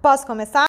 Posso 0.00 0.26
começar? 0.26 0.66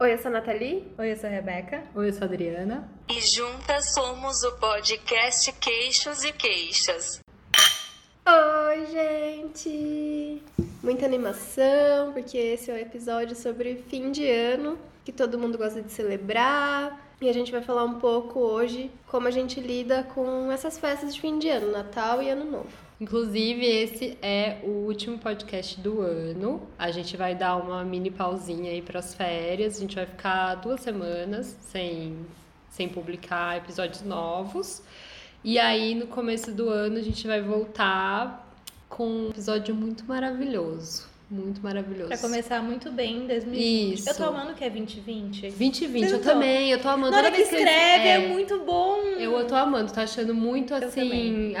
Oi, 0.00 0.14
eu 0.14 0.18
sou 0.18 0.28
a 0.28 0.30
Nathalie. 0.30 0.92
Oi, 0.98 1.12
eu 1.12 1.16
sou 1.16 1.28
a 1.28 1.32
Rebeca. 1.32 1.84
Oi, 1.94 2.08
eu 2.08 2.12
sou 2.12 2.22
a 2.22 2.24
Adriana. 2.24 2.90
E 3.08 3.20
juntas 3.20 3.92
somos 3.92 4.42
o 4.42 4.52
podcast 4.52 5.52
Queixos 5.52 6.24
e 6.24 6.32
Queixas. 6.32 7.20
Oi, 8.26 8.86
gente! 8.86 10.42
Muita 10.82 11.04
animação, 11.04 12.10
porque 12.14 12.38
esse 12.38 12.70
é 12.70 12.74
o 12.74 12.78
episódio 12.78 13.36
sobre 13.36 13.84
fim 13.88 14.10
de 14.10 14.26
ano, 14.26 14.78
que 15.04 15.12
todo 15.12 15.38
mundo 15.38 15.58
gosta 15.58 15.82
de 15.82 15.92
celebrar. 15.92 16.98
E 17.20 17.28
a 17.28 17.34
gente 17.34 17.52
vai 17.52 17.60
falar 17.60 17.84
um 17.84 17.98
pouco 17.98 18.38
hoje 18.38 18.90
como 19.06 19.28
a 19.28 19.30
gente 19.30 19.60
lida 19.60 20.04
com 20.14 20.50
essas 20.50 20.78
festas 20.78 21.14
de 21.14 21.20
fim 21.20 21.38
de 21.38 21.50
ano, 21.50 21.70
Natal 21.70 22.22
e 22.22 22.30
Ano 22.30 22.50
Novo. 22.50 22.70
Inclusive, 22.98 23.62
esse 23.62 24.16
é 24.22 24.60
o 24.62 24.86
último 24.86 25.18
podcast 25.18 25.78
do 25.78 26.00
ano. 26.00 26.62
A 26.78 26.90
gente 26.90 27.14
vai 27.14 27.34
dar 27.34 27.56
uma 27.56 27.84
mini 27.84 28.10
pausinha 28.10 28.70
aí 28.70 28.80
para 28.80 29.00
as 29.00 29.14
férias. 29.14 29.76
A 29.76 29.80
gente 29.80 29.96
vai 29.96 30.06
ficar 30.06 30.54
duas 30.54 30.80
semanas 30.80 31.58
sem, 31.60 32.16
sem 32.70 32.88
publicar 32.88 33.58
episódios 33.58 34.00
novos. 34.00 34.82
E 35.44 35.58
aí, 35.58 35.94
no 35.94 36.06
começo 36.06 36.50
do 36.52 36.70
ano, 36.70 36.96
a 36.96 37.02
gente 37.02 37.26
vai 37.26 37.42
voltar 37.42 38.49
com 38.90 39.06
um 39.06 39.30
episódio 39.30 39.74
muito 39.74 40.04
maravilhoso. 40.04 41.08
Muito 41.30 41.62
maravilhoso. 41.62 42.08
Pra 42.08 42.18
começar 42.18 42.60
muito 42.60 42.90
bem 42.90 43.18
em 43.18 43.26
2020. 43.28 43.94
Isso. 43.94 44.10
Eu 44.10 44.14
tô 44.16 44.24
amando 44.24 44.52
que 44.52 44.64
é 44.64 44.68
2020. 44.68 45.42
2020, 45.42 46.00
Vocês 46.00 46.12
eu 46.12 46.20
também. 46.20 46.72
Eu 46.72 46.82
tô 46.82 46.88
amando. 46.88 47.12
Na 47.12 47.18
hora 47.18 47.30
que 47.30 47.42
escreve 47.42 47.68
é, 47.68 48.14
é, 48.14 48.28
muito 48.28 48.58
bom. 48.64 48.98
Eu 49.16 49.46
tô 49.46 49.54
amando. 49.54 49.92
Tô 49.92 50.00
achando 50.00 50.34
muito 50.34 50.74
Eu 50.74 50.88
assim. 50.88 51.54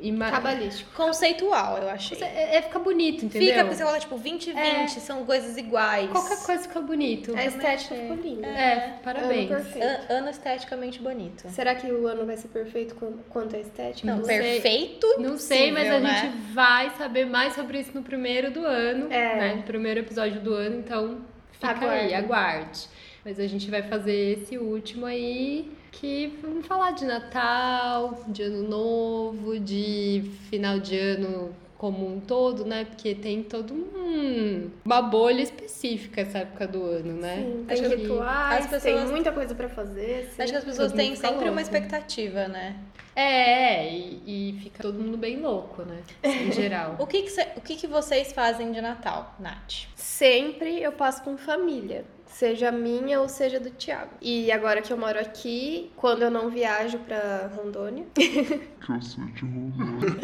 Ima- 0.00 0.30
Cabalístico. 0.30 0.90
Conceitual, 0.94 1.78
eu 1.78 1.88
achei. 1.90 2.18
É, 2.22 2.56
é 2.56 2.62
fica 2.62 2.78
bonito, 2.78 3.24
entendeu? 3.24 3.48
Fica, 3.48 3.60
porque 3.64 3.76
você 3.76 3.84
fala, 3.84 3.98
tipo, 3.98 4.16
2020, 4.18 5.00
são 5.00 5.24
coisas 5.24 5.56
iguais. 5.56 6.10
Qualquer 6.10 6.38
coisa 6.44 6.62
fica 6.62 6.80
bonito. 6.80 7.34
A 7.36 7.44
estética 7.44 7.94
achei. 7.94 8.00
ficou 8.08 8.16
linda. 8.16 8.46
É, 8.46 8.94
parabéns. 9.02 9.50
Ano 9.50 9.98
Ano 10.10 10.30
esteticamente 10.30 11.00
bonito. 11.00 11.48
Será 11.50 11.74
que 11.74 11.86
o 11.90 12.06
ano 12.06 12.24
vai 12.26 12.36
ser 12.36 12.48
perfeito 12.48 12.94
quan- 12.94 13.18
quanto 13.28 13.56
à 13.56 13.58
estética? 13.58 14.06
Não, 14.06 14.18
Não 14.18 14.24
perfeito. 14.26 15.06
Não 15.18 15.36
sei, 15.38 15.70
mas 15.72 15.88
a 15.90 16.00
né? 16.00 16.14
gente 16.22 16.36
vai 16.52 16.90
saber 16.96 17.26
mais 17.26 17.54
sobre 17.54 17.78
isso 17.80 17.90
no 17.94 18.02
primeiro 18.02 18.50
do 18.50 18.64
ano, 18.64 19.12
É. 19.12 19.36
né? 19.36 19.54
No 19.56 19.62
primeiro 19.62 20.00
episódio 20.00 20.40
do 20.40 20.54
ano, 20.54 20.76
então 20.78 21.18
fica 21.52 21.68
Aguarde. 21.70 22.04
aí, 22.06 22.14
aguarde. 22.14 22.86
Mas 23.24 23.38
a 23.40 23.46
gente 23.46 23.70
vai 23.70 23.82
fazer 23.82 24.38
esse 24.40 24.56
último 24.56 25.04
aí, 25.06 25.70
que 25.92 26.38
vamos 26.42 26.66
falar 26.66 26.92
de 26.92 27.04
Natal, 27.04 28.22
de 28.28 28.42
Ano 28.42 28.68
Novo, 28.68 29.58
de 29.58 30.30
final 30.50 30.78
de 30.78 30.96
ano 30.98 31.54
como 31.76 32.12
um 32.12 32.18
todo, 32.18 32.64
né? 32.64 32.84
Porque 32.84 33.14
tem 33.14 33.42
todo 33.42 33.72
um 33.72 34.70
uma 34.84 35.00
bolha 35.00 35.42
específica 35.42 36.20
essa 36.22 36.38
época 36.38 36.66
do 36.66 36.82
ano, 36.82 37.12
né? 37.14 37.36
Sim, 37.36 37.66
Acho 37.68 37.82
tem 37.82 37.90
que 37.90 37.96
rituais, 38.02 38.64
as 38.64 38.70
pessoas- 38.70 38.82
tem 38.82 39.06
muita 39.12 39.32
coisa 39.32 39.54
pra 39.54 39.68
fazer. 39.68 40.30
sim. 40.34 40.42
Acho 40.42 40.52
que 40.52 40.58
as 40.58 40.64
pessoas 40.64 40.90
Todo 40.90 40.96
têm 40.98 41.14
sempre 41.14 41.36
uma 41.36 41.44
louco. 41.46 41.60
expectativa, 41.60 42.48
né? 42.48 42.76
É, 43.14 43.84
é, 43.86 43.92
e, 43.94 44.22
e 44.56 44.60
fica 44.60 44.82
todo 44.82 44.98
mundo 44.98 45.16
bem 45.16 45.40
louco, 45.40 45.82
né? 45.82 45.98
Em 46.22 46.52
geral. 46.52 46.96
O 46.98 47.06
que, 47.06 47.22
que, 47.22 47.30
cê- 47.30 47.48
o 47.56 47.60
que, 47.60 47.74
que 47.76 47.86
vocês 47.86 48.32
fazem 48.32 48.70
de 48.72 48.80
Natal, 48.80 49.34
Nath? 49.40 49.86
Sempre 49.96 50.80
eu 50.82 50.92
passo 50.92 51.22
com 51.22 51.36
família. 51.36 52.04
Seja 52.28 52.70
minha 52.70 53.20
ou 53.20 53.28
seja 53.28 53.58
do 53.58 53.70
Thiago. 53.70 54.10
E 54.20 54.52
agora 54.52 54.80
que 54.82 54.92
eu 54.92 54.96
moro 54.96 55.18
aqui, 55.18 55.90
quando 55.96 56.22
eu 56.22 56.30
não 56.30 56.48
viajo 56.50 56.98
pra 57.00 57.50
Rondônia, 57.56 58.04
que 58.14 58.92
eu 58.92 59.02
sou 59.02 59.24
de 59.24 59.42
Rondônia. 59.44 60.20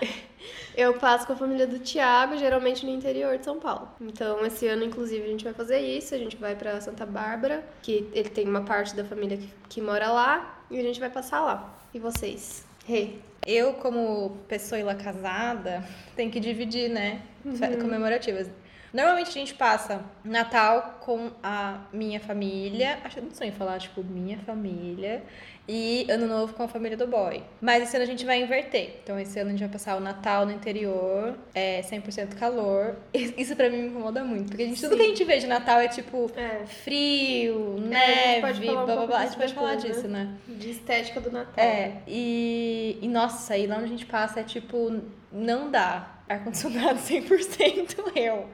eu 0.76 0.94
passo 0.94 1.26
com 1.26 1.32
a 1.34 1.36
família 1.36 1.66
do 1.66 1.78
Thiago, 1.78 2.36
geralmente 2.38 2.86
no 2.86 2.92
interior 2.92 3.36
de 3.36 3.44
São 3.44 3.58
Paulo. 3.58 3.88
Então, 4.00 4.44
esse 4.46 4.66
ano, 4.66 4.84
inclusive, 4.84 5.24
a 5.24 5.28
gente 5.28 5.44
vai 5.44 5.52
fazer 5.52 5.78
isso. 5.80 6.14
A 6.14 6.18
gente 6.18 6.36
vai 6.36 6.54
pra 6.56 6.80
Santa 6.80 7.04
Bárbara, 7.04 7.62
que 7.82 8.08
ele 8.14 8.28
tem 8.30 8.46
uma 8.48 8.62
parte 8.62 8.94
da 8.96 9.04
família 9.04 9.36
que, 9.36 9.48
que 9.68 9.80
mora 9.80 10.10
lá, 10.10 10.62
e 10.70 10.78
a 10.78 10.82
gente 10.82 10.98
vai 11.00 11.10
passar 11.10 11.40
lá. 11.40 11.76
E 11.92 11.98
vocês? 11.98 12.64
Rê. 12.86 13.10
Eu, 13.44 13.74
como 13.74 14.38
pessoa 14.48 14.94
casada, 14.94 15.84
tenho 16.16 16.30
que 16.30 16.38
dividir, 16.40 16.88
né? 16.88 17.22
Fe- 17.56 17.76
Comemorativas. 17.76 18.48
Normalmente 18.92 19.30
a 19.30 19.32
gente 19.32 19.54
passa 19.54 20.04
Natal 20.24 20.98
com 21.00 21.30
a 21.42 21.80
minha 21.92 22.20
família. 22.20 22.98
Acho 23.04 23.16
que 23.16 23.20
eu 23.20 23.24
não 23.24 23.34
sonho 23.34 23.52
falar, 23.52 23.78
tipo, 23.78 24.02
minha 24.02 24.38
família. 24.38 25.22
E 25.68 26.06
Ano 26.10 26.26
Novo 26.26 26.54
com 26.54 26.64
a 26.64 26.68
família 26.68 26.96
do 26.96 27.06
boy. 27.06 27.42
Mas 27.60 27.84
esse 27.84 27.96
ano 27.96 28.02
a 28.02 28.06
gente 28.06 28.24
vai 28.24 28.42
inverter. 28.42 28.96
Então 29.02 29.18
esse 29.18 29.38
ano 29.38 29.50
a 29.50 29.52
gente 29.52 29.60
vai 29.60 29.68
passar 29.68 29.96
o 29.96 30.00
Natal 30.00 30.44
no 30.44 30.52
interior, 30.52 31.38
é 31.54 31.80
100% 31.82 32.34
calor. 32.34 32.96
Isso 33.14 33.54
pra 33.54 33.70
mim 33.70 33.82
me 33.82 33.88
incomoda 33.88 34.24
muito. 34.24 34.48
Porque 34.48 34.64
a 34.64 34.66
gente, 34.66 34.80
tudo 34.80 34.96
que 34.96 35.02
a 35.02 35.06
gente 35.06 35.24
vê 35.24 35.38
de 35.38 35.46
Natal 35.46 35.80
é 35.80 35.88
tipo 35.88 36.30
É, 36.36 36.66
frio, 36.66 37.76
É, 37.92 37.94
a 37.94 38.32
gente 38.32 38.40
pode 38.40 38.60
neve, 38.60 38.66
falar 38.66 38.82
um 38.82 38.86
blá 38.86 38.96
blá 38.96 39.06
blá. 39.06 39.18
A 39.20 39.26
gente 39.26 39.36
pode 39.36 39.54
falar 39.54 39.74
disso, 39.76 40.08
né? 40.08 40.34
de 40.48 40.70
estética 40.70 41.20
do 41.20 41.30
Natal. 41.30 41.64
É, 41.64 42.02
e, 42.08 42.98
e 43.00 43.08
nossa, 43.08 43.56
e 43.56 43.66
lá 43.66 43.76
onde 43.76 43.84
a 43.84 43.88
gente 43.88 44.06
passa 44.06 44.40
é 44.40 44.42
tipo, 44.42 45.00
não 45.30 45.70
dá. 45.70 46.11
Ar-condicionado 46.28 46.98
100% 46.98 48.16
eu. 48.16 48.48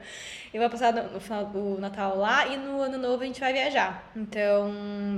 Eu 0.51 0.61
vou 0.61 0.69
passar 0.69 0.91
no, 0.91 1.19
final 1.19 1.45
do 1.45 1.79
Natal 1.79 2.17
lá 2.17 2.47
e 2.47 2.57
no 2.57 2.81
ano 2.81 2.97
novo 2.97 3.21
a 3.21 3.25
gente 3.25 3.39
vai 3.39 3.53
viajar. 3.53 4.11
Então, 4.15 4.71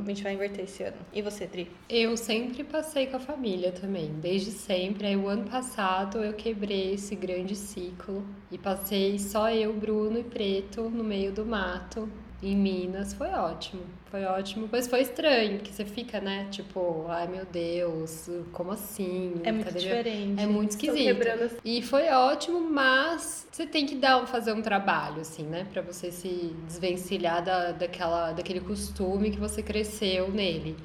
a 0.04 0.08
gente 0.10 0.24
vai 0.24 0.34
inverter 0.34 0.66
esse 0.66 0.84
ano. 0.84 0.98
E 1.14 1.22
você, 1.22 1.48
Tri? 1.48 1.72
Eu 1.90 2.18
sempre 2.18 2.66
passei 2.66 3.08
com 3.08 3.16
a 3.16 3.20
família 3.20 3.72
também, 3.72 4.12
desde 4.20 4.52
sempre. 4.52 5.08
Aí 5.08 5.16
o 5.16 5.30
ano 5.30 5.50
passado 5.50 6.22
eu 6.22 6.34
quebrei 6.34 6.96
esse 6.96 7.16
grande 7.16 7.56
ciclo 7.56 8.26
e 8.52 8.58
passei 8.58 9.18
só 9.18 9.50
eu, 9.50 9.74
Bruno 9.74 10.20
e 10.20 10.24
Preto 10.24 10.90
no 10.90 11.04
meio 11.04 11.32
do 11.32 11.46
mato 11.46 12.10
em 12.42 12.56
Minas. 12.56 13.14
Foi 13.14 13.28
ótimo, 13.30 13.82
foi 14.10 14.24
ótimo, 14.26 14.68
mas 14.72 14.88
foi 14.88 15.02
estranho, 15.02 15.58
porque 15.58 15.72
você 15.72 15.86
fica, 15.86 16.20
né, 16.20 16.48
tipo, 16.52 17.06
ai 17.08 17.28
meu 17.28 17.46
Deus, 17.46 18.30
como 18.52 18.72
assim? 18.72 19.40
É 19.44 19.52
muito 19.52 19.66
Cadê 19.66 19.80
meu- 19.80 19.98
diferente. 19.98 20.42
É 20.42 20.46
muito 20.48 20.70
esquisito. 20.72 21.04
quebrando 21.04 21.52
E 21.64 21.82
foi 21.82 22.10
ótimo, 22.10 22.60
mas 22.62 23.48
você 23.52 23.66
tem 23.66 23.86
que 23.86 23.96
dar, 23.96 24.26
fazer 24.28 24.54
um 24.54 24.62
trabalho, 24.62 25.22
assim, 25.22 25.44
né? 25.44 25.68
Pra 25.72 25.82
você 25.82 26.12
se 26.12 26.56
desvencilhar 26.68 27.44
da, 27.44 27.72
daquela, 27.72 28.32
daquele 28.32 28.60
costume 28.62 29.32
que 29.32 29.40
você 29.40 29.62
cresceu 29.62 30.30
nele. 30.32 30.76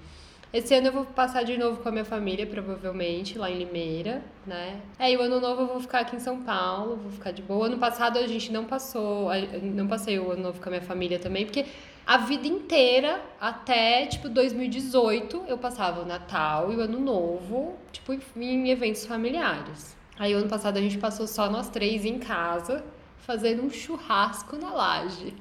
Esse 0.57 0.75
ano 0.75 0.87
eu 0.87 0.93
vou 0.93 1.05
passar 1.05 1.43
de 1.43 1.55
novo 1.59 1.83
com 1.83 1.89
a 1.91 1.93
minha 1.93 2.05
família, 2.07 2.47
provavelmente, 2.47 3.37
lá 3.37 3.51
em 3.51 3.59
Limeira, 3.59 4.23
né? 4.47 4.81
É, 4.99 5.13
e 5.13 5.15
o 5.15 5.21
ano 5.21 5.39
novo 5.39 5.61
eu 5.61 5.67
vou 5.67 5.81
ficar 5.81 5.99
aqui 5.99 6.17
em 6.17 6.19
São 6.19 6.41
Paulo, 6.41 6.97
vou 6.97 7.13
ficar 7.13 7.31
de 7.31 7.43
boa. 7.43 7.67
Ano 7.67 7.77
passado 7.77 8.19
a 8.19 8.27
gente 8.27 8.51
não 8.51 8.65
passou, 8.65 9.29
não 9.63 9.87
passei 9.87 10.19
o 10.19 10.31
ano 10.31 10.45
novo 10.45 10.59
com 10.59 10.71
a 10.71 10.73
minha 10.73 10.83
família 10.83 11.19
também, 11.19 11.45
porque 11.45 11.67
a 12.07 12.17
vida 12.17 12.49
inteira, 12.49 13.21
até, 13.39 14.07
tipo, 14.07 14.31
2018, 14.31 15.45
eu 15.47 15.59
passava 15.59 16.01
o 16.01 16.07
Natal 16.07 16.73
e 16.73 16.77
o 16.77 16.81
Ano 16.81 17.01
Novo, 17.01 17.77
tipo, 17.93 18.15
em 18.35 18.71
eventos 18.71 19.05
familiares. 19.05 19.95
Aí, 20.19 20.35
o 20.35 20.39
ano 20.39 20.49
passado, 20.49 20.79
a 20.79 20.81
gente 20.81 20.97
passou 20.97 21.27
só 21.27 21.51
nós 21.51 21.69
três 21.69 22.07
em 22.07 22.19
casa, 22.19 22.83
fazendo 23.19 23.63
um 23.63 23.69
churrasco 23.69 24.57
na 24.57 24.73
laje. 24.73 25.35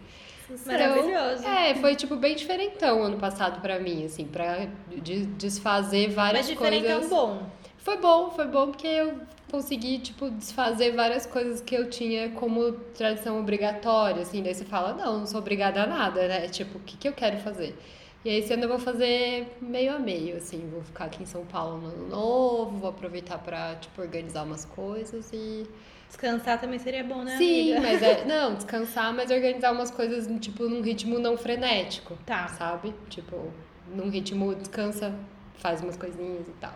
Maravilhoso. 0.65 1.45
É, 1.45 1.75
foi, 1.75 1.95
tipo, 1.95 2.15
bem 2.15 2.35
diferentão 2.35 3.03
ano 3.03 3.17
passado 3.17 3.61
pra 3.61 3.79
mim, 3.79 4.05
assim, 4.05 4.25
pra 4.25 4.67
de- 4.89 5.25
desfazer 5.25 6.09
várias 6.09 6.47
Mas 6.47 6.57
coisas. 6.57 7.05
um 7.05 7.09
bom. 7.09 7.43
Foi 7.77 7.97
bom, 7.97 8.31
foi 8.31 8.47
bom 8.47 8.67
porque 8.71 8.87
eu 8.87 9.19
consegui, 9.51 9.99
tipo, 9.99 10.29
desfazer 10.31 10.91
várias 10.91 11.25
coisas 11.25 11.61
que 11.61 11.75
eu 11.75 11.89
tinha 11.89 12.29
como 12.31 12.71
tradição 12.71 13.39
obrigatória, 13.39 14.21
assim. 14.21 14.41
Daí 14.41 14.53
você 14.55 14.65
fala, 14.65 14.93
não, 14.93 15.19
não 15.19 15.25
sou 15.27 15.39
obrigada 15.39 15.83
a 15.83 15.87
nada, 15.87 16.27
né? 16.27 16.47
Tipo, 16.47 16.77
o 16.77 16.81
que, 16.81 16.97
que 16.97 17.07
eu 17.07 17.13
quero 17.13 17.37
fazer? 17.37 17.77
E 18.23 18.29
aí 18.29 18.39
esse 18.39 18.51
ano 18.53 18.63
eu 18.63 18.69
vou 18.69 18.79
fazer 18.79 19.55
meio 19.61 19.95
a 19.95 19.99
meio, 19.99 20.37
assim. 20.37 20.67
Vou 20.71 20.81
ficar 20.81 21.05
aqui 21.05 21.21
em 21.21 21.27
São 21.27 21.45
Paulo 21.45 21.77
no 21.77 21.87
ano 21.89 22.07
novo, 22.07 22.77
vou 22.79 22.89
aproveitar 22.89 23.37
pra, 23.37 23.75
tipo, 23.75 24.01
organizar 24.01 24.43
umas 24.43 24.65
coisas 24.65 25.31
e... 25.31 25.63
Descansar 26.07 26.59
também 26.61 26.79
seria 26.79 27.03
bom, 27.03 27.23
né, 27.23 27.37
Sim, 27.37 27.73
amiga? 27.73 27.81
mas 27.81 28.01
é... 28.01 28.23
Não, 28.25 28.55
descansar, 28.55 29.13
mas 29.13 29.29
organizar 29.31 29.71
umas 29.71 29.91
coisas, 29.91 30.27
tipo, 30.39 30.63
num 30.69 30.81
ritmo 30.81 31.19
não 31.19 31.37
frenético, 31.37 32.17
Tá. 32.25 32.47
sabe? 32.47 32.93
Tipo, 33.09 33.51
num 33.93 34.09
ritmo 34.09 34.55
descansa, 34.55 35.13
faz 35.57 35.81
umas 35.81 35.97
coisinhas 35.97 36.47
e 36.47 36.51
tal. 36.61 36.73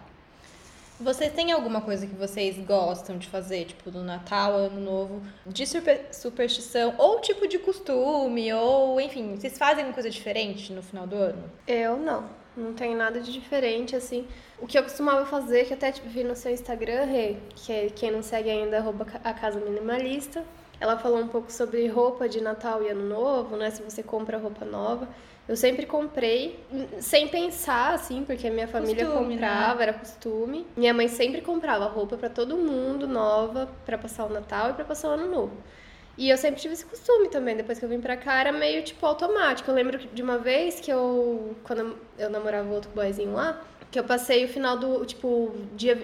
Vocês 0.99 1.31
têm 1.31 1.53
alguma 1.53 1.79
coisa 1.79 2.05
que 2.05 2.13
vocês 2.15 2.57
gostam 2.65 3.17
de 3.17 3.25
fazer, 3.27 3.63
tipo, 3.63 3.89
no 3.89 4.03
Natal, 4.03 4.53
Ano 4.53 4.81
Novo, 4.81 5.21
de 5.47 5.65
super- 5.65 6.07
superstição, 6.11 6.93
ou 6.97 7.21
tipo 7.21 7.47
de 7.47 7.57
costume, 7.57 8.51
ou 8.51 8.99
enfim, 8.99 9.35
vocês 9.37 9.57
fazem 9.57 9.77
alguma 9.77 9.93
coisa 9.93 10.09
diferente 10.09 10.73
no 10.73 10.83
final 10.83 11.07
do 11.07 11.15
ano? 11.15 11.49
Eu 11.65 11.95
não. 11.95 12.25
Não 12.59 12.73
tem 12.73 12.95
nada 12.95 13.19
de 13.21 13.31
diferente, 13.31 13.95
assim. 13.95 14.27
O 14.59 14.67
que 14.67 14.77
eu 14.77 14.83
costumava 14.83 15.25
fazer, 15.25 15.65
que 15.65 15.73
até 15.73 15.91
tipo, 15.91 16.07
vi 16.09 16.23
no 16.23 16.35
seu 16.35 16.51
Instagram, 16.51 17.05
Rê, 17.05 17.37
que 17.55 17.71
é, 17.71 17.87
quem 17.89 18.11
não 18.11 18.21
segue 18.21 18.49
ainda, 18.49 18.77
arroba 18.77 19.07
a 19.23 19.33
Casa 19.33 19.59
Minimalista. 19.59 20.43
ela 20.79 20.97
falou 20.97 21.19
um 21.19 21.27
pouco 21.27 21.51
sobre 21.51 21.87
roupa 21.87 22.27
de 22.27 22.41
Natal 22.41 22.83
e 22.83 22.89
Ano 22.89 23.07
Novo, 23.07 23.55
né? 23.55 23.69
Se 23.69 23.81
você 23.81 24.03
compra 24.03 24.37
roupa 24.37 24.65
nova. 24.65 25.07
Eu 25.47 25.55
sempre 25.57 25.87
comprei, 25.87 26.63
sem 26.99 27.27
pensar, 27.27 27.95
assim, 27.95 28.23
porque 28.23 28.47
a 28.47 28.51
minha 28.51 28.67
família 28.67 29.03
Costume, 29.03 29.33
comprava, 29.33 29.81
era 29.81 29.93
costume. 29.93 30.67
Minha 30.77 30.93
mãe 30.93 31.07
sempre 31.07 31.41
comprava 31.41 31.85
roupa 31.85 32.17
pra 32.17 32.29
todo 32.29 32.55
mundo, 32.55 33.07
nova, 33.07 33.67
pra 33.83 33.97
passar 33.97 34.25
o 34.25 34.29
Natal 34.29 34.69
e 34.69 34.73
pra 34.73 34.85
passar 34.85 35.09
o 35.09 35.11
Ano 35.13 35.27
Novo. 35.31 35.57
E 36.19 36.29
eu 36.29 36.37
sempre 36.37 36.59
tive 36.59 36.73
esse 36.73 36.85
costume 36.85 37.29
também. 37.29 37.55
Depois 37.55 37.79
que 37.79 37.85
eu 37.85 37.87
vim 37.87 38.01
pra 38.01 38.17
cá, 38.17 38.41
era 38.41 38.51
meio, 38.51 38.83
tipo, 38.83 39.05
automático. 39.05 39.71
Eu 39.71 39.73
lembro 39.73 39.97
de 39.97 40.21
uma 40.21 40.37
vez 40.37 40.77
que 40.81 40.91
eu, 40.91 41.55
quando 41.63 41.97
eu 42.17 42.29
namorava 42.29 42.69
outro 42.73 42.91
boyzinho 42.93 43.31
lá, 43.31 43.61
que 43.89 43.97
eu 43.97 44.03
passei 44.03 44.43
o 44.43 44.47
final 44.49 44.77
do, 44.77 45.05
tipo, 45.05 45.55
dia... 45.77 45.97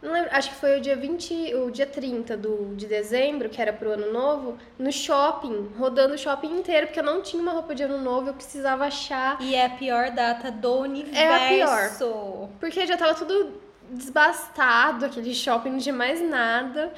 Não 0.00 0.10
lembro, 0.10 0.30
acho 0.32 0.48
que 0.48 0.56
foi 0.56 0.78
o 0.78 0.80
dia 0.80 0.96
20, 0.96 1.54
o 1.54 1.70
dia 1.70 1.86
30 1.86 2.34
do, 2.34 2.74
de 2.74 2.86
dezembro, 2.86 3.50
que 3.50 3.60
era 3.60 3.74
pro 3.74 3.90
ano 3.90 4.10
novo, 4.10 4.56
no 4.78 4.90
shopping, 4.90 5.70
rodando 5.78 6.14
o 6.14 6.18
shopping 6.18 6.58
inteiro, 6.58 6.86
porque 6.86 6.98
eu 7.00 7.04
não 7.04 7.20
tinha 7.20 7.40
uma 7.40 7.52
roupa 7.52 7.74
de 7.74 7.82
ano 7.82 7.98
novo, 7.98 8.30
eu 8.30 8.34
precisava 8.34 8.86
achar. 8.86 9.36
E 9.40 9.54
é 9.54 9.66
a 9.66 9.70
pior 9.70 10.10
data 10.10 10.50
do 10.50 10.78
universo. 10.78 11.20
É 11.20 11.28
a 11.28 11.48
pior. 11.50 11.90
Porque 12.58 12.86
já 12.86 12.96
tava 12.96 13.14
tudo 13.14 13.52
desbastado, 13.90 15.04
aquele 15.04 15.34
shopping, 15.34 15.70
não 15.70 15.78
tinha 15.78 15.94
mais 15.94 16.20
nada. 16.22 16.92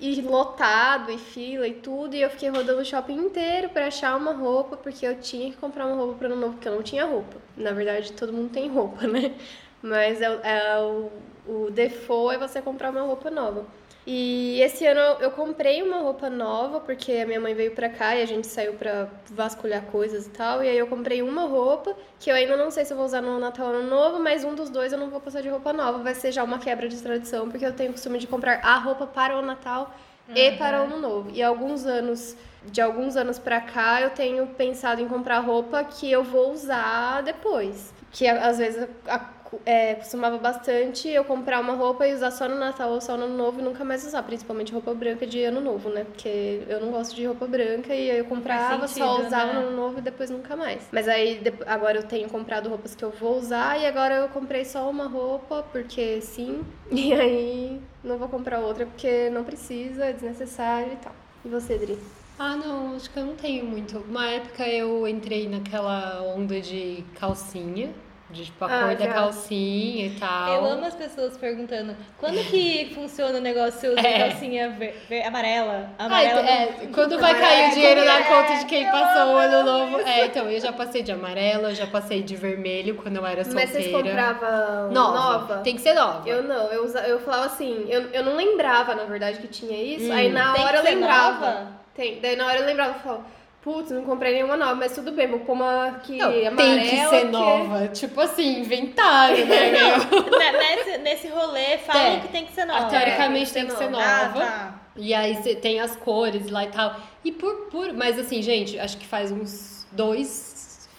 E 0.00 0.20
lotado, 0.22 1.10
e 1.10 1.18
fila 1.18 1.66
e 1.66 1.74
tudo. 1.74 2.14
E 2.14 2.22
eu 2.22 2.30
fiquei 2.30 2.48
rodando 2.48 2.80
o 2.80 2.84
shopping 2.84 3.14
inteiro 3.16 3.68
pra 3.68 3.86
achar 3.88 4.16
uma 4.16 4.32
roupa, 4.32 4.76
porque 4.76 5.06
eu 5.06 5.18
tinha 5.20 5.50
que 5.50 5.56
comprar 5.56 5.86
uma 5.86 5.96
roupa 5.96 6.14
pro 6.14 6.26
ano 6.26 6.36
novo, 6.36 6.52
porque 6.54 6.68
eu 6.68 6.74
não 6.74 6.82
tinha 6.82 7.04
roupa. 7.04 7.36
Na 7.56 7.72
verdade, 7.72 8.12
todo 8.12 8.32
mundo 8.32 8.50
tem 8.50 8.68
roupa, 8.68 9.06
né? 9.08 9.34
Mas 9.82 10.20
é, 10.20 10.26
é 10.42 10.78
o, 10.80 11.10
o 11.46 11.70
default 11.70 12.36
é 12.36 12.38
você 12.38 12.62
comprar 12.62 12.90
uma 12.90 13.02
roupa 13.02 13.30
nova. 13.30 13.66
E 14.10 14.58
esse 14.62 14.86
ano 14.86 15.00
eu- 15.20 15.30
comprei 15.32 15.82
uma 15.82 15.98
roupa 15.98 16.30
nova, 16.30 16.80
porque 16.80 17.12
a 17.12 17.26
minha 17.26 17.38
mãe 17.38 17.52
veio 17.54 17.72
pra 17.72 17.90
cá 17.90 18.16
e 18.16 18.22
a 18.22 18.26
gente 18.26 18.46
saiu 18.46 18.72
pra 18.72 19.06
vasculhar 19.30 19.82
coisas 19.82 20.26
e 20.26 20.30
tal. 20.30 20.64
E 20.64 20.68
aí 20.68 20.78
eu 20.78 20.86
comprei 20.86 21.20
uma 21.22 21.42
roupa, 21.42 21.94
que 22.18 22.30
eu 22.30 22.34
ainda 22.34 22.56
não 22.56 22.70
sei 22.70 22.86
se 22.86 22.92
eu 22.94 22.96
vou 22.96 23.04
usar 23.04 23.20
no 23.20 23.38
Natal 23.38 23.66
ou 23.66 23.74
Ano 23.74 23.90
Novo, 23.90 24.18
mas 24.18 24.44
um 24.44 24.54
dos 24.54 24.70
dois 24.70 24.94
eu 24.94 24.98
não 24.98 25.10
vou 25.10 25.20
passar 25.20 25.42
de 25.42 25.50
roupa 25.50 25.74
nova. 25.74 25.98
Vai 25.98 26.14
ser 26.14 26.32
já 26.32 26.42
uma 26.42 26.58
quebra 26.58 26.88
de 26.88 26.96
tradição, 27.02 27.50
porque 27.50 27.66
eu 27.66 27.72
tenho 27.74 27.90
o 27.90 27.92
costume 27.92 28.18
de 28.18 28.26
comprar 28.26 28.60
a 28.64 28.78
roupa 28.78 29.06
para 29.06 29.38
o 29.38 29.42
Natal 29.42 29.94
e 30.34 30.52
para 30.52 30.80
o 30.80 30.84
Ano 30.84 30.98
Novo. 30.98 31.30
E 31.34 31.42
alguns 31.42 31.84
anos, 31.84 32.34
de 32.64 32.80
alguns 32.80 33.14
anos 33.14 33.38
pra 33.38 33.60
cá, 33.60 34.00
eu 34.00 34.08
tenho 34.08 34.46
pensado 34.46 35.02
em 35.02 35.06
comprar 35.08 35.40
roupa 35.40 35.84
que 35.84 36.10
eu 36.10 36.24
vou 36.24 36.50
usar 36.52 37.22
depois. 37.22 37.92
Que 38.10 38.26
às 38.26 38.56
vezes 38.56 38.88
a- 39.06 39.18
é, 39.64 39.94
costumava 39.94 40.38
bastante 40.38 41.08
eu 41.08 41.24
comprar 41.24 41.60
uma 41.60 41.74
roupa 41.74 42.06
e 42.06 42.14
usar 42.14 42.30
só 42.30 42.48
no 42.48 42.56
Natal 42.56 42.90
ou 42.90 43.00
só 43.00 43.16
no 43.16 43.24
Ano 43.24 43.36
Novo 43.36 43.60
e 43.60 43.62
nunca 43.62 43.84
mais 43.84 44.06
usar, 44.06 44.22
principalmente 44.22 44.72
roupa 44.72 44.94
branca 44.94 45.26
de 45.26 45.42
Ano 45.42 45.60
Novo, 45.60 45.88
né? 45.88 46.04
Porque 46.04 46.62
eu 46.68 46.80
não 46.80 46.90
gosto 46.90 47.14
de 47.14 47.26
roupa 47.26 47.46
branca 47.46 47.94
e 47.94 48.10
aí 48.10 48.18
eu 48.18 48.24
comprava, 48.24 48.86
só 48.86 48.94
sentido, 48.94 49.26
usava 49.26 49.52
né? 49.52 49.60
no 49.60 49.68
Ano 49.68 49.76
Novo 49.76 49.98
e 49.98 50.02
depois 50.02 50.30
nunca 50.30 50.56
mais. 50.56 50.88
Mas 50.92 51.08
aí 51.08 51.40
agora 51.66 51.98
eu 51.98 52.02
tenho 52.02 52.28
comprado 52.28 52.68
roupas 52.68 52.94
que 52.94 53.04
eu 53.04 53.10
vou 53.10 53.38
usar 53.38 53.78
e 53.78 53.86
agora 53.86 54.14
eu 54.16 54.28
comprei 54.28 54.64
só 54.64 54.88
uma 54.88 55.06
roupa 55.06 55.64
porque 55.72 56.20
sim, 56.20 56.64
e 56.90 57.12
aí 57.12 57.80
não 58.02 58.18
vou 58.18 58.28
comprar 58.28 58.60
outra 58.60 58.86
porque 58.86 59.30
não 59.30 59.44
precisa, 59.44 60.06
é 60.06 60.12
desnecessário 60.12 60.92
e 60.92 60.96
tal. 60.96 61.14
E 61.44 61.48
você, 61.48 61.76
Dri? 61.78 61.98
Ah, 62.38 62.56
não, 62.56 62.94
acho 62.94 63.10
que 63.10 63.18
eu 63.18 63.24
não 63.24 63.34
tenho 63.34 63.64
muito. 63.64 63.98
Uma 63.98 64.28
época 64.28 64.66
eu 64.68 65.08
entrei 65.08 65.48
naquela 65.48 66.22
onda 66.22 66.60
de 66.60 67.04
calcinha, 67.18 67.92
de 68.30 68.44
tipo 68.44 68.62
a 68.64 68.68
Ah, 68.68 68.84
cor 68.88 68.94
da 68.96 69.04
já. 69.06 69.12
calcinha 69.12 70.06
e 70.06 70.10
tal. 70.18 70.48
Eu 70.54 70.64
amo 70.66 70.84
as 70.84 70.94
pessoas 70.94 71.36
perguntando 71.38 71.96
quando 72.18 72.38
que 72.50 72.90
funciona 72.94 73.38
o 73.38 73.40
negócio 73.40 73.94
da 73.94 74.02
É. 74.02 74.28
calcinha 74.28 74.70
ver- 74.70 75.02
ver- 75.08 75.22
amarela? 75.24 75.90
Amarela 75.98 76.40
então, 76.42 76.52
é, 76.54 76.84
não- 76.84 76.92
quando 76.92 77.18
vai 77.18 77.34
cair 77.38 77.70
o 77.70 77.74
dinheiro 77.74 78.04
na 78.04 78.18
é, 78.18 78.22
conta 78.24 78.56
de 78.58 78.64
quem 78.66 78.84
passou 78.90 79.32
o 79.32 79.36
ano 79.36 79.64
novo. 79.64 80.00
É, 80.00 80.26
então, 80.26 80.50
eu 80.50 80.60
já 80.60 80.72
passei 80.72 81.02
de 81.02 81.10
amarela, 81.12 81.70
eu 81.70 81.74
já 81.74 81.86
passei 81.86 82.22
de 82.22 82.36
vermelho 82.36 82.96
quando 82.96 83.16
eu 83.16 83.26
era 83.26 83.44
solteira. 83.44 83.66
Mas 83.72 83.76
vocês 83.82 83.92
compravam 83.92 84.90
nova. 84.92 85.14
nova? 85.38 85.56
Tem 85.58 85.74
que 85.74 85.80
ser 85.80 85.94
nova. 85.94 86.28
Eu 86.28 86.42
não, 86.42 86.70
eu, 86.72 86.84
usa, 86.84 87.00
eu 87.00 87.18
falava 87.20 87.46
assim, 87.46 87.86
eu, 87.88 88.10
eu 88.12 88.22
não 88.24 88.36
lembrava, 88.36 88.94
na 88.94 89.04
verdade, 89.04 89.38
que 89.38 89.48
tinha 89.48 89.80
isso. 89.82 90.10
Hum. 90.10 90.14
Aí 90.14 90.28
na 90.30 90.52
Tem 90.52 90.64
hora 90.64 90.76
eu 90.78 90.84
lembrava. 90.84 91.46
nova? 91.46 91.78
Tem. 91.94 92.20
Daí 92.20 92.36
na 92.36 92.46
hora 92.46 92.58
eu 92.60 92.66
lembrava, 92.66 92.90
eu 92.90 93.00
falava, 93.00 93.24
putz, 93.72 93.90
não 93.90 94.02
comprei 94.02 94.32
nenhuma 94.32 94.56
nova, 94.56 94.74
mas 94.76 94.94
tudo 94.94 95.12
bem, 95.12 95.26
vou 95.26 95.40
pôr 95.40 95.52
uma 95.52 96.00
que 96.02 96.16
Não, 96.16 96.26
amarela. 96.28 96.56
tem 96.56 96.80
que 96.80 97.08
ser 97.08 97.20
que- 97.20 97.24
nova. 97.26 97.88
Tipo 97.88 98.20
assim, 98.22 98.60
inventário, 98.60 99.44
né? 99.46 99.70
Ne- 99.70 100.52
nesse, 100.76 100.98
nesse 100.98 101.28
rolê 101.28 101.76
falam 101.78 102.02
Tem. 102.12 102.20
que 102.20 102.28
tem 102.28 102.46
que 102.46 102.52
ser 102.54 102.64
nova. 102.64 102.86
Ah, 102.86 102.88
teoricamente 102.88 103.50
É, 103.50 103.52
tem 103.54 103.66
que 103.66 103.72
ser 103.72 103.90
nova. 103.90 104.04
Ah, 104.04 104.28
tá. 104.34 104.74
E 104.96 105.12
aí 105.12 105.34
você 105.36 105.54
tem 105.54 105.80
as 105.80 105.94
cores 105.96 106.48
lá 106.50 106.64
e 106.64 106.68
tal. 106.68 106.96
E 107.24 107.30
por 107.30 107.66
puro. 107.70 107.92
Mas 107.94 108.18
assim, 108.18 108.40
gente, 108.42 108.78
acho 108.78 108.96
que 108.96 109.06
faz 109.06 109.30
uns 109.30 109.86
dois, 109.92 110.47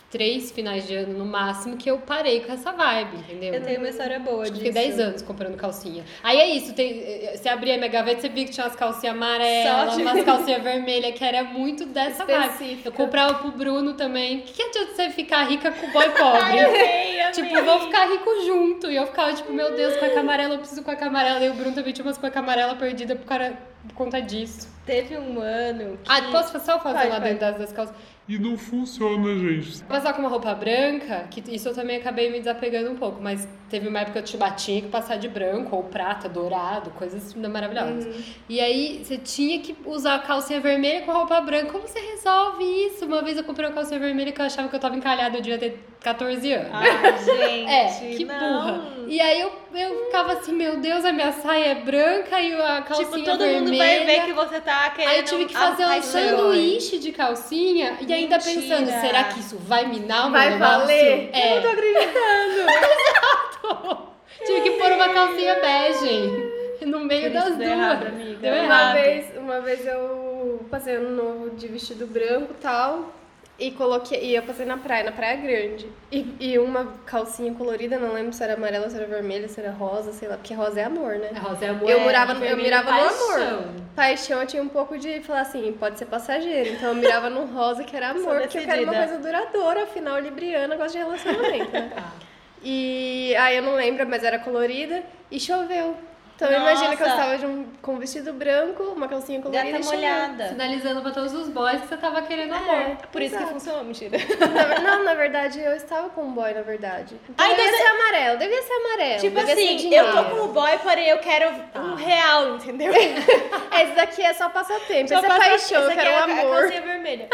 três 0.10 0.52
finais 0.52 0.88
de 0.88 0.96
ano 0.96 1.18
no 1.18 1.26
máximo 1.26 1.78
que 1.78 1.90
eu 1.90 1.98
parei 2.00 2.40
com 2.42 2.52
essa 2.52 2.72
vibe, 2.72 3.18
entendeu? 3.18 3.54
Eu 3.54 3.62
tenho 3.64 3.80
uma 3.80 3.90
história 3.90 4.20
boa 4.20 4.42
Acho 4.44 4.52
disso. 4.54 4.66
fiquei 4.66 4.84
10 4.84 5.00
anos 5.00 5.22
comprando 5.22 5.56
calcinha. 5.56 6.04
Aí 6.24 6.38
é 6.38 6.48
isso, 6.48 6.74
tem, 6.74 7.00
eh, 7.00 7.36
você 7.38 7.48
abria 7.48 7.76
a 7.76 7.78
minha 7.78 7.90
gaveta, 7.90 8.22
você 8.22 8.30
via 8.30 8.46
que 8.46 8.52
tinha 8.52 8.66
umas 8.66 8.76
calcinhas 8.76 9.16
amarelas, 9.16 9.98
umas 9.98 10.24
calcinhas 10.24 10.64
vermelhas, 10.64 11.14
que 11.14 11.24
era 11.24 11.44
muito 11.44 11.86
dessa 11.86 12.26
vibe. 12.26 12.46
Específica. 12.48 12.90
Eu 12.90 12.94
comprava 12.94 13.36
pro 13.36 13.52
Bruno 13.52 13.94
também. 13.94 14.40
O 14.40 14.42
que, 14.42 14.54
que 14.54 14.62
adianta 14.64 14.94
você 14.96 15.10
ficar 15.12 15.44
rica 15.44 15.72
com 15.72 15.86
o 15.86 15.92
boy 15.92 16.10
pobre? 16.10 16.42
Ai, 16.42 16.60
amei, 16.60 17.22
amei. 17.22 17.32
Tipo, 17.32 17.64
vamos 17.64 17.86
ficar 17.86 18.10
rico 18.10 18.30
junto. 18.46 18.92
E 18.92 18.96
eu 18.96 19.06
ficava, 19.06 19.34
tipo, 19.34 19.54
meu 19.54 19.76
Deus, 19.76 19.96
cueca 19.98 20.20
amarela, 20.22 20.56
eu 20.56 20.60
preciso 20.60 20.82
cueca 20.84 21.06
amarela. 21.06 21.44
E 21.46 21.50
o 21.50 21.54
Bruno 21.54 21.76
também 21.76 21.94
tinha 21.94 22.06
umas 22.06 22.18
cueca 22.18 22.40
amarela 22.40 22.76
perdida 22.76 23.16
por, 23.16 23.26
cara, 23.26 23.54
por 23.88 23.94
conta 23.94 24.20
disso. 24.20 24.68
Teve 24.90 25.20
um 25.20 25.40
ano 25.40 26.00
que... 26.04 26.12
Ah, 26.12 26.20
posso 26.32 26.60
só 26.66 26.80
fazer 26.80 26.98
Pode, 26.98 27.10
lá 27.10 27.16
pode. 27.22 27.24
dentro 27.30 27.40
das, 27.42 27.58
das 27.60 27.72
calças? 27.72 27.96
E 28.28 28.38
não 28.38 28.56
funciona, 28.58 29.36
gente. 29.38 29.84
Passar 29.86 30.14
com 30.14 30.22
uma 30.22 30.30
roupa 30.30 30.54
branca, 30.54 31.28
que 31.32 31.44
isso 31.56 31.70
eu 31.70 31.74
também 31.74 31.98
acabei 31.98 32.32
me 32.32 32.38
desapegando 32.38 32.92
um 32.92 32.96
pouco, 32.96 33.20
mas 33.20 33.48
teve 33.70 33.88
uma 33.88 34.00
época 34.02 34.14
que 34.22 34.34
eu 34.36 34.40
tipo, 34.40 34.56
tinha 34.56 34.82
que 34.84 34.88
passar 34.88 35.18
de 35.18 35.28
branco 35.28 35.76
ou 35.76 35.84
prata, 35.84 36.30
dourado, 36.30 36.92
coisas 36.92 37.34
maravilhosas. 37.34 38.08
E 38.48 38.60
aí 38.60 39.02
você 39.04 39.18
tinha 39.18 39.60
que 39.62 39.76
usar 39.86 40.16
a 40.16 40.20
calcinha 40.20 40.60
vermelha 40.60 41.02
com 41.02 41.12
a 41.12 41.16
roupa 41.16 41.42
branca. 41.42 41.72
Como 41.72 41.88
você 41.88 42.00
resolve 42.00 42.64
isso? 42.64 43.06
Uma 43.06 43.24
vez 43.24 43.36
eu 43.38 43.44
comprei 43.44 43.68
uma 43.68 43.74
calcinha 43.74 44.00
vermelha 44.00 44.32
que 44.32 44.40
eu 44.42 44.46
achava 44.46 44.68
que 44.70 44.76
eu 44.76 44.80
tava 44.80 44.96
encalhada, 44.96 45.36
eu 45.38 45.42
devia 45.42 45.58
ter 45.58 45.84
14 46.02 46.54
anos. 46.54 46.70
Ai, 46.72 47.18
gente, 47.26 47.66
É, 48.14 48.16
que 48.16 48.26
não. 48.26 48.38
burra. 48.40 48.90
E 49.08 49.20
aí 49.20 49.42
eu, 49.42 49.52
eu 49.74 50.06
ficava 50.06 50.34
assim, 50.34 50.54
meu 50.54 50.80
Deus, 50.80 51.04
a 51.04 51.12
minha 51.12 51.32
saia 51.32 51.70
é 51.72 51.76
branca 51.76 52.40
e 52.40 52.54
a 52.54 52.84
calcinha 52.84 53.10
Tipo, 53.10 53.24
todo 53.26 53.40
vermelha. 53.40 53.60
mundo 53.62 53.76
vai 53.76 54.06
ver 54.06 54.26
que 54.26 54.34
você 54.34 54.62
tá 54.62 54.79
querendo... 54.92 55.12
Aí 55.12 55.20
eu 55.20 55.26
tive 55.26 55.46
que 55.46 55.54
fazer 55.54 55.86
um 55.86 56.02
sanduíche 56.02 57.00
de 57.00 57.12
calcinha 57.12 57.98
e 58.02 58.14
ainda 58.14 58.38
Mentira. 58.38 58.62
pensando, 58.62 59.02
será 59.02 59.24
que 59.26 59.40
isso 59.40 59.58
vai 59.58 59.86
minar 59.88 60.28
o 60.28 60.32
meu 60.32 60.40
Vai 60.40 60.50
negócio? 60.52 60.80
valer? 60.82 61.30
É. 61.34 61.52
Eu 61.52 61.56
não 61.56 61.62
tô 61.64 61.68
acreditando. 61.70 64.10
Tive 64.46 64.62
que 64.62 64.72
pôr 64.72 64.92
uma 64.94 65.10
calcinha 65.10 65.56
bege 65.56 66.86
no 66.86 67.00
meio 67.02 67.32
das 67.34 67.46
duas. 67.46 67.58
deu 67.58 67.70
errado, 67.70 68.08
amiga. 68.08 68.38
Deu 68.40 68.54
Uma 68.54 68.64
errado. 68.64 68.94
vez, 68.94 69.26
uma 69.38 69.62
vez 69.62 69.86
eu 69.86 70.66
passei 70.72 70.96
ano 70.96 71.10
novo 71.12 71.50
de 71.52 71.68
vestido 71.68 72.08
branco 72.08 72.54
e 72.58 72.62
tal. 72.62 73.14
E 73.60 73.72
coloquei. 73.72 74.24
E 74.24 74.36
eu 74.36 74.44
passei 74.44 74.66
na 74.66 74.78
praia, 74.78 75.04
na 75.04 75.12
praia 75.12 75.36
grande. 75.36 75.86
E, 76.12 76.34
e 76.40 76.58
uma 76.60 76.94
calcinha 77.06 77.54
colorida, 77.54 78.00
não 78.00 78.14
lembro 78.14 78.32
se 78.32 78.42
era 78.44 78.54
amarela, 78.54 78.90
se 78.90 78.96
era 78.96 79.06
vermelha, 79.06 79.48
se 79.50 79.60
era 79.60 79.72
rosa, 79.72 80.14
sei 80.14 80.28
lá, 80.30 80.38
porque 80.38 80.54
rosa 80.54 80.80
é 80.80 80.84
amor, 80.86 81.16
né? 81.18 81.30
A 81.36 81.40
Rosa 81.40 81.66
é 81.66 81.70
amor. 81.70 81.90
Eu 81.90 82.00
é 82.00 82.04
morava 82.04 82.34
no- 82.34 82.46
eu 82.46 82.56
mirava 82.58 82.92
no 82.92 82.98
paixão. 82.98 83.48
amor. 83.60 83.68
Paixão 83.96 84.42
eu 84.42 84.48
tinha 84.48 84.64
um 84.64 84.70
pouco 84.70 84.98
de 84.98 85.20
falar 85.22 85.42
assim, 85.42 85.72
pode 85.80 86.00
ser 86.00 86.06
passageiro. 86.06 86.70
Então 86.70 86.90
eu 86.90 86.96
mirava 86.96 87.30
no 87.30 87.46
rosa, 87.46 87.84
que 87.84 87.96
era 87.96 88.12
amor, 88.12 88.40
porque 88.42 88.60
eu 88.60 88.64
quero 88.66 88.84
uma 88.84 88.94
coisa 88.96 89.18
duradoura, 89.20 89.84
afinal, 89.84 90.20
libriana 90.20 90.76
gosta 90.78 90.94
de 90.94 90.98
relacionamento, 91.00 91.72
né? 91.72 91.92
Ah. 91.98 92.12
E 92.62 93.34
aí 93.38 93.56
eu 93.56 93.64
não 93.64 93.76
lembro, 93.76 94.06
mas 94.06 94.22
era 94.22 94.38
colorida 94.38 95.02
e 95.32 95.40
choveu. 95.40 95.96
Então 96.40 96.50
Nossa. 96.50 96.62
imagina 96.72 96.96
que 96.96 97.04
eu 97.04 97.08
estava 97.08 97.38
de 97.38 97.46
um, 97.46 97.66
com 97.82 97.96
um 97.96 98.00
vestido 98.00 98.32
branco, 98.32 98.82
uma 98.84 99.10
calcinha 99.10 99.42
colorida 99.42 99.78
Gata 99.78 99.84
e 99.84 99.86
molhada. 99.86 100.48
Sinalizando 100.48 101.02
pra 101.02 101.12
todos 101.12 101.34
os 101.34 101.50
boys 101.50 101.82
que 101.82 101.88
você 101.88 101.98
tava 101.98 102.22
querendo 102.22 102.54
amor. 102.54 102.76
É, 102.76 102.96
Por 103.12 103.22
isso 103.22 103.36
que 103.36 103.44
exato. 103.44 103.60
funcionou, 103.60 103.84
mentira. 103.84 104.18
Não, 104.82 105.04
na 105.04 105.14
verdade, 105.16 105.60
eu 105.60 105.76
estava 105.76 106.08
com 106.10 106.22
um 106.24 106.32
boy, 106.32 106.54
na 106.54 106.62
verdade. 106.62 107.18
Então 107.30 107.46
Ai, 107.46 107.54
devia 107.56 107.70
então 107.70 107.78
ser 107.86 107.92
amarelo, 107.92 108.38
devia 108.40 108.62
ser 108.62 108.74
amarelo. 108.74 109.20
tipo 109.20 109.40
assim, 109.40 109.94
eu 109.94 110.12
tô 110.14 110.24
com 110.30 110.46
o 110.46 110.48
boy, 110.54 110.78
porém 110.78 111.08
eu 111.10 111.18
quero 111.18 111.50
um 111.76 111.96
real, 111.96 112.56
entendeu? 112.56 112.94
Esse 112.96 113.92
daqui 113.96 114.22
é 114.22 114.34
só 114.34 114.48
passatempo, 114.48 115.14
esse 115.14 115.14
é 115.14 115.22
paixão, 115.28 115.82
eu 115.84 115.90
essa 115.90 116.00
aqui 116.00 116.02
quero 116.02 116.10
é 116.10 116.14
um 116.14 116.18
a- 116.18 116.22
a 116.38 116.42
amor. 116.42 116.60
calcinha 116.62 116.82
vermelha. 116.82 117.28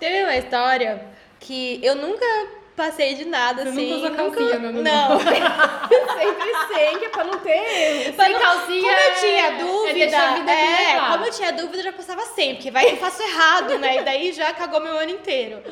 Teve 0.00 0.24
uma 0.24 0.36
história 0.36 1.04
que 1.40 1.78
eu 1.84 1.94
nunca 1.94 2.24
passei 2.76 3.14
de 3.14 3.24
nada, 3.24 3.62
Você 3.62 3.68
assim. 3.70 3.90
nunca 3.90 3.96
usou 3.96 4.10
calcinha 4.16 4.58
no 4.58 4.68
ano 4.68 4.82
Não. 4.82 5.18
Sempre 6.16 6.74
sem, 6.74 6.98
que 6.98 7.04
é 7.04 7.08
pra 7.08 7.24
não 7.24 7.38
ter 7.38 7.50
erro. 7.50 8.12
Pra 8.14 8.24
Sem 8.24 8.32
não- 8.34 8.40
calcinha 8.40 8.92
Como 8.94 9.02
eu 9.08 9.14
tinha 9.20 9.46
é- 9.46 9.50
dúvida, 9.58 10.16
é 10.52 10.90
é, 10.90 10.92
levar. 10.94 11.12
como 11.12 11.24
eu 11.26 11.30
tinha 11.32 11.52
dúvida, 11.52 11.76
eu 11.78 11.82
já 11.84 11.92
passava 11.92 12.22
sempre, 12.26 12.54
porque 12.56 12.70
vai 12.70 12.84
que 12.86 12.92
eu 12.92 12.96
faço 12.96 13.22
errado, 13.22 13.78
né? 13.78 13.96
E 13.98 14.02
daí 14.02 14.32
já 14.32 14.52
cagou 14.52 14.80
meu 14.80 14.96
ano 14.98 15.10
inteiro. 15.10 15.62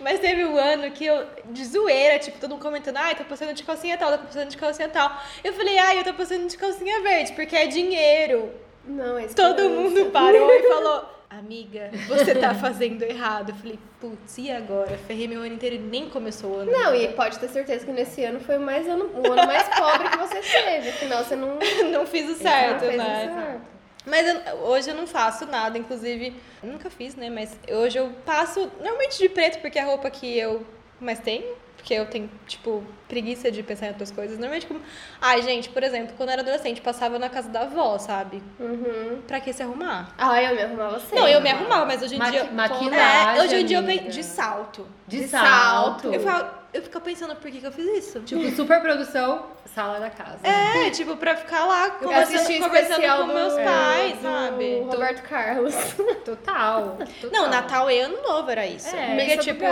Mas 0.00 0.18
teve 0.20 0.44
um 0.44 0.56
ano 0.56 0.90
que 0.90 1.04
eu, 1.06 1.26
de 1.46 1.64
zoeira, 1.64 2.18
tipo, 2.18 2.38
todo 2.38 2.50
mundo 2.50 2.62
comentando, 2.62 2.96
ai, 2.96 3.14
tô 3.14 3.24
passando 3.24 3.52
de 3.52 3.62
calcinha 3.62 3.96
tal, 3.96 4.12
tô 4.18 4.24
passando 4.24 4.48
de 4.48 4.56
calcinha 4.56 4.88
tal. 4.88 5.16
Eu 5.42 5.52
falei, 5.52 5.78
ai, 5.78 5.98
eu 6.00 6.04
tô 6.04 6.14
passando 6.14 6.46
de 6.48 6.56
calcinha 6.56 7.00
verde, 7.00 7.32
porque 7.32 7.56
é 7.56 7.66
dinheiro. 7.66 8.52
Não, 8.84 9.18
esse 9.18 9.34
Todo 9.34 9.68
mundo 9.68 10.06
parou 10.06 10.50
e 10.52 10.62
falou, 10.62 11.04
amiga, 11.30 11.90
você 12.06 12.34
tá 12.34 12.54
fazendo 12.54 13.02
errado. 13.02 13.50
Eu 13.50 13.54
falei, 13.56 13.78
putz, 14.00 14.38
e 14.38 14.50
agora? 14.50 14.96
Ferrei 15.06 15.28
meu 15.28 15.42
ano 15.42 15.54
inteiro 15.54 15.76
e 15.76 15.78
nem 15.78 16.08
começou 16.08 16.50
o 16.52 16.56
ano. 16.60 16.70
Não, 16.72 16.94
e 16.94 17.08
pode 17.08 17.38
ter 17.38 17.48
certeza 17.48 17.84
que 17.84 17.92
nesse 17.92 18.24
ano 18.24 18.40
foi 18.40 18.56
o, 18.56 18.60
mais 18.60 18.86
ano, 18.88 19.10
o 19.14 19.32
ano 19.32 19.46
mais 19.46 19.68
pobre 19.68 20.08
que 20.08 20.16
você 20.18 20.40
teve. 20.40 20.88
Afinal, 20.90 21.24
você 21.24 21.36
não, 21.36 21.58
não 21.92 22.06
fiz 22.06 22.24
o 22.26 22.30
não 22.30 22.36
certo, 22.36 22.80
fez 22.80 22.94
o 22.94 22.96
né? 22.98 23.32
certo. 23.34 23.60
Mas 24.06 24.26
eu- 24.26 24.56
hoje 24.60 24.90
eu 24.90 24.94
não 24.94 25.06
faço 25.06 25.44
nada, 25.46 25.76
inclusive, 25.76 26.34
nunca 26.62 26.88
fiz, 26.88 27.14
né? 27.14 27.28
Mas 27.28 27.58
hoje 27.70 27.98
eu 27.98 28.10
passo 28.24 28.60
normalmente 28.80 29.18
de 29.18 29.28
preto, 29.28 29.60
porque 29.60 29.78
é 29.78 29.82
a 29.82 29.86
roupa 29.86 30.10
que 30.10 30.38
eu 30.38 30.64
mais 31.00 31.18
tenho. 31.18 31.44
Porque 31.88 31.94
eu 31.98 32.04
tenho, 32.04 32.30
tipo, 32.46 32.84
preguiça 33.08 33.50
de 33.50 33.62
pensar 33.62 33.86
em 33.86 33.88
outras 33.88 34.10
coisas. 34.10 34.36
Normalmente, 34.36 34.66
como. 34.66 34.78
Ai, 35.22 35.40
gente, 35.40 35.70
por 35.70 35.82
exemplo, 35.82 36.12
quando 36.18 36.28
eu 36.28 36.34
era 36.34 36.42
adolescente, 36.42 36.82
passava 36.82 37.18
na 37.18 37.30
casa 37.30 37.48
da 37.48 37.62
avó, 37.62 37.96
sabe? 37.96 38.42
Uhum. 38.60 39.22
Pra 39.26 39.40
que 39.40 39.54
se 39.54 39.62
arrumar? 39.62 40.12
Ah, 40.18 40.42
eu 40.42 40.54
me 40.54 40.60
arrumava 40.64 41.00
sempre. 41.00 41.18
Não, 41.18 41.26
eu 41.26 41.40
me 41.40 41.48
arrumava, 41.50 41.86
mas 41.86 42.02
hoje 42.02 42.16
em 42.16 42.18
Maqui- 42.18 42.32
dia. 42.32 42.44
maquilagem, 42.52 43.38
É, 43.38 43.42
hoje 43.42 43.56
em 43.56 43.64
dia 43.64 43.78
eu 43.78 43.84
penso 43.84 44.08
de 44.10 44.22
salto. 44.22 44.86
De, 45.06 45.20
De 45.20 45.28
salto. 45.28 45.48
salto. 45.48 46.12
Eu, 46.12 46.20
falo, 46.20 46.50
eu 46.74 46.82
fico 46.82 47.00
pensando 47.00 47.34
por 47.36 47.50
que, 47.50 47.58
que 47.58 47.66
eu 47.66 47.72
fiz 47.72 47.86
isso. 48.06 48.20
Tipo, 48.20 48.50
super 48.54 48.82
produção, 48.82 49.46
sala 49.74 49.98
da 49.98 50.10
casa. 50.10 50.40
É, 50.44 50.90
tipo, 50.90 51.16
pra 51.16 51.36
ficar 51.36 51.64
lá 51.64 51.88
conversando, 51.92 52.64
conversando 52.64 53.00
com 53.22 53.26
do, 53.28 53.32
meus 53.34 53.56
é, 53.56 53.64
pais, 53.64 54.12
do 54.18 54.22
sabe? 54.24 54.80
Roberto 54.80 55.22
Carlos. 55.26 55.74
Total, 56.22 56.98
total. 57.22 57.30
Não, 57.32 57.48
Natal 57.48 57.90
e 57.90 57.98
Ano 57.98 58.22
Novo 58.22 58.50
era 58.50 58.66
isso. 58.66 58.94
É, 58.94 59.16
Porque, 59.16 59.38
tipo. 59.38 59.64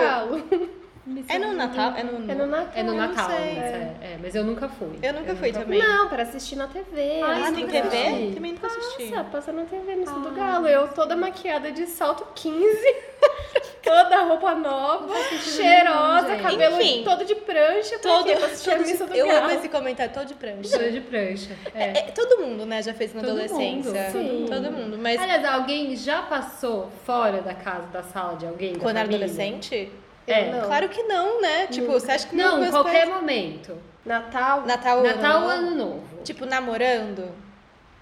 É 1.28 1.38
no 1.38 1.52
Natal? 1.52 1.92
É 1.96 2.02
no, 2.02 2.30
É 2.30 2.34
no 2.34 2.46
Natal. 2.46 2.72
É 2.74 2.82
no 2.82 2.92
eu 2.92 2.96
não 2.96 3.08
Natal, 3.08 3.30
sei. 3.30 3.52
isso, 3.52 3.60
é. 3.60 3.96
é, 4.00 4.18
mas 4.20 4.34
eu 4.34 4.42
nunca 4.44 4.68
fui. 4.68 4.98
Eu 5.00 5.12
nunca 5.12 5.36
fui 5.36 5.52
também. 5.52 5.78
Não, 5.78 6.08
pra 6.08 6.22
assistir 6.22 6.56
na 6.56 6.66
TV. 6.66 7.20
Ah, 7.22 7.34
Missa 7.36 7.52
tem 7.52 7.66
TV? 7.66 8.32
Também 8.34 8.52
nunca 8.52 8.66
assisti. 8.66 9.04
Nossa, 9.10 9.24
passa 9.30 9.52
na 9.52 9.64
TV, 9.64 9.94
Missa 9.94 10.12
do 10.18 10.30
Galo. 10.32 10.66
Eu 10.66 10.88
toda 10.88 11.14
maquiada 11.14 11.70
de 11.70 11.86
salto 11.86 12.26
15, 12.34 12.94
toda 13.84 14.22
roupa 14.24 14.54
nova, 14.54 15.14
cheirosa, 15.40 16.36
cabelo 16.42 16.80
Enfim. 16.80 17.04
todo 17.04 17.24
de 17.24 17.34
prancha. 17.36 17.98
Pra 18.00 18.10
Todo, 18.10 18.24
quê? 18.26 18.36
Pra 18.36 18.46
assistir 18.46 18.70
a 18.70 18.76
todo- 18.76 18.86
Missa 18.86 19.06
do 19.06 19.14
eu 19.14 19.26
Galo. 19.28 19.38
amo 19.46 19.50
esse 19.52 19.68
comentário, 19.68 20.12
todo 20.12 20.26
de 20.26 20.34
prancha. 20.34 20.76
Show 20.78 20.90
de 20.90 21.00
prancha. 21.02 21.56
É. 21.74 21.84
É, 21.98 22.02
todo 22.10 22.42
mundo, 22.42 22.66
né, 22.66 22.82
já 22.82 22.92
fez 22.92 23.14
na 23.14 23.20
Todo 23.20 23.30
adolescência. 23.30 23.92
mundo, 23.92 24.12
sim. 24.12 24.46
Todo 24.48 24.72
mundo. 24.72 24.98
Mas 24.98 25.20
Aliás, 25.20 25.44
alguém 25.44 25.94
já 25.94 26.22
passou 26.22 26.90
fora 27.04 27.40
da 27.42 27.54
casa, 27.54 27.86
da 27.92 28.02
sala 28.02 28.34
de 28.36 28.46
alguém? 28.46 28.72
da 28.74 28.80
quando 28.80 28.96
era 28.96 29.06
adolescente? 29.06 29.88
É. 30.26 30.50
não. 30.50 30.66
Claro 30.66 30.88
que 30.88 31.02
não, 31.04 31.40
né? 31.40 31.66
Tipo, 31.68 31.92
você 31.92 32.12
acha 32.12 32.26
que 32.26 32.36
Não, 32.36 32.70
qualquer 32.70 33.06
pais... 33.06 33.20
momento. 33.20 33.78
Natal. 34.04 34.64
Natal, 34.66 35.02
Natal 35.02 35.42
ou 35.42 35.48
ano, 35.48 35.68
ano 35.68 35.76
novo. 35.76 36.22
Tipo, 36.22 36.46
namorando? 36.46 37.28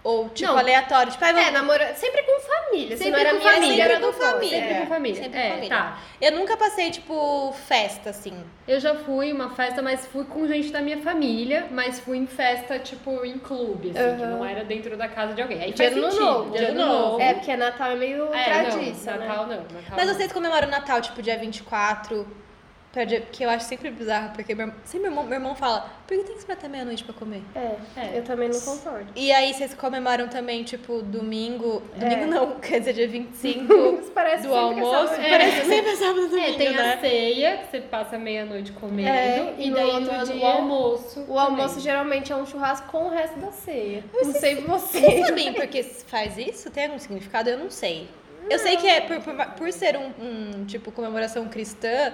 Ou, 0.04 0.28
tipo, 0.28 0.50
Não. 0.52 0.58
aleatório? 0.58 1.10
Tipo, 1.10 1.24
ah, 1.24 1.28
É, 1.30 1.32
vamos- 1.32 1.52
namorando. 1.52 1.94
Sempre 1.94 2.22
com 2.24 2.38
família. 2.40 2.94
Se 2.94 3.04
Sempre 3.04 3.10
não 3.12 3.18
era 3.20 3.30
com 3.30 3.38
minha 3.38 3.52
família. 3.54 3.84
era 3.84 3.94
Sempre 3.94 4.06
com 4.06 4.12
família. 4.12 4.60
Sempre 4.60 4.74
com 4.80 4.86
família. 4.86 5.22
Sempre 5.22 5.38
é, 5.38 5.42
com 5.48 5.54
família. 5.54 5.68
tá. 5.76 5.98
eu 6.20 6.32
nunca 6.32 6.56
passei, 6.58 6.90
tipo, 6.90 7.52
festa, 7.66 8.10
assim. 8.10 8.34
Eu 8.68 8.78
já 8.80 8.94
fui 8.94 9.32
uma 9.32 9.48
festa, 9.54 9.80
mas 9.80 10.04
fui 10.06 10.24
com 10.26 10.46
gente 10.46 10.70
da 10.70 10.82
minha 10.82 10.98
família, 10.98 11.68
mas 11.70 12.00
fui 12.00 12.18
em 12.18 12.26
festa, 12.26 12.78
tipo, 12.78 13.24
em 13.24 13.38
clube, 13.38 13.90
assim, 13.96 14.16
que 14.16 14.22
Aham. 14.22 14.30
não 14.36 14.44
era 14.44 14.62
dentro 14.62 14.94
da 14.94 15.08
casa 15.08 15.32
de 15.32 15.40
alguém. 15.40 15.62
Aí 15.62 15.72
De 15.72 15.78
faz 15.82 15.96
novo. 15.96 16.54
Ano 16.54 16.56
ano 16.56 16.74
novo. 16.74 17.02
novo. 17.12 17.20
É, 17.22 17.32
porque 17.34 17.56
Natal 17.56 17.90
é 17.92 17.96
meio 17.96 18.34
É, 18.34 18.44
tradiça, 18.44 19.12
não, 19.12 19.18
né? 19.20 19.26
Natal 19.26 19.46
não. 19.46 19.56
Natal 19.56 19.96
Mas 19.96 20.08
vocês 20.16 20.30
comemoram 20.30 20.68
o 20.68 20.70
Natal, 20.70 21.00
tipo, 21.00 21.22
dia 21.22 21.38
24, 21.38 22.26
pra 22.94 23.04
dia... 23.04 23.20
que 23.20 23.42
eu 23.44 23.50
acho 23.50 23.66
sempre 23.66 23.90
bizarro, 23.90 24.30
porque 24.34 24.54
meu, 24.54 24.68
sempre 24.84 25.00
meu 25.00 25.10
irmão, 25.10 25.24
meu 25.24 25.34
irmão 25.34 25.54
fala, 25.56 25.90
por 26.06 26.16
que 26.16 26.22
tem 26.24 26.32
que 26.34 26.38
esperar 26.38 26.56
até 26.58 26.68
meia-noite 26.68 27.02
pra 27.04 27.12
comer? 27.12 27.42
É, 27.54 27.74
É. 27.96 28.18
eu 28.18 28.22
também 28.22 28.48
não 28.48 28.60
concordo. 28.60 29.06
E 29.16 29.32
aí 29.32 29.52
vocês 29.52 29.74
comemoram 29.74 30.28
também, 30.28 30.62
tipo, 30.62 31.02
domingo... 31.02 31.82
Domingo 31.96 32.22
É. 32.22 32.26
não, 32.26 32.52
quer 32.60 32.78
dizer, 32.78 32.92
dia 32.94 33.08
25 33.08 33.74
Isso 34.00 34.12
parece 34.12 34.46
do 34.46 34.54
é 34.54 34.58
almoço. 34.58 35.08
sábado. 35.08 35.28
Parece 35.28 35.66
sempre 35.66 35.96
sábado 35.96 36.28
domingo, 36.28 36.46
É, 36.48 36.52
tem 36.56 36.72
né? 36.72 36.92
a 36.94 36.98
ceia, 37.00 37.56
que 37.58 37.66
você 37.70 37.80
passa 37.80 38.16
meia-noite 38.16 38.72
comendo, 38.72 39.08
É, 39.08 39.54
e 39.58 39.66
e 39.66 39.70
no 39.70 39.76
daí 39.76 39.84
outro 39.86 40.12
no- 40.16 40.24
dia- 40.24 40.36
o 40.36 40.46
almoço. 40.46 41.24
O 41.28 41.38
almoço 41.38 41.68
também. 41.70 41.82
geralmente 41.84 42.32
é 42.32 42.36
um 42.36 42.46
churrasco 42.46 42.86
com 42.90 43.06
o 43.06 43.10
resto 43.10 43.38
da 43.40 43.50
ceia. 43.50 44.04
Não 44.14 44.32
sei 44.32 44.56
você. 44.62 45.00
Vocês 45.00 45.26
sabem 45.26 45.52
por 45.52 45.66
que 45.66 45.82
faz 45.82 46.38
isso? 46.38 46.70
Tem 46.70 46.84
algum 46.84 46.98
significado? 46.98 47.50
Eu 47.50 47.58
não 47.58 47.70
sei. 47.70 48.08
Eu 48.48 48.58
sei 48.58 48.76
que 48.76 48.86
é 48.86 49.00
por, 49.00 49.20
por, 49.20 49.34
por 49.56 49.72
ser 49.72 49.96
um, 49.96 50.10
um, 50.22 50.64
tipo, 50.66 50.92
comemoração 50.92 51.48
cristã, 51.48 52.12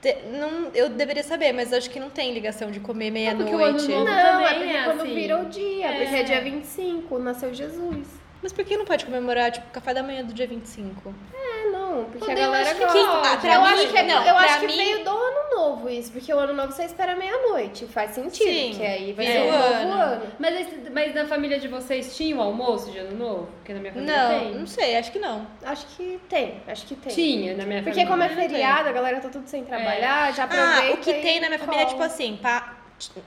te- 0.00 0.16
não, 0.32 0.70
eu 0.74 0.88
deveria 0.90 1.22
saber, 1.22 1.52
mas 1.52 1.72
acho 1.72 1.90
que 1.90 1.98
não 2.00 2.10
tem 2.10 2.32
ligação 2.32 2.70
de 2.70 2.80
comer 2.80 3.06
ano 3.06 3.14
meia-noite. 3.14 3.88
novo- 3.88 4.04
Não, 4.04 4.46
é 4.46 4.54
porque 4.54 4.70
é 4.72 4.84
quando 4.84 5.00
assim. 5.02 5.14
vira 5.14 5.38
o 5.40 5.44
dia, 5.46 5.86
É. 5.86 5.98
porque 6.00 6.16
é 6.16 6.22
dia 6.22 6.40
25, 6.40 7.18
nasceu 7.18 7.52
Jesus. 7.54 8.06
Mas 8.40 8.52
por 8.52 8.64
que 8.64 8.76
não 8.76 8.84
pode 8.84 9.04
comemorar, 9.04 9.50
tipo, 9.50 9.66
café 9.72 9.92
da 9.92 10.00
manhã 10.00 10.24
do 10.24 10.32
dia 10.32 10.46
25? 10.46 11.12
É, 11.34 11.70
não, 11.70 12.04
porque 12.04 12.18
Quando 12.18 12.38
a 12.38 12.40
eu 12.40 12.52
galera 12.52 12.70
acho 12.70 12.78
que- 12.78 12.84
gosta. 12.86 13.32
ah, 13.32 13.36
pra 13.36 13.54
eu 13.54 13.60
mim- 13.62 13.66
acho 13.66 13.88
que, 13.88 13.96
é- 13.98 14.02
não, 14.04 14.24
eu 14.24 14.36
acho 14.36 14.60
que 14.60 14.66
mim- 14.68 14.76
veio 14.76 15.04
do 15.04 15.10
novo 15.58 15.88
isso, 15.88 16.12
porque 16.12 16.32
o 16.32 16.38
ano 16.38 16.52
novo 16.54 16.72
você 16.72 16.84
espera 16.84 17.16
meia-noite, 17.16 17.86
faz 17.86 18.12
sentido, 18.12 18.36
Sim, 18.48 18.74
que 18.76 18.84
aí 18.86 19.12
vai 19.12 19.26
vem 19.26 19.34
ser 19.34 19.40
o 19.40 19.48
o 19.48 19.52
novo 19.52 19.64
ano. 19.64 19.92
ano. 19.92 20.22
Mas, 20.38 20.60
esse- 20.60 20.90
mas 20.90 21.14
na 21.14 21.26
família 21.26 21.58
de 21.58 21.68
vocês 21.68 22.16
tinha 22.16 22.36
o 22.36 22.40
almoço 22.40 22.90
de 22.92 22.98
ano 22.98 23.16
novo? 23.16 23.48
Porque 23.58 23.72
na 23.74 23.80
minha 23.80 23.92
família 23.92 24.16
Não, 24.16 24.40
tem. 24.40 24.54
não 24.54 24.66
sei, 24.66 24.96
acho 24.96 25.10
que 25.12 25.18
não. 25.18 25.46
Acho 25.62 25.86
que 25.96 26.20
tem, 26.28 26.62
acho 26.66 26.86
que 26.86 26.94
tem. 26.94 27.12
Tinha 27.12 27.56
na 27.56 27.64
minha 27.64 27.82
Porque 27.82 28.04
família. 28.04 28.06
como 28.10 28.22
é 28.22 28.28
tem. 28.28 28.36
feriado, 28.48 28.88
a 28.88 28.92
galera 28.92 29.20
tá 29.20 29.28
tudo 29.28 29.46
sem 29.48 29.64
trabalhar, 29.64 30.32
já 30.34 30.44
aproveita 30.44 30.92
Ah, 30.92 30.94
o 30.94 30.96
que 30.98 31.10
e 31.10 31.20
tem 31.22 31.40
na 31.40 31.48
minha 31.48 31.58
família 31.58 31.82
é 31.82 31.86
tipo 31.86 31.96
cola. 31.98 32.06
assim, 32.06 32.38
pa- 32.40 32.76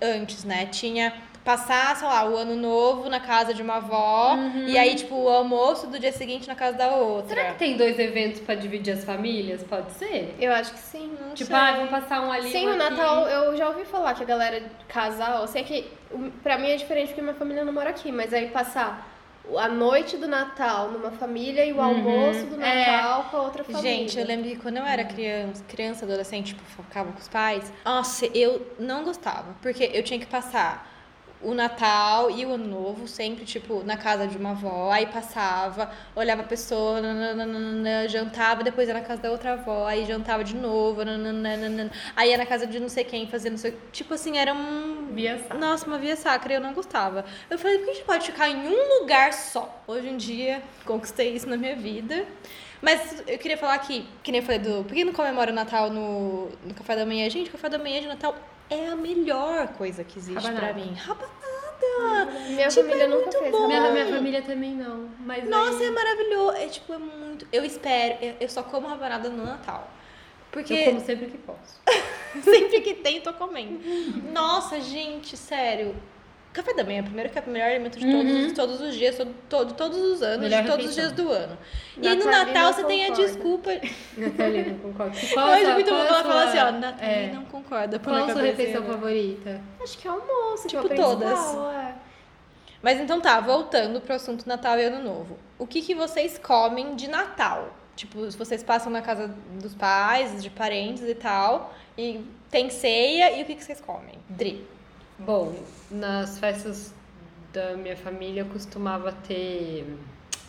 antes, 0.01 0.43
né? 0.43 0.65
Tinha 0.67 1.13
passar, 1.43 1.95
sei 1.95 2.07
lá, 2.07 2.23
o 2.29 2.35
ano 2.37 2.55
novo 2.55 3.09
na 3.09 3.19
casa 3.19 3.53
de 3.53 3.61
uma 3.61 3.75
avó, 3.77 4.37
e 4.67 4.77
aí, 4.77 4.95
tipo, 4.95 5.15
o 5.15 5.27
almoço 5.29 5.87
do 5.87 5.97
dia 5.99 6.11
seguinte 6.11 6.47
na 6.47 6.55
casa 6.55 6.77
da 6.77 6.89
outra. 6.95 7.29
Será 7.35 7.51
que 7.51 7.57
tem 7.59 7.75
dois 7.77 7.97
eventos 7.97 8.39
pra 8.41 8.53
dividir 8.55 8.93
as 8.93 9.03
famílias? 9.03 9.63
Pode 9.63 9.91
ser? 9.93 10.35
Eu 10.39 10.53
acho 10.53 10.71
que 10.73 10.79
sim. 10.79 11.11
Não 11.19 11.33
Tipo, 11.33 11.47
sei. 11.47 11.55
ah, 11.55 11.71
vamos 11.73 11.89
passar 11.89 12.21
um 12.21 12.31
ali. 12.31 12.51
Sim, 12.51 12.67
um 12.67 12.69
aqui. 12.69 12.77
Natal 12.77 13.27
eu 13.27 13.57
já 13.57 13.67
ouvi 13.69 13.85
falar 13.85 14.13
que 14.13 14.23
a 14.23 14.25
galera 14.25 14.61
casal, 14.87 15.41
eu 15.41 15.47
sei 15.47 15.63
que 15.63 15.87
o- 16.11 16.29
pra 16.43 16.57
mim 16.57 16.69
é 16.69 16.75
diferente 16.75 17.07
porque 17.07 17.21
minha 17.21 17.33
família 17.33 17.63
não 17.65 17.73
mora 17.73 17.89
aqui, 17.89 18.11
mas 18.11 18.33
aí 18.33 18.47
passar 18.49 19.07
a 19.57 19.67
noite 19.67 20.17
do 20.17 20.27
Natal 20.27 20.91
numa 20.91 21.09
família 21.11 21.65
e 21.65 21.73
o 21.73 21.81
almoço 21.81 22.45
do 22.45 22.61
É. 22.61 22.85
Natal 22.91 23.25
com 23.31 23.37
a 23.37 23.41
outra 23.41 23.63
família. 23.63 23.81
Gente, 23.81 24.17
eu 24.19 24.25
lembro 24.25 24.47
que 24.47 24.55
quando 24.57 24.77
eu 24.77 24.85
era 24.85 25.03
criança, 25.03 25.63
criança, 25.67 26.05
adolescente, 26.05 26.53
tipo, 26.53 26.61
ficava 26.83 27.11
com 27.11 27.19
os 27.19 27.27
pais, 27.27 27.73
nossa, 27.83 28.27
eu 28.27 28.65
não 28.77 29.03
gostava, 29.03 29.55
porque 29.61 29.89
eu 29.93 30.03
tinha 30.03 30.19
que 30.19 30.27
passar 30.27 30.89
o 31.43 31.53
Natal 31.53 32.29
e 32.29 32.45
o 32.45 32.53
Ano 32.53 32.67
Novo 32.67 33.07
sempre, 33.07 33.45
tipo, 33.45 33.83
na 33.83 33.97
casa 33.97 34.27
de 34.27 34.37
uma 34.37 34.51
avó, 34.51 34.91
aí 34.91 35.05
passava, 35.05 35.91
olhava 36.15 36.41
a 36.41 36.45
pessoa, 36.45 37.01
nananana, 37.01 38.07
jantava, 38.07 38.63
depois 38.63 38.87
ia 38.87 38.93
na 38.93 39.01
casa 39.01 39.21
da 39.21 39.31
outra 39.31 39.53
avó, 39.53 39.85
aí 39.85 40.05
jantava 40.05 40.43
de 40.43 40.55
novo, 40.55 41.03
nananana, 41.03 41.91
aí 42.15 42.29
ia 42.29 42.37
na 42.37 42.45
casa 42.45 42.67
de 42.67 42.79
não 42.79 42.89
sei 42.89 43.03
quem, 43.03 43.27
fazendo 43.27 43.51
não 43.51 43.57
sei... 43.57 43.77
Tipo 43.91 44.13
assim, 44.13 44.37
era 44.37 44.53
um... 44.53 45.09
Via 45.11 45.37
sacra. 45.39 45.57
Nossa, 45.57 45.85
uma 45.87 45.97
via 45.97 46.15
sacra, 46.15 46.53
eu 46.53 46.61
não 46.61 46.73
gostava. 46.73 47.25
Eu 47.49 47.57
falei, 47.57 47.79
por 47.79 47.85
que 47.85 47.91
a 47.91 47.93
gente 47.95 48.05
pode 48.05 48.25
ficar 48.27 48.49
em 48.49 48.67
um 48.67 48.99
lugar 48.99 49.33
só? 49.33 49.83
Hoje 49.85 50.07
em 50.07 50.17
dia, 50.17 50.61
conquistei 50.85 51.35
isso 51.35 51.49
na 51.49 51.57
minha 51.57 51.75
vida. 51.75 52.25
Mas 52.81 53.23
eu 53.27 53.37
queria 53.37 53.57
falar 53.57 53.77
que, 53.79 54.07
que 54.23 54.31
nem 54.31 54.41
eu 54.41 54.45
falei 54.45 54.59
do. 54.59 54.83
Por 54.83 54.93
que 54.93 55.05
não 55.05 55.13
comemora 55.13 55.51
o 55.51 55.53
Natal 55.53 55.89
no, 55.89 56.49
no 56.65 56.73
café 56.73 56.95
da 56.95 57.05
manhã? 57.05 57.29
Gente, 57.29 57.49
o 57.49 57.51
café 57.51 57.69
da 57.69 57.77
manhã 57.77 58.01
de 58.01 58.07
Natal 58.07 58.35
é 58.71 58.87
a 58.89 58.95
melhor 58.95 59.67
coisa 59.69 60.03
que 60.03 60.17
existe 60.17 60.51
pra 60.51 60.73
mim. 60.73 60.93
Rabanada! 60.95 62.31
Minha 62.49 62.67
Tipo, 62.67 62.81
família 62.87 63.03
é 63.03 63.07
nunca 63.07 63.21
muito 63.23 63.39
fez. 63.39 63.51
bom. 63.51 63.67
Minha, 63.67 63.91
minha 63.91 64.05
família 64.07 64.41
também 64.41 64.73
não. 64.75 65.09
Mas 65.19 65.47
Nossa, 65.49 65.77
aí- 65.79 65.85
é 65.85 65.91
maravilhoso. 65.91 66.57
É 66.57 66.67
tipo, 66.67 66.93
é 66.93 66.97
muito. 66.97 67.47
Eu 67.51 67.63
espero. 67.65 68.17
Eu, 68.23 68.35
eu 68.41 68.49
só 68.49 68.63
como 68.63 68.87
rabanada 68.87 69.29
no 69.29 69.45
Natal. 69.45 69.89
Porque 70.51 70.73
eu 70.73 70.85
como 70.85 70.99
sempre 71.01 71.27
que 71.27 71.37
posso. 71.37 71.79
Sempre 72.43 72.79
que 72.81 72.93
tem, 72.93 73.19
tô 73.21 73.33
comendo. 73.33 73.79
Nossa, 74.31 74.79
gente, 74.79 75.35
sério. 75.35 75.95
Café 76.53 76.73
da 76.73 76.83
manhã, 76.83 77.01
primeiro 77.01 77.29
que 77.29 77.39
é 77.39 77.41
o 77.41 77.49
melhor 77.49 77.69
alimento 77.69 77.97
de 77.97 78.11
todos, 78.11 78.31
Uhum. 78.31 78.53
todos 78.53 78.81
os 78.81 78.95
dias, 78.95 79.15
todo, 79.15 79.33
todo- 79.47 79.73
todos 79.73 79.97
os 79.97 80.21
anos, 80.21 80.41
Melhor 80.41 80.63
de 80.63 80.67
todos 80.69 80.85
os 80.89 80.95
refeição. 80.97 81.15
dias 81.25 81.27
do 81.27 81.31
ano. 81.45 81.57
E 81.97 82.07
aí 82.07 82.15
no 82.17 82.25
Natal 82.25 82.73
você 82.73 82.83
tem 82.83 83.05
a 83.05 83.07
concorda. 83.07 83.27
desculpa. 83.31 83.71
Natalina, 84.17 84.67
não 84.73 84.79
concordo. 84.79 85.17
Qual 85.33 85.47
acho 85.47 85.71
muito 85.71 85.91
bom 85.91 86.01
que 86.01 86.07
ela 86.07 86.23
fala 86.23 86.43
assim, 86.43 86.57
ó, 86.57 86.71
Natalina 86.71 87.01
é. 87.13 87.31
não 87.33 87.45
concorda. 87.45 87.99
Qual 87.99 88.15
a 88.15 88.33
sua 88.33 88.41
refeição 88.41 88.81
né? 88.81 88.87
favorita? 88.89 89.61
Acho 89.81 89.97
que 89.97 90.07
é 90.07 90.11
almoço, 90.11 90.67
que 90.67 90.75
é 90.75 90.79
o 90.79 90.83
Tipo 90.83 90.95
todas. 90.95 91.39
é. 91.75 91.93
Mas 92.83 92.99
então 92.99 93.21
tá, 93.21 93.39
voltando 93.39 94.01
pro 94.01 94.15
assunto 94.15 94.45
Natal 94.47 94.77
e 94.77 94.83
Ano 94.83 95.03
Novo. 95.03 95.37
O 95.59 95.65
que, 95.67 95.81
que 95.81 95.93
vocês 95.95 96.37
comem 96.39 96.95
de 96.95 97.07
Natal? 97.07 97.69
Tipo, 97.95 98.29
se 98.31 98.35
vocês 98.37 98.63
passam 98.63 98.91
na 98.91 99.01
casa 99.01 99.33
dos 99.61 99.75
pais, 99.75 100.41
de 100.41 100.49
parentes 100.49 101.03
e 101.03 101.13
tal, 101.13 101.73
e 101.97 102.25
tem 102.49 102.69
ceia, 102.71 103.37
e 103.37 103.43
o 103.43 103.45
que, 103.45 103.55
que 103.55 103.63
vocês 103.63 103.79
comem? 103.79 104.15
Dri. 104.27 104.65
Bom, 105.25 105.53
nas 105.89 106.39
festas 106.39 106.93
da 107.53 107.75
minha 107.75 107.95
família 107.95 108.45
costumava 108.45 109.11
ter. 109.11 109.85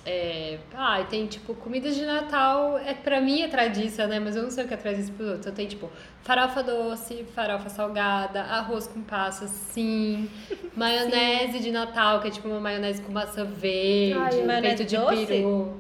É, 0.04 0.58
ah, 0.74 1.04
tem 1.08 1.28
tipo 1.28 1.54
comidas 1.54 1.94
de 1.94 2.04
Natal, 2.04 2.76
é 2.76 2.92
pra 2.92 3.20
mim 3.20 3.42
é 3.42 3.48
tradição, 3.48 4.08
né? 4.08 4.18
Mas 4.18 4.34
eu 4.34 4.42
não 4.42 4.50
sei 4.50 4.64
o 4.64 4.68
que 4.68 4.74
é 4.74 4.76
tradição 4.76 5.14
pros 5.14 5.28
outros. 5.28 5.46
Eu 5.46 5.52
tenho 5.52 5.68
tipo 5.68 5.88
farofa 6.22 6.60
doce, 6.60 7.24
farofa 7.34 7.68
salgada, 7.68 8.42
arroz 8.42 8.88
com 8.88 9.00
passas, 9.02 9.50
sim, 9.50 10.28
maionese 10.76 11.60
de 11.60 11.70
Natal, 11.70 12.20
que 12.20 12.28
é 12.28 12.30
tipo 12.32 12.48
uma 12.48 12.58
maionese 12.58 13.00
com 13.00 13.12
maçã 13.12 13.44
verde, 13.44 14.14
Ai, 14.18 14.60
peito 14.60 14.84
de 14.84 14.96
doce? 14.96 15.26
peru. 15.26 15.76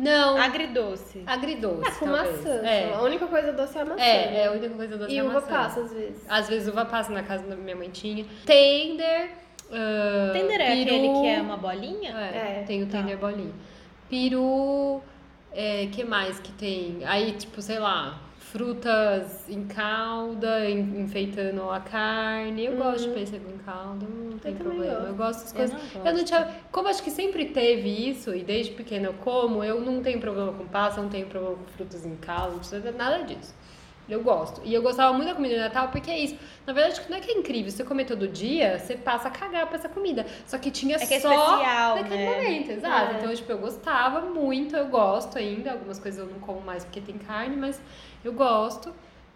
Não, 0.00 0.36
Agridoce. 0.38 1.22
agridoce. 1.26 1.86
É, 1.86 1.90
com 1.92 2.06
talvez. 2.06 2.36
maçã. 2.36 2.54
É. 2.66 2.94
A 2.94 3.02
única 3.02 3.26
coisa 3.26 3.52
doce 3.52 3.76
é 3.78 3.80
a 3.80 3.84
maçã. 3.84 4.00
É, 4.02 4.36
é 4.42 4.46
a 4.46 4.52
única 4.52 4.70
coisa 4.70 4.96
doce 4.96 5.12
E 5.12 5.16
é 5.18 5.20
a 5.20 5.24
uva 5.24 5.34
maçã. 5.34 5.46
passa, 5.48 5.80
às 5.80 5.92
vezes. 5.92 6.24
Às 6.28 6.48
vezes 6.48 6.68
uva 6.68 6.84
passa 6.86 7.12
na 7.12 7.22
casa 7.22 7.44
da 7.46 7.54
minha 7.56 7.76
mãe 7.76 7.90
tinha. 7.90 8.24
Tender. 8.46 9.30
ah, 9.72 10.30
Tender 10.32 10.60
é 10.60 10.66
peru. 10.66 10.80
aquele 10.82 11.08
que 11.20 11.26
é 11.28 11.40
uma 11.42 11.56
bolinha? 11.56 12.10
É, 12.18 12.60
É, 12.60 12.64
tem 12.66 12.82
o 12.82 12.86
tá. 12.86 12.98
tender 12.98 13.18
bolinha. 13.18 13.52
Peru. 14.08 15.00
É, 15.52 15.86
que 15.92 16.04
mais 16.04 16.38
que 16.38 16.52
tem? 16.52 16.98
Aí, 17.04 17.32
tipo, 17.32 17.60
sei 17.60 17.78
lá, 17.80 18.18
frutas 18.50 19.48
em 19.48 19.64
calda, 19.64 20.68
en- 20.68 21.00
enfeitando 21.02 21.70
a 21.70 21.80
carne. 21.80 22.66
Eu 22.66 22.76
gosto 22.76 23.08
de 23.08 23.14
pêssego 23.14 23.48
em 23.50 23.58
calda, 23.58 24.06
não 24.08 24.38
tem 24.38 24.54
também 24.54 24.76
problema. 24.78 24.94
gosto. 24.94 25.06
Eu 25.08 25.14
gosto 25.14 25.40
das 25.42 25.50
Eu 25.52 25.56
coisas. 25.56 25.94
não 25.94 26.06
Eu 26.06 26.14
não 26.16 26.24
tinha. 26.24 26.48
Como 26.72 26.88
acho 26.88 27.02
que 27.02 27.10
sempre 27.10 27.46
teve 27.46 27.88
isso, 28.10 28.34
e 28.34 28.42
desde 28.42 28.72
pequena 28.72 29.06
eu 29.06 29.14
como, 29.14 29.62
eu 29.62 29.80
não 29.80 30.02
tenho 30.02 30.20
problema 30.20 30.52
com 30.52 30.66
passa, 30.66 31.00
não 31.00 31.08
tenho 31.08 31.26
problema 31.26 31.56
com 31.56 31.64
frutas 31.72 32.04
em 32.04 32.16
calda, 32.16 32.56
nada 32.96 33.22
disso. 33.24 33.54
Eu 34.08 34.24
gosto. 34.24 34.60
E 34.64 34.74
eu 34.74 34.82
gostava 34.82 35.12
muito 35.12 35.28
da 35.28 35.36
comida 35.36 35.54
de 35.54 35.60
Natal 35.60 35.86
porque 35.90 36.10
é 36.10 36.18
isso. 36.18 36.36
Na 36.66 36.72
verdade, 36.72 37.00
não 37.08 37.16
é 37.16 37.20
que 37.20 37.30
é 37.30 37.34
incrível. 37.38 37.70
Você 37.70 37.84
comer 37.84 38.06
todo 38.06 38.26
dia, 38.26 38.76
você 38.76 38.96
passa 38.96 39.28
a 39.28 39.30
cagar 39.30 39.68
pra 39.68 39.76
essa 39.76 39.88
comida. 39.88 40.26
Só 40.46 40.58
que 40.58 40.68
tinha 40.68 40.96
É 40.96 41.06
que 41.06 41.14
é 41.14 41.20
só 41.20 41.30
especial, 41.32 41.94
naquele 41.94 42.16
né? 42.16 42.34
momento, 42.34 42.70
exato. 42.72 43.14
É. 43.14 43.18
Então, 43.18 43.32
tipo, 43.32 43.52
eu 43.52 43.58
gostava 43.58 44.22
muito, 44.22 44.76
eu 44.76 44.86
gosto 44.88 45.38
ainda. 45.38 45.70
Algumas 45.70 46.00
coisas 46.00 46.18
eu 46.18 46.26
não 46.26 46.40
como 46.40 46.60
mais 46.60 46.82
porque 46.84 47.00
tem 47.00 47.18
carne, 47.18 47.54
mas 47.56 47.80
eu 48.24 48.32
gosto. 48.32 48.92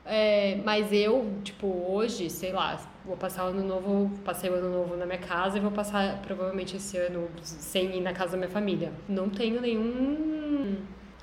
É, 0.07 0.59
mas 0.65 0.93
eu, 0.93 1.33
tipo, 1.43 1.67
hoje, 1.67 2.29
sei 2.29 2.53
lá, 2.53 2.79
vou 3.07 3.17
passar 3.17 3.47
o 3.47 3.49
ano 3.49 3.65
novo, 3.65 4.11
passei 4.23 4.51
o 4.51 4.55
ano 4.55 4.69
novo 4.71 4.97
na 4.97 5.07
minha 5.07 5.19
casa 5.19 5.57
e 5.57 5.61
vou 5.61 5.71
passar 5.71 6.21
provavelmente 6.21 6.77
esse 6.77 6.99
ano 6.99 7.27
sem 7.43 7.97
ir 7.97 8.01
na 8.03 8.13
casa 8.13 8.33
da 8.33 8.37
minha 8.37 8.51
família. 8.51 8.93
Não 9.09 9.31
tenho 9.31 9.61
nenhum. 9.63 10.77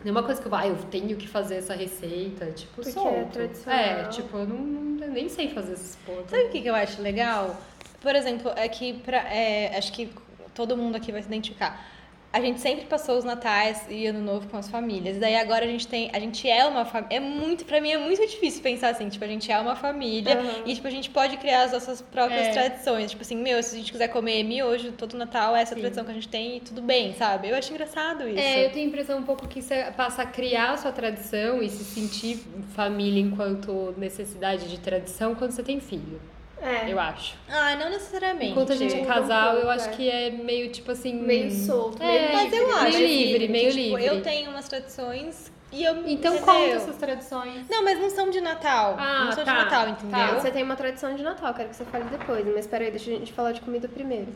Nenhuma 0.03 0.23
coisa 0.23 0.41
que 0.41 0.47
eu, 0.47 0.55
ah, 0.55 0.65
eu 0.67 0.75
tenho 0.89 1.15
que 1.15 1.27
fazer 1.27 1.57
essa 1.57 1.75
receita, 1.75 2.47
tipo, 2.47 2.73
Porque 2.77 2.89
é 2.89 2.91
solto. 2.93 3.33
tradicional. 3.33 3.79
É, 3.79 4.03
tipo, 4.05 4.35
eu 4.35 4.47
não, 4.47 4.57
não- 4.57 5.05
eu 5.05 5.11
nem 5.11 5.29
sei 5.29 5.49
fazer 5.49 5.73
esses 5.73 5.95
pontos. 5.97 6.31
Sabe 6.31 6.45
o 6.45 6.49
que, 6.49 6.61
que 6.61 6.67
eu 6.67 6.73
acho 6.73 6.99
legal? 7.03 7.55
Por 8.01 8.15
exemplo, 8.15 8.51
é 8.55 8.67
que 8.67 8.93
pra, 8.93 9.17
é, 9.31 9.77
acho 9.77 9.91
que 9.93 10.09
todo 10.55 10.75
mundo 10.75 10.95
aqui 10.95 11.11
vai 11.11 11.21
se 11.21 11.27
identificar. 11.27 11.85
A 12.33 12.39
gente 12.39 12.61
sempre 12.61 12.85
passou 12.85 13.17
os 13.17 13.25
natais 13.25 13.85
e 13.89 14.07
ano 14.07 14.21
novo 14.21 14.47
com 14.47 14.55
as 14.55 14.69
famílias. 14.69 15.17
Daí 15.17 15.35
agora 15.35 15.65
a 15.65 15.67
gente 15.67 15.85
tem, 15.85 16.09
a 16.13 16.19
gente 16.19 16.49
é 16.49 16.65
uma 16.65 16.85
família. 16.85 17.17
É 17.17 17.19
muito, 17.19 17.65
pra 17.65 17.81
mim 17.81 17.91
é 17.91 17.97
muito 17.97 18.25
difícil 18.25 18.61
pensar 18.63 18.87
assim, 18.89 19.09
tipo, 19.09 19.25
a 19.25 19.27
gente 19.27 19.51
é 19.51 19.59
uma 19.59 19.75
família 19.75 20.39
Aham. 20.39 20.63
e 20.65 20.73
tipo 20.73 20.87
a 20.87 20.91
gente 20.91 21.09
pode 21.09 21.35
criar 21.35 21.63
as 21.63 21.73
nossas 21.73 22.01
próprias 22.01 22.47
É. 22.47 22.51
tradições. 22.53 23.11
Tipo 23.11 23.21
assim, 23.23 23.35
meu, 23.35 23.61
se 23.61 23.75
a 23.75 23.77
gente 23.77 23.91
quiser 23.91 24.07
comer 24.07 24.43
miojo 24.43 24.93
todo 24.93 25.17
Natal, 25.17 25.53
essa 25.57 25.73
é 25.73 25.77
a 25.77 25.79
tradição 25.81 26.05
que 26.05 26.11
a 26.11 26.13
gente 26.13 26.29
tem 26.29 26.55
e 26.55 26.59
tudo 26.61 26.81
bem, 26.81 27.13
sabe? 27.15 27.49
Eu 27.49 27.55
acho 27.57 27.69
engraçado 27.73 28.25
isso. 28.25 28.39
É, 28.39 28.65
eu 28.65 28.71
tenho 28.71 28.85
a 28.85 28.87
impressão 28.87 29.19
um 29.19 29.23
pouco 29.23 29.45
que 29.49 29.61
você 29.61 29.91
passa 29.97 30.21
a 30.21 30.25
criar 30.25 30.71
a 30.71 30.77
sua 30.77 30.93
tradição 30.93 31.61
e 31.61 31.67
se 31.69 31.83
sentir 31.83 32.37
família 32.73 33.19
enquanto 33.21 33.93
necessidade 33.97 34.69
de 34.69 34.79
tradição 34.79 35.35
quando 35.35 35.51
você 35.51 35.63
tem 35.63 35.81
filho, 35.81 36.21
É. 36.61 36.91
eu 36.91 36.99
acho. 36.99 37.35
Ah, 37.49 37.75
não 37.75 37.89
necessariamente. 37.89 38.51
Enquanto 38.51 38.71
a 38.71 38.75
gente 38.75 38.95
é 38.95 39.01
um 39.01 39.05
casal, 39.05 39.53
eu 39.55 39.61
pouco, 39.61 39.69
acho 39.71 39.89
é. 39.89 39.91
que 39.93 40.09
é 40.09 40.29
meio 40.29 40.69
tipo 40.71 40.91
assim. 40.91 41.13
Meio 41.13 41.51
solto, 41.51 42.01
É, 42.01 42.27
meio 42.27 42.33
Mas 42.33 42.53
eu 42.53 42.67
acho 42.71 42.83
Meio 42.83 42.95
assim, 43.05 43.23
livre, 43.23 43.45
que, 43.47 43.51
meio 43.51 43.71
tipo, 43.71 43.97
livre. 43.97 44.05
Eu 44.05 44.21
tenho 44.21 44.49
umas 44.51 44.67
tradições 44.67 45.51
e 45.71 45.83
eu 45.83 45.95
Então 46.07 46.35
entendeu? 46.35 46.41
conta 46.41 46.75
essas 46.75 46.95
tradições. 46.97 47.65
Não, 47.69 47.83
mas 47.83 47.99
não 47.99 48.09
são 48.09 48.29
de 48.29 48.41
Natal. 48.41 48.95
Ah, 48.99 49.25
não 49.25 49.31
são 49.31 49.43
tá. 49.43 49.51
de 49.53 49.57
Natal, 49.63 49.85
Tá, 49.85 49.89
entendeu? 49.91 50.39
você 50.39 50.51
tem 50.51 50.63
uma 50.63 50.75
tradição 50.75 51.15
de 51.15 51.23
Natal, 51.23 51.53
quero 51.53 51.69
que 51.69 51.75
você 51.75 51.85
fale 51.85 52.05
depois. 52.05 52.45
Mas 52.53 52.67
peraí, 52.67 52.91
deixa 52.91 53.09
a 53.09 53.13
gente 53.13 53.31
falar 53.33 53.53
de 53.53 53.61
comida 53.61 53.87
primeiro. 53.87 54.27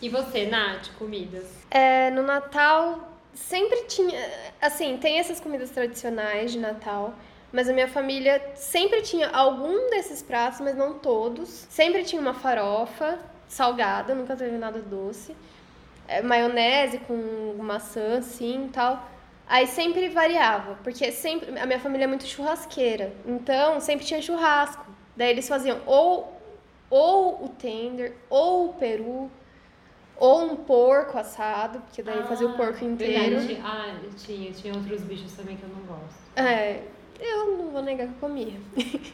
E 0.00 0.08
você, 0.08 0.46
Nath, 0.46 0.88
comidas? 0.98 1.44
É, 1.70 2.10
no 2.10 2.22
Natal 2.22 3.10
sempre 3.34 3.82
tinha. 3.84 4.18
Assim, 4.60 4.96
tem 4.96 5.18
essas 5.18 5.40
comidas 5.40 5.70
tradicionais 5.70 6.52
de 6.52 6.58
Natal. 6.58 7.14
Mas 7.54 7.68
a 7.68 7.72
minha 7.72 7.86
família 7.86 8.42
sempre 8.56 9.00
tinha 9.00 9.28
algum 9.28 9.88
desses 9.88 10.20
pratos, 10.20 10.58
mas 10.58 10.76
não 10.76 10.94
todos. 10.94 11.48
Sempre 11.70 12.02
tinha 12.02 12.20
uma 12.20 12.34
farofa 12.34 13.16
salgada, 13.46 14.12
nunca 14.12 14.34
teve 14.34 14.58
nada 14.58 14.80
doce. 14.80 15.36
É, 16.08 16.20
maionese 16.20 16.98
com 16.98 17.54
maçã, 17.62 18.18
assim 18.18 18.66
e 18.66 18.68
tal. 18.70 19.08
Aí 19.46 19.68
sempre 19.68 20.08
variava, 20.08 20.76
porque 20.82 21.12
sempre 21.12 21.56
a 21.56 21.64
minha 21.64 21.78
família 21.78 22.06
é 22.06 22.08
muito 22.08 22.26
churrasqueira. 22.26 23.14
Então 23.24 23.78
sempre 23.80 24.04
tinha 24.04 24.20
churrasco. 24.20 24.84
Daí 25.16 25.30
eles 25.30 25.46
faziam 25.46 25.78
ou, 25.86 26.36
ou 26.90 27.44
o 27.44 27.48
tender, 27.50 28.14
ou 28.28 28.70
o 28.70 28.72
peru, 28.72 29.30
ou 30.16 30.44
um 30.44 30.56
porco 30.56 31.16
assado, 31.16 31.78
porque 31.82 32.02
daí 32.02 32.20
fazia 32.24 32.48
o 32.48 32.56
porco 32.56 32.84
inteiro. 32.84 33.38
Verdade. 33.38 33.62
Ah, 33.64 33.94
tinha, 34.18 34.50
tinha 34.50 34.74
outros 34.74 35.02
bichos 35.02 35.32
também 35.34 35.56
que 35.56 35.62
eu 35.62 35.68
não 35.68 35.82
gosto. 35.82 36.18
É, 36.34 36.82
eu 37.20 37.56
não 37.58 37.70
vou 37.70 37.82
negar 37.82 38.06
que 38.06 38.12
eu 38.14 38.18
comia. 38.20 38.54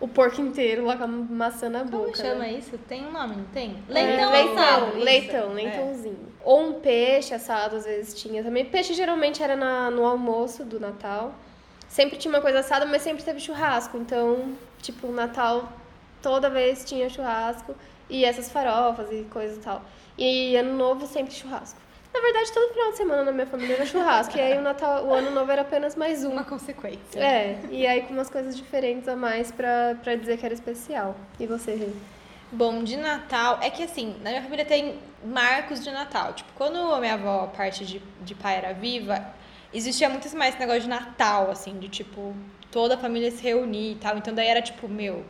o 0.00 0.08
porco 0.08 0.40
inteiro 0.40 0.84
lá 0.86 0.96
com 0.96 1.04
a 1.04 1.06
maçã 1.06 1.68
na 1.68 1.80
Como 1.80 2.06
boca. 2.06 2.16
chama 2.16 2.40
né? 2.40 2.52
isso? 2.52 2.76
Tem 2.88 3.06
um 3.06 3.12
nome, 3.12 3.36
não 3.36 3.44
tem? 3.46 3.76
É, 3.88 3.92
Leitão 3.92 4.32
assado, 4.32 4.86
isso. 4.88 5.04
leitão, 5.04 5.50
É. 5.50 5.54
leitãozinho. 5.54 6.28
Ou 6.42 6.68
um 6.68 6.72
peixe 6.80 7.34
assado, 7.34 7.76
às 7.76 7.84
vezes 7.84 8.14
tinha 8.20 8.42
também. 8.42 8.64
Peixe 8.64 8.94
geralmente 8.94 9.42
era 9.42 9.56
na- 9.56 9.90
no 9.90 10.06
almoço 10.06 10.64
do 10.64 10.80
Natal. 10.80 11.34
Sempre 11.88 12.16
tinha 12.16 12.32
uma 12.32 12.40
coisa 12.40 12.60
assada, 12.60 12.86
mas 12.86 13.02
sempre 13.02 13.22
teve 13.22 13.40
churrasco. 13.40 13.96
Então, 13.98 14.52
tipo, 14.80 15.08
o 15.08 15.12
Natal 15.12 15.70
toda 16.22 16.48
vez 16.48 16.84
tinha 16.84 17.08
churrasco. 17.10 17.74
E 18.08 18.24
essas 18.24 18.50
farofas 18.50 19.08
e 19.12 19.24
coisa 19.30 19.56
e 19.56 19.58
tal. 19.62 19.82
E 20.16 20.56
ano 20.56 20.76
novo 20.76 21.06
sempre 21.06 21.32
churrasco. 21.34 21.78
Na 22.12 22.20
verdade, 22.20 22.52
todo 22.52 22.72
final 22.72 22.90
de 22.90 22.96
semana 22.96 23.24
na 23.24 23.32
minha 23.32 23.46
família 23.46 23.74
era 23.76 23.86
churrasco. 23.86 24.36
e 24.36 24.40
aí 24.40 24.58
o 24.58 24.62
Natal, 24.62 25.04
o 25.06 25.14
ano 25.14 25.30
novo 25.30 25.50
era 25.50 25.62
apenas 25.62 25.94
mais 25.94 26.24
um. 26.24 26.32
Uma 26.32 26.44
consequência. 26.44 27.20
É, 27.20 27.58
e 27.70 27.86
aí 27.86 28.02
com 28.02 28.12
umas 28.14 28.28
coisas 28.28 28.56
diferentes 28.56 29.08
a 29.08 29.14
mais 29.14 29.52
pra, 29.52 29.96
pra 30.02 30.16
dizer 30.16 30.36
que 30.36 30.44
era 30.44 30.54
especial. 30.54 31.16
E 31.38 31.46
você, 31.46 31.74
Rê? 31.74 31.88
Bom, 32.52 32.82
de 32.82 32.96
Natal, 32.96 33.60
é 33.62 33.70
que 33.70 33.84
assim, 33.84 34.16
na 34.22 34.30
minha 34.30 34.42
família 34.42 34.64
tem 34.64 34.98
marcos 35.24 35.84
de 35.84 35.90
Natal. 35.92 36.32
Tipo, 36.32 36.50
quando 36.56 36.78
a 36.78 36.98
minha 36.98 37.14
avó, 37.14 37.44
a 37.44 37.46
parte 37.46 37.86
de, 37.86 38.02
de 38.22 38.34
pai 38.34 38.56
era 38.56 38.72
viva, 38.72 39.24
existia 39.72 40.08
muito 40.08 40.28
mais 40.36 40.50
esse 40.54 40.60
negócio 40.60 40.82
de 40.82 40.88
Natal, 40.88 41.48
assim, 41.48 41.78
de 41.78 41.88
tipo, 41.88 42.34
toda 42.72 42.96
a 42.96 42.98
família 42.98 43.30
se 43.30 43.40
reunir 43.42 43.92
e 43.92 43.94
tal. 43.94 44.18
Então 44.18 44.34
daí 44.34 44.48
era 44.48 44.60
tipo, 44.60 44.88
meu, 44.88 45.24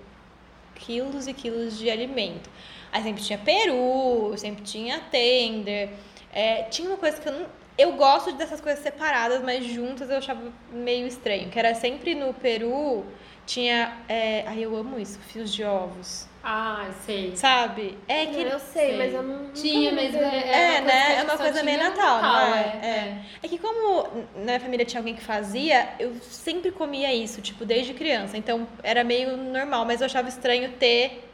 quilos 0.74 1.26
e 1.26 1.34
quilos 1.34 1.78
de 1.78 1.90
alimento. 1.90 2.48
Aí 2.90 3.02
sempre 3.02 3.22
tinha 3.22 3.38
peru, 3.38 4.32
sempre 4.36 4.62
tinha 4.64 4.98
tender. 5.10 5.90
É, 6.32 6.62
tinha 6.64 6.88
uma 6.88 6.96
coisa 6.96 7.20
que 7.20 7.28
eu 7.28 7.32
não. 7.32 7.46
Eu 7.78 7.92
gosto 7.92 8.32
dessas 8.32 8.60
coisas 8.60 8.82
separadas, 8.82 9.42
mas 9.42 9.64
juntas 9.64 10.10
eu 10.10 10.18
achava 10.18 10.40
meio 10.72 11.06
estranho. 11.06 11.48
Que 11.48 11.58
era 11.58 11.74
sempre 11.74 12.14
no 12.14 12.34
peru, 12.34 13.04
tinha. 13.46 13.96
É, 14.08 14.44
ai, 14.46 14.60
eu 14.60 14.76
amo 14.76 14.98
isso, 14.98 15.18
fios 15.20 15.52
de 15.52 15.64
ovos. 15.64 16.28
Ah, 16.42 16.88
sei. 17.04 17.36
Sabe? 17.36 17.98
É 18.08 18.26
que. 18.26 18.40
eu 18.40 18.58
sei, 18.58 18.88
sei. 18.88 18.96
mas 18.96 19.12
eu 19.12 19.22
não. 19.22 19.50
Tinha, 19.52 19.92
mas 19.92 20.14
é, 20.14 20.18
É, 20.18 20.68
coisa 20.68 20.82
né? 20.82 21.16
É 21.16 21.22
uma 21.22 21.24
que 21.24 21.30
só 21.30 21.36
coisa 21.36 21.62
meio 21.62 21.78
tinha 21.78 21.90
Natal, 21.90 22.22
não 22.22 22.40
é? 22.40 22.60
é? 22.60 22.86
É. 22.86 23.18
É 23.42 23.48
que 23.48 23.58
como 23.58 24.08
na 24.36 24.44
minha 24.44 24.60
família 24.60 24.86
tinha 24.86 25.00
alguém 25.00 25.14
que 25.14 25.22
fazia, 25.22 25.88
eu 25.98 26.14
sempre 26.22 26.70
comia 26.70 27.14
isso, 27.14 27.42
tipo, 27.42 27.64
desde 27.64 27.92
criança. 27.92 28.36
Então 28.38 28.66
era 28.82 29.04
meio 29.04 29.36
normal, 29.36 29.84
mas 29.84 30.00
eu 30.00 30.06
achava 30.06 30.28
estranho 30.28 30.72
ter 30.72 31.28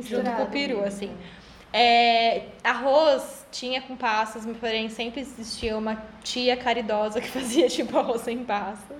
junto 0.00 0.30
com 0.30 0.42
o 0.42 0.46
peru, 0.46 0.84
assim. 0.84 1.16
É, 1.72 2.48
arroz 2.62 3.46
tinha 3.50 3.80
com 3.80 3.96
passas, 3.96 4.44
porém 4.60 4.88
sempre 4.88 5.20
existia 5.20 5.76
uma 5.76 6.02
tia 6.22 6.56
caridosa 6.56 7.20
que 7.20 7.28
fazia 7.30 7.68
tipo 7.68 7.98
arroz 7.98 8.22
sem 8.22 8.44
passas. 8.44 8.98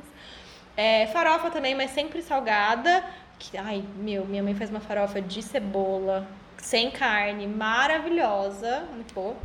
É, 0.77 1.07
farofa 1.09 1.51
também, 1.51 1.75
mas 1.75 1.91
sempre 1.91 2.23
salgada. 2.23 3.05
Que, 3.39 3.59
ai, 3.59 3.85
meu, 3.97 4.25
minha 4.25 4.43
mãe 4.43 4.55
faz 4.55 4.71
uma 4.71 4.81
farofa 4.81 5.21
de 5.21 5.43
cebola, 5.43 6.27
sem 6.59 6.91
carne, 6.91 7.47
maravilhosa, 7.47 8.87
muito. 8.93 9.37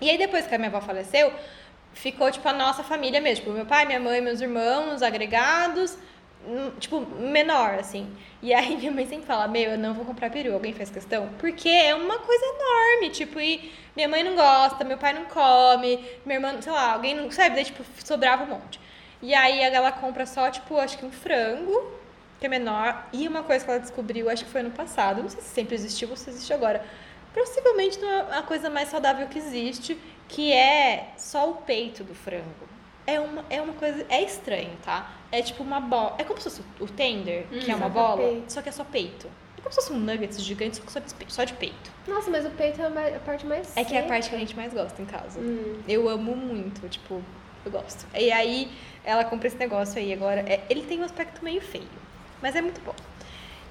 E 0.00 0.08
aí 0.10 0.18
depois 0.18 0.46
que 0.46 0.54
a 0.54 0.58
minha 0.58 0.68
avó 0.68 0.80
faleceu, 0.80 1.32
ficou 1.92 2.30
tipo 2.30 2.48
a 2.48 2.52
nossa 2.52 2.82
família 2.82 3.20
mesmo, 3.20 3.44
tipo, 3.44 3.54
meu 3.54 3.66
pai, 3.66 3.84
minha 3.84 4.00
mãe, 4.00 4.20
meus 4.20 4.40
irmãos, 4.40 5.02
agregados, 5.02 5.96
tipo, 6.78 7.00
menor, 7.00 7.74
assim. 7.74 8.10
E 8.42 8.52
aí 8.54 8.76
minha 8.76 8.90
mãe 8.90 9.06
sempre 9.06 9.26
fala, 9.26 9.46
meu, 9.48 9.72
eu 9.72 9.78
não 9.78 9.94
vou 9.94 10.04
comprar 10.04 10.30
peru, 10.30 10.52
alguém 10.52 10.72
faz 10.72 10.90
questão? 10.90 11.28
Porque 11.38 11.68
é 11.68 11.94
uma 11.94 12.18
coisa 12.18 12.44
enorme, 12.44 13.10
tipo, 13.10 13.40
e 13.40 13.72
minha 13.94 14.08
mãe 14.08 14.22
não 14.22 14.34
gosta, 14.34 14.84
meu 14.84 14.98
pai 14.98 15.12
não 15.12 15.24
come, 15.24 15.96
minha 16.24 16.36
irmã, 16.38 16.60
sei 16.60 16.72
lá, 16.72 16.92
alguém 16.92 17.14
não, 17.14 17.30
sabe, 17.30 17.54
daí 17.54 17.64
tipo, 17.64 17.84
sobrava 18.04 18.44
um 18.44 18.46
monte. 18.46 18.80
E 19.22 19.34
aí 19.34 19.60
ela 19.60 19.92
compra 19.92 20.24
só, 20.26 20.50
tipo, 20.50 20.78
acho 20.78 20.98
que 20.98 21.04
um 21.04 21.12
frango, 21.12 21.92
que 22.38 22.46
é 22.46 22.48
menor, 22.48 23.06
e 23.12 23.28
uma 23.28 23.42
coisa 23.42 23.64
que 23.64 23.70
ela 23.70 23.80
descobriu, 23.80 24.30
acho 24.30 24.44
que 24.44 24.50
foi 24.50 24.62
ano 24.62 24.70
passado, 24.70 25.22
não 25.22 25.28
sei 25.28 25.42
se 25.42 25.48
sempre 25.48 25.74
existiu 25.74 26.08
ou 26.08 26.16
se 26.16 26.30
existe 26.30 26.52
agora, 26.52 26.82
possivelmente 27.34 27.98
não 27.98 28.08
é 28.08 28.38
a 28.38 28.42
coisa 28.42 28.70
mais 28.70 28.88
saudável 28.88 29.26
que 29.28 29.38
existe, 29.38 29.98
que 30.26 30.52
é 30.52 31.12
só 31.18 31.50
o 31.50 31.54
peito 31.56 32.02
do 32.02 32.14
frango. 32.14 32.79
É 33.10 33.20
uma, 33.20 33.44
é 33.50 33.60
uma 33.60 33.72
coisa. 33.74 34.06
É 34.08 34.22
estranho, 34.22 34.70
tá? 34.84 35.10
É 35.32 35.42
tipo 35.42 35.62
uma 35.62 35.80
bola. 35.80 36.14
É 36.18 36.24
como 36.24 36.40
se 36.40 36.44
fosse 36.44 36.62
o 36.78 36.86
tender, 36.86 37.46
que 37.48 37.70
é 37.70 37.74
uma 37.74 37.88
bola, 37.88 38.28
peito. 38.28 38.52
só 38.52 38.62
que 38.62 38.68
é 38.68 38.72
só 38.72 38.84
peito. 38.84 39.26
É 39.58 39.60
como 39.60 39.72
se 39.72 39.80
fosse 39.80 39.92
um 39.92 39.98
nuggets 39.98 40.42
gigante, 40.42 40.80
só 40.86 41.00
só 41.28 41.44
de, 41.44 41.52
peito. 41.54 41.90
Nossa, 42.08 42.30
mas 42.30 42.46
o 42.46 42.50
peito 42.50 42.80
é 42.80 42.86
a 43.16 43.20
parte 43.20 43.44
mais 43.44 43.76
É 43.76 43.84
que 43.84 43.94
é 43.94 44.00
a 44.00 44.06
parte 44.06 44.30
que 44.30 44.34
a 44.36 44.38
gente 44.38 44.56
mais 44.56 44.72
gosta 44.72 45.00
em 45.02 45.04
casa. 45.04 45.38
Hum. 45.40 45.80
Eu 45.88 46.08
amo 46.08 46.34
muito, 46.34 46.88
tipo. 46.88 47.22
Eu 47.64 47.70
gosto. 47.70 48.06
E 48.14 48.32
aí, 48.32 48.70
ela 49.04 49.24
compra 49.24 49.48
esse 49.48 49.56
negócio 49.56 49.98
aí 49.98 50.12
agora. 50.12 50.40
É, 50.40 50.62
ele 50.70 50.82
tem 50.82 51.00
um 51.00 51.04
aspecto 51.04 51.44
meio 51.44 51.60
feio, 51.60 51.88
mas 52.40 52.56
é 52.56 52.62
muito 52.62 52.80
bom. 52.80 52.94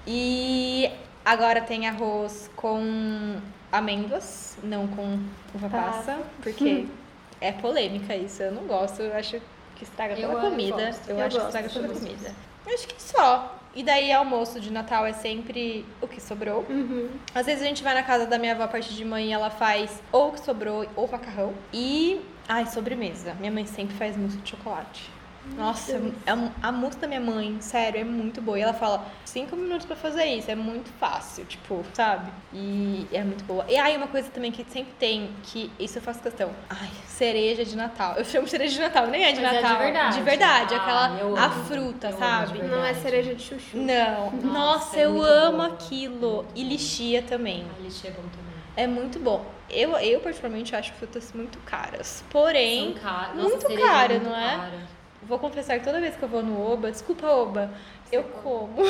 E 0.05 0.91
agora 1.25 1.61
tem 1.61 1.87
arroz 1.87 2.49
com 2.55 3.39
amêndoas, 3.71 4.57
não 4.63 4.87
com 4.87 5.19
uva 5.53 5.69
passa, 5.69 6.19
porque 6.41 6.87
é 7.41 7.51
polêmica 7.51 8.15
isso. 8.15 8.41
Eu 8.43 8.51
não 8.51 8.63
gosto, 8.63 9.01
eu 9.01 9.15
acho 9.15 9.41
que 9.75 9.83
estraga 9.83 10.13
Eu 10.19 10.29
toda 10.29 10.47
a 10.47 10.49
comida. 10.49 10.85
gosto. 10.87 11.09
Eu, 11.09 11.17
Eu 11.17 11.25
acho 11.25 11.39
que 11.39 11.45
estraga 11.45 11.69
toda 11.69 11.85
a 11.85 11.89
comida. 11.89 12.35
Eu 12.65 12.73
acho 12.73 12.87
que 12.87 13.01
só. 13.01 13.55
E 13.75 13.83
daí, 13.83 14.11
almoço 14.11 14.59
de 14.59 14.71
Natal 14.71 15.05
é 15.05 15.13
sempre 15.13 15.85
o 16.01 16.07
que 16.07 16.19
sobrou. 16.19 16.65
Uhum. 16.67 17.09
Às 17.35 17.45
vezes 17.45 17.61
a 17.61 17.65
gente 17.65 17.83
vai 17.83 17.93
na 17.93 18.03
casa 18.03 18.25
da 18.25 18.37
minha 18.39 18.53
avó 18.53 18.63
a 18.63 18.67
partir 18.67 18.93
de 18.93 19.05
manhã 19.05 19.35
ela 19.35 19.49
faz 19.49 20.01
ou 20.11 20.29
o 20.29 20.31
que 20.33 20.39
sobrou 20.41 20.85
ou 20.95 21.07
macarrão. 21.07 21.53
E. 21.71 22.19
Ai, 22.47 22.65
sobremesa. 22.65 23.35
Minha 23.35 23.51
mãe 23.51 23.65
sempre 23.65 23.95
faz 23.95 24.17
mousse 24.17 24.37
de 24.37 24.49
chocolate. 24.49 25.09
Nossa, 25.55 25.99
é 26.25 26.33
um- 26.33 26.51
a 26.61 26.71
mousse 26.71 26.97
da 26.99 27.07
minha 27.07 27.19
mãe, 27.19 27.57
sério, 27.59 27.99
é 27.99 28.03
muito 28.03 28.41
boa. 28.41 28.57
E 28.57 28.61
ela 28.61 28.73
fala, 28.73 29.03
cinco 29.25 29.55
minutos 29.55 29.85
pra 29.85 29.95
fazer 29.95 30.25
isso, 30.25 30.49
é 30.51 30.55
muito 30.55 30.89
fácil, 30.99 31.43
tipo, 31.45 31.83
sabe? 31.93 32.31
E 32.53 33.07
é 33.11 33.23
muito 33.23 33.43
boa. 33.45 33.65
E 33.67 33.75
aí, 33.77 33.97
uma 33.97 34.07
coisa 34.07 34.29
também 34.29 34.51
que 34.51 34.63
sempre 34.69 34.93
tem, 34.99 35.31
que 35.43 35.71
isso 35.79 35.97
eu 35.97 36.01
faço 36.01 36.21
questão. 36.21 36.51
Ai, 36.69 36.89
cereja 37.07 37.65
de 37.65 37.75
Natal. 37.75 38.15
Eu 38.15 38.25
chamo 38.25 38.47
cereja 38.47 38.73
de 38.75 38.79
Natal, 38.81 39.07
nem 39.07 39.23
é 39.25 39.31
de 39.31 39.41
Mas 39.41 39.53
é 39.53 39.57
de 39.57 39.63
Natal. 39.63 39.79
verdade. 39.79 40.15
De 40.17 40.21
verdade, 40.23 40.73
Ah, 40.75 40.77
aquela, 40.77 41.19
eu 41.19 41.37
a 41.37 41.49
fruta, 41.49 42.11
sabe? 42.13 42.61
Não 42.63 42.83
é 42.85 42.93
cereja 42.93 43.33
de 43.35 43.43
chuchu. 43.43 43.77
Não. 43.77 44.31
Nossa, 44.31 44.47
Nossa, 44.47 44.97
é 44.99 45.05
eu 45.05 45.23
amo 45.23 45.57
boa. 45.57 45.67
aquilo. 45.69 46.45
E 46.55 46.63
lixia 46.63 47.21
também. 47.23 47.65
A 47.77 47.81
lixa 47.81 48.07
é 48.07 48.11
bom 48.11 48.21
também. 48.21 48.49
É 48.75 48.87
muito 48.87 49.19
bom. 49.19 49.43
Eu, 49.69 49.91
eu 49.97 50.19
particularmente 50.19 50.75
acho 50.75 50.93
frutas 50.93 51.31
muito 51.33 51.57
caras. 51.59 52.23
Porém, 52.29 52.93
São 52.93 53.03
caras. 53.03 53.35
muito 53.35 53.53
Nossa, 53.55 53.67
cereja 53.67 53.87
cara, 53.87 54.13
muito 54.15 54.29
não 54.29 54.35
é? 54.35 54.55
cara. 54.57 54.98
Vou 55.29 55.37
confessar 55.39 55.77
que 55.77 55.85
toda 55.85 56.01
vez 56.01 56.15
que 56.15 56.23
eu 56.23 56.27
vou 56.27 56.41
no 56.41 56.59
Oba, 56.59 56.91
desculpa 56.91 57.27
Oba, 57.27 57.71
eu 58.11 58.23
como 58.23 58.83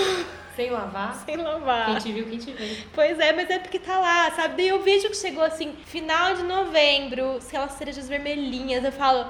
Sem 0.55 0.71
lavar? 0.71 1.13
sem 1.25 1.35
lavar. 1.35 1.85
Quem 1.87 1.95
te 1.97 2.11
viu, 2.13 2.25
quem 2.29 2.39
te 2.39 2.51
vê. 2.53 2.77
Pois 2.93 3.19
é, 3.19 3.33
mas 3.33 3.49
é 3.49 3.59
porque 3.59 3.77
tá 3.77 3.99
lá, 3.99 4.31
sabe? 4.31 4.55
Daí 4.55 4.69
eu 4.69 4.81
vejo 4.81 5.09
que 5.09 5.17
chegou 5.17 5.43
assim, 5.43 5.73
final 5.85 6.33
de 6.35 6.43
novembro, 6.43 7.37
aquelas 7.45 7.73
cerejas 7.73 8.07
vermelhinhas, 8.07 8.83
eu 8.83 8.91
falo, 8.91 9.29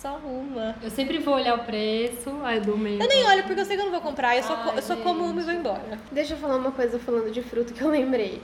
só 0.00 0.16
uma. 0.24 0.74
Eu 0.82 0.90
sempre 0.90 1.18
vou 1.18 1.34
olhar 1.34 1.54
o 1.56 1.64
preço, 1.64 2.30
aí 2.44 2.60
do 2.60 2.76
meio. 2.76 3.00
Eu 3.02 3.08
nem 3.08 3.24
olho 3.26 3.44
porque 3.44 3.60
eu 3.60 3.64
sei 3.64 3.76
que 3.76 3.82
eu 3.82 3.86
não 3.86 3.92
vou 3.92 4.00
comprar, 4.00 4.36
eu 4.36 4.42
só, 4.42 4.54
Ai, 4.54 4.78
eu 4.78 4.82
só 4.82 4.96
como 4.96 5.24
uma 5.24 5.40
e 5.40 5.44
vou 5.44 5.52
embora. 5.54 5.98
Deixa 6.12 6.34
eu 6.34 6.38
falar 6.38 6.56
uma 6.56 6.72
coisa 6.72 6.98
falando 6.98 7.30
de 7.30 7.42
fruta 7.42 7.72
que 7.72 7.80
eu 7.82 7.88
lembrei. 7.88 8.40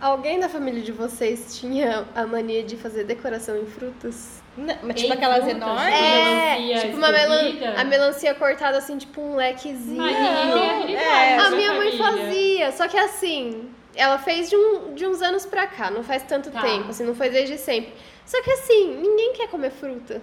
Alguém 0.00 0.40
da 0.40 0.48
família 0.48 0.82
de 0.82 0.92
vocês 0.92 1.58
tinha 1.58 2.04
a 2.14 2.26
mania 2.26 2.62
de 2.62 2.76
fazer 2.76 3.04
decoração 3.04 3.56
em 3.56 3.66
frutas? 3.66 4.42
Não, 4.56 4.74
mas 4.82 5.00
tipo 5.00 5.12
aquelas 5.12 5.44
frutas, 5.44 5.56
enormes. 5.56 5.84
É. 5.94 6.58
melancia 6.58 6.80
tipo 6.80 6.96
uma 6.96 7.12
melan 7.12 7.52
a 7.76 7.84
melancia 7.84 8.34
cortada 8.34 8.78
assim, 8.78 8.96
tipo 8.96 9.20
um 9.20 9.36
lequezinho. 9.36 10.02
Ai, 10.02 10.14
tem 10.14 10.70
habilidade 10.70 10.92
é, 10.94 11.38
A 11.38 11.50
minha 11.50 11.74
mãe 11.74 11.92
fazia, 11.98 12.72
só 12.72 12.88
que 12.88 12.96
assim, 12.96 13.68
ela 13.94 14.16
fez 14.18 14.48
de, 14.48 14.56
um- 14.56 14.94
de 14.94 15.06
uns 15.06 15.20
anos 15.20 15.44
pra 15.44 15.66
cá, 15.66 15.90
não 15.90 16.02
faz 16.02 16.22
tanto 16.22 16.50
Tá. 16.50 16.62
tempo, 16.62 16.88
assim, 16.88 17.04
não 17.04 17.14
foi 17.14 17.28
desde 17.28 17.58
sempre. 17.58 17.92
Só 18.24 18.42
que 18.42 18.50
assim, 18.50 18.96
ninguém 18.96 19.34
quer 19.34 19.48
comer 19.48 19.70
fruta. 19.70 20.22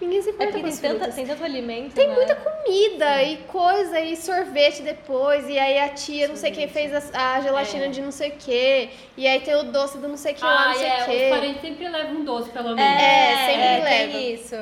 Ninguém 0.00 0.22
se 0.22 0.28
É 0.28 0.32
importa 0.32 0.52
porque 0.52 0.70
com 0.70 0.76
tem, 0.76 0.90
tanta, 0.92 1.12
tem 1.12 1.26
tanto 1.26 1.42
alimento, 1.44 1.92
Tem 1.94 2.06
né? 2.06 2.14
muita 2.14 2.36
comida 2.36 3.22
e 3.24 3.38
coisa, 3.48 3.98
e 4.00 4.16
sorvete 4.16 4.80
depois, 4.82 5.48
e 5.48 5.58
aí 5.58 5.78
a 5.80 5.88
tia 5.88 6.28
não 6.28 6.36
sei 6.36 6.52
quem 6.52 6.68
fez 6.68 6.92
a, 7.12 7.34
a 7.36 7.40
gelatina 7.40 7.86
É. 7.86 7.88
de 7.88 8.00
não 8.00 8.12
sei 8.12 8.28
o 8.30 8.32
que, 8.32 8.90
e 9.16 9.26
aí 9.26 9.40
tem 9.40 9.56
o 9.56 9.64
doce 9.64 9.98
do 9.98 10.06
não 10.06 10.16
sei 10.16 10.34
que 10.34 10.44
lá, 10.44 10.64
Ah, 10.64 10.68
não 10.68 10.74
sei 10.74 10.86
o 10.86 10.90
é, 10.92 11.00
os 11.00 11.04
que. 11.06 11.30
parentes 11.30 11.60
sempre 11.60 11.88
levam 11.88 12.12
um 12.12 12.24
doce, 12.24 12.48
pelo 12.50 12.76
menos. 12.76 12.80
É, 13.02 13.36
sempre 13.46 13.62
é, 13.66 13.80
leva. 13.84 14.12
Tem 14.12 14.34
isso. 14.34 14.56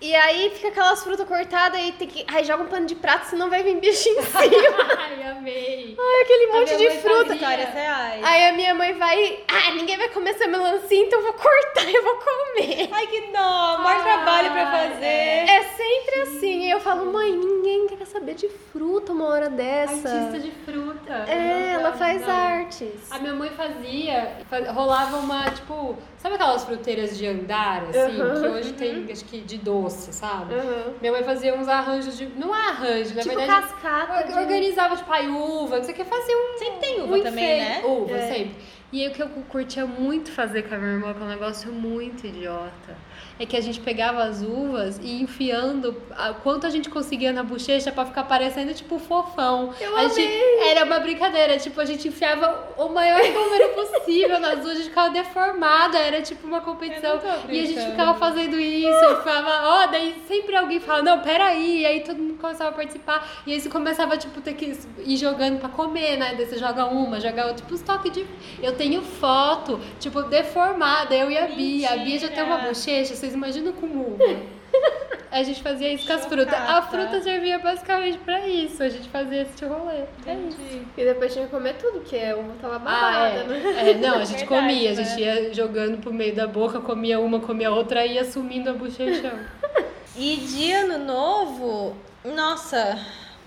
E 0.00 0.14
aí 0.14 0.50
fica 0.50 0.68
aquelas 0.68 1.02
frutas 1.02 1.26
cortadas 1.26 1.80
e 1.80 1.90
tem 1.92 2.06
que. 2.06 2.24
Ai, 2.28 2.44
joga 2.44 2.62
um 2.62 2.66
pano 2.68 2.86
de 2.86 2.94
prato, 2.94 3.26
senão 3.26 3.50
vai 3.50 3.64
vir 3.64 3.80
bicho 3.80 4.08
em 4.08 4.22
cima. 4.22 4.76
Ai, 4.96 5.22
amei. 5.28 5.96
Ai, 5.98 6.22
aquele 6.22 6.44
A 6.44 6.52
monte 6.60 6.76
de 6.76 6.90
fruta. 7.00 7.18
fazia. 7.26 7.34
Histórias 7.34 7.74
reais. 7.74 8.24
Aí 8.24 8.46
a 8.48 8.52
minha 8.52 8.74
mãe 8.76 8.92
vai. 8.92 9.40
Ah, 9.48 9.72
ninguém 9.72 9.96
vai 9.98 10.08
comer 10.10 10.30
essa 10.30 10.46
melancia, 10.46 10.98
então 11.04 11.18
eu 11.18 11.24
vou 11.24 11.32
cortar, 11.34 11.82
eu 11.92 12.02
vou 12.04 12.14
comer. 12.14 12.88
Ai, 12.92 13.06
que 13.08 13.20
dó, 13.32 13.78
maior 13.78 14.02
trabalho 14.04 14.52
pra 14.52 14.68
Ai, 14.68 14.88
fazer. 14.90 15.04
É 15.06 15.62
sempre 15.76 16.20
assim. 16.20 16.66
E 16.66 16.70
eu 16.70 16.78
falo, 16.80 17.12
mãe, 17.12 17.32
ninguém 17.32 17.88
quer 17.88 18.06
saber 18.06 18.34
de 18.34 18.48
fruta 18.48 19.12
uma 19.12 19.26
hora 19.26 19.50
dessa. 19.50 20.08
Artista 20.08 20.38
de 20.38 20.52
fruta. 20.64 21.12
É, 21.26 21.72
ela 21.72 21.92
faz 21.92 22.22
Não. 22.24 22.30
artes. 22.30 23.10
A 23.10 23.18
minha 23.18 23.34
mãe 23.34 23.50
fazia, 23.50 24.36
fa- 24.48 24.70
rolava 24.70 25.16
uma, 25.16 25.50
tipo, 25.50 25.96
sabe 26.18 26.34
aquelas 26.34 26.64
fruteiras 26.64 27.16
de 27.16 27.26
andar, 27.26 27.84
assim, 27.84 28.20
Uhum. 28.20 28.42
que 28.42 28.48
hoje 28.48 28.72
tem, 28.74 29.10
acho 29.10 29.24
que 29.24 29.40
de 29.40 29.56
doce, 29.56 30.12
sabe? 30.12 30.54
Uhum. 30.54 30.94
Minha 31.00 31.12
mãe 31.12 31.24
fazia 31.24 31.54
uns 31.54 31.66
arranjos 31.68 32.18
de. 32.18 32.26
Não 32.26 32.54
é 32.54 32.68
arranjo, 32.68 33.14
na 33.14 33.22
Tipo 33.22 33.36
verdade. 33.36 33.62
cascata. 33.62 34.26
de- 34.26 34.38
Organizava, 34.38 34.96
tipo, 34.96 35.10
ai, 35.12 35.28
uva, 35.28 35.76
não 35.78 35.84
sei 35.84 35.94
o 35.94 35.96
que, 35.96 36.04
fazia 36.04 36.36
um. 36.36 36.58
Sempre 36.58 36.78
tem 36.80 37.00
uva 37.02 37.16
um 37.16 37.22
também, 37.22 37.58
né? 37.60 37.82
Uva, 37.84 38.16
É. 38.16 38.32
sempre. 38.32 38.56
E 38.90 39.02
aí 39.02 39.08
o 39.08 39.12
que 39.12 39.22
eu 39.22 39.28
curtia 39.50 39.84
muito 39.86 40.30
fazer 40.32 40.62
com 40.62 40.74
a 40.74 40.78
minha 40.78 40.92
irmã, 40.94 41.12
que 41.12 41.20
é 41.20 41.24
um 41.24 41.28
negócio 41.28 41.70
muito 41.70 42.26
idiota, 42.26 42.96
é 43.38 43.46
que 43.46 43.56
a 43.56 43.60
gente 43.60 43.80
pegava 43.80 44.22
as 44.24 44.42
uvas 44.42 44.98
e 45.02 45.22
enfiando 45.22 45.94
a- 46.16 46.32
quanto 46.34 46.66
a 46.66 46.70
gente 46.70 46.90
conseguia 46.90 47.32
na 47.32 47.42
bochecha 47.42 47.92
pra 47.92 48.04
ficar 48.04 48.24
parecendo, 48.24 48.74
tipo, 48.74 48.98
fofão. 48.98 49.72
Eu 49.80 49.96
a 49.96 50.08
gente, 50.08 50.38
Era 50.68 50.84
uma 50.84 50.98
brincadeira, 50.98 51.56
tipo, 51.58 51.80
a 51.80 51.84
gente 51.84 52.08
enfiava 52.08 52.68
o 52.76 52.88
maior 52.88 53.20
número 53.22 53.68
possível 53.74 54.40
nas 54.40 54.58
uvas, 54.58 54.70
a 54.72 54.74
gente 54.74 54.88
ficava 54.88 55.10
deformada, 55.10 55.98
era 55.98 56.20
tipo 56.20 56.46
uma 56.46 56.60
competição. 56.60 57.20
Eu 57.48 57.54
E 57.54 57.60
a 57.60 57.64
gente 57.66 57.80
ficava 57.90 58.14
fazendo 58.18 58.58
isso, 58.58 59.04
e 59.04 59.16
ficava, 59.16 59.50
ó, 59.68 59.86
daí 59.86 60.14
sempre 60.26 60.56
alguém 60.56 60.80
falava, 60.80 61.04
não, 61.04 61.20
peraí, 61.20 61.80
e 61.82 61.86
aí 61.86 62.00
todo 62.00 62.18
mundo 62.18 62.38
começava 62.40 62.70
a 62.70 62.72
participar, 62.72 63.26
e 63.46 63.52
aí 63.52 63.60
você 63.60 63.68
começava, 63.68 64.16
tipo, 64.16 64.40
ter 64.40 64.54
que 64.54 64.76
ir 65.04 65.16
jogando 65.16 65.58
pra 65.60 65.68
comer, 65.68 66.16
né? 66.16 66.34
Daí 66.36 66.46
você 66.46 66.58
joga 66.58 66.86
uma, 66.86 67.20
joga 67.20 67.42
outra, 67.46 67.56
tipo, 67.56 67.74
os 67.74 67.82
toques 67.82 68.10
de. 68.12 68.26
Eu 68.62 68.74
tenho 68.76 69.00
foto, 69.02 69.80
tipo, 70.00 70.22
deformada, 70.22 71.14
eu 71.14 71.30
e 71.30 71.38
a 71.38 71.46
Bia. 71.46 71.92
A 71.92 71.96
Bia 71.98 72.18
já 72.18 72.28
tem 72.28 72.42
uma 72.42 72.56
Mentira. 72.56 72.72
bochecha, 72.74 73.14
vocês 73.28 73.34
imaginam 73.34 73.72
como 73.72 74.14
uva. 74.14 74.24
A 75.30 75.42
gente 75.42 75.62
fazia 75.62 75.92
isso 75.92 76.06
com 76.06 76.12
as 76.14 76.24
frutas. 76.24 76.54
A 76.54 76.80
fruta 76.80 77.20
servia 77.20 77.58
basicamente 77.58 78.16
pra 78.18 78.46
isso. 78.48 78.82
A 78.82 78.88
gente 78.88 79.10
fazia 79.10 79.42
esse 79.42 79.62
rolê. 79.62 80.04
É 80.26 80.34
isso. 80.48 80.58
E 80.96 81.04
depois 81.04 81.32
tinha 81.34 81.44
que 81.44 81.50
comer 81.50 81.74
tudo, 81.74 82.00
porque 82.00 82.16
a 82.16 82.34
uva 82.34 82.54
tava 82.62 82.76
Ah, 82.76 82.78
babada, 82.78 83.28
é. 83.40 83.44
né? 83.44 83.90
É, 83.90 83.94
Não, 83.94 84.14
a 84.18 84.24
gente 84.24 84.38
Verdade, 84.48 84.62
comia, 84.66 84.90
a 84.90 84.94
né? 84.94 85.04
gente 85.04 85.20
ia 85.20 85.52
jogando 85.52 85.98
pro 86.00 86.12
meio 86.14 86.34
da 86.34 86.46
boca, 86.46 86.80
comia 86.80 87.20
uma, 87.20 87.40
comia 87.40 87.70
outra 87.70 88.06
e 88.06 88.14
ia 88.14 88.24
sumindo 88.24 88.70
a 88.70 88.72
bochecha. 88.72 89.32
E 90.20 90.36
de 90.38 90.72
ano 90.72 90.98
novo, 91.04 91.94
nossa, 92.24 92.98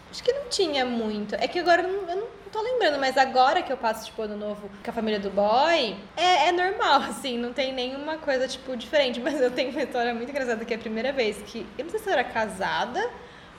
acho 0.10 0.24
que 0.24 0.32
não 0.32 0.46
tinha 0.50 0.86
muito. 0.86 1.36
É 1.36 1.46
que 1.46 1.60
agora 1.60 1.82
eu 1.82 1.90
não, 1.92 2.10
eu 2.10 2.16
não 2.16 2.21
tô 2.52 2.62
lembrando, 2.62 3.00
mas 3.00 3.18
agora 3.18 3.62
que 3.62 3.72
eu 3.72 3.78
passo, 3.78 4.06
tipo, 4.06 4.22
ano 4.22 4.36
novo 4.36 4.70
com 4.84 4.90
a 4.90 4.94
família 4.94 5.20
do 5.20 5.30
boy, 5.30 5.96
é, 6.18 6.50
é 6.50 6.52
normal, 6.52 7.02
assim, 7.10 7.38
não 7.38 7.54
tem 7.54 7.74
nenhuma 7.74 8.18
coisa, 8.18 8.48
tipo, 8.48 8.76
diferente. 8.76 9.20
Mas 9.20 9.40
eu 9.40 9.52
tenho 9.52 9.72
uma 9.72 9.82
história 9.82 10.14
muito 10.14 10.30
engraçada 10.30 10.64
que 10.66 10.74
é 10.74 10.78
a 10.78 10.80
primeira 10.80 11.12
vez 11.12 11.38
que. 11.46 11.66
Eu 11.78 11.86
não 11.86 11.92
sei 11.92 12.00
se 12.00 12.10
eu 12.10 12.14
era 12.14 12.24
casada 12.24 13.10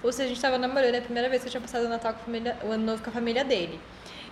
ou 0.03 0.13
se 0.13 0.21
a 0.21 0.27
gente 0.27 0.41
tava 0.41 0.59
namorando, 0.59 0.95
é 0.95 0.99
a 0.99 1.03
primeira 1.03 1.29
vez 1.29 1.43
que 1.43 1.49
eu 1.49 1.51
tinha 1.53 1.61
passado 1.61 1.87
o 1.87 1.89
Natal 1.89 2.13
com 2.13 2.21
a 2.21 2.25
família, 2.25 2.59
o 2.65 2.73
ano 2.73 2.85
novo 2.85 3.03
com 3.03 3.11
a 3.11 3.13
família 3.13 3.45
dele. 3.45 3.81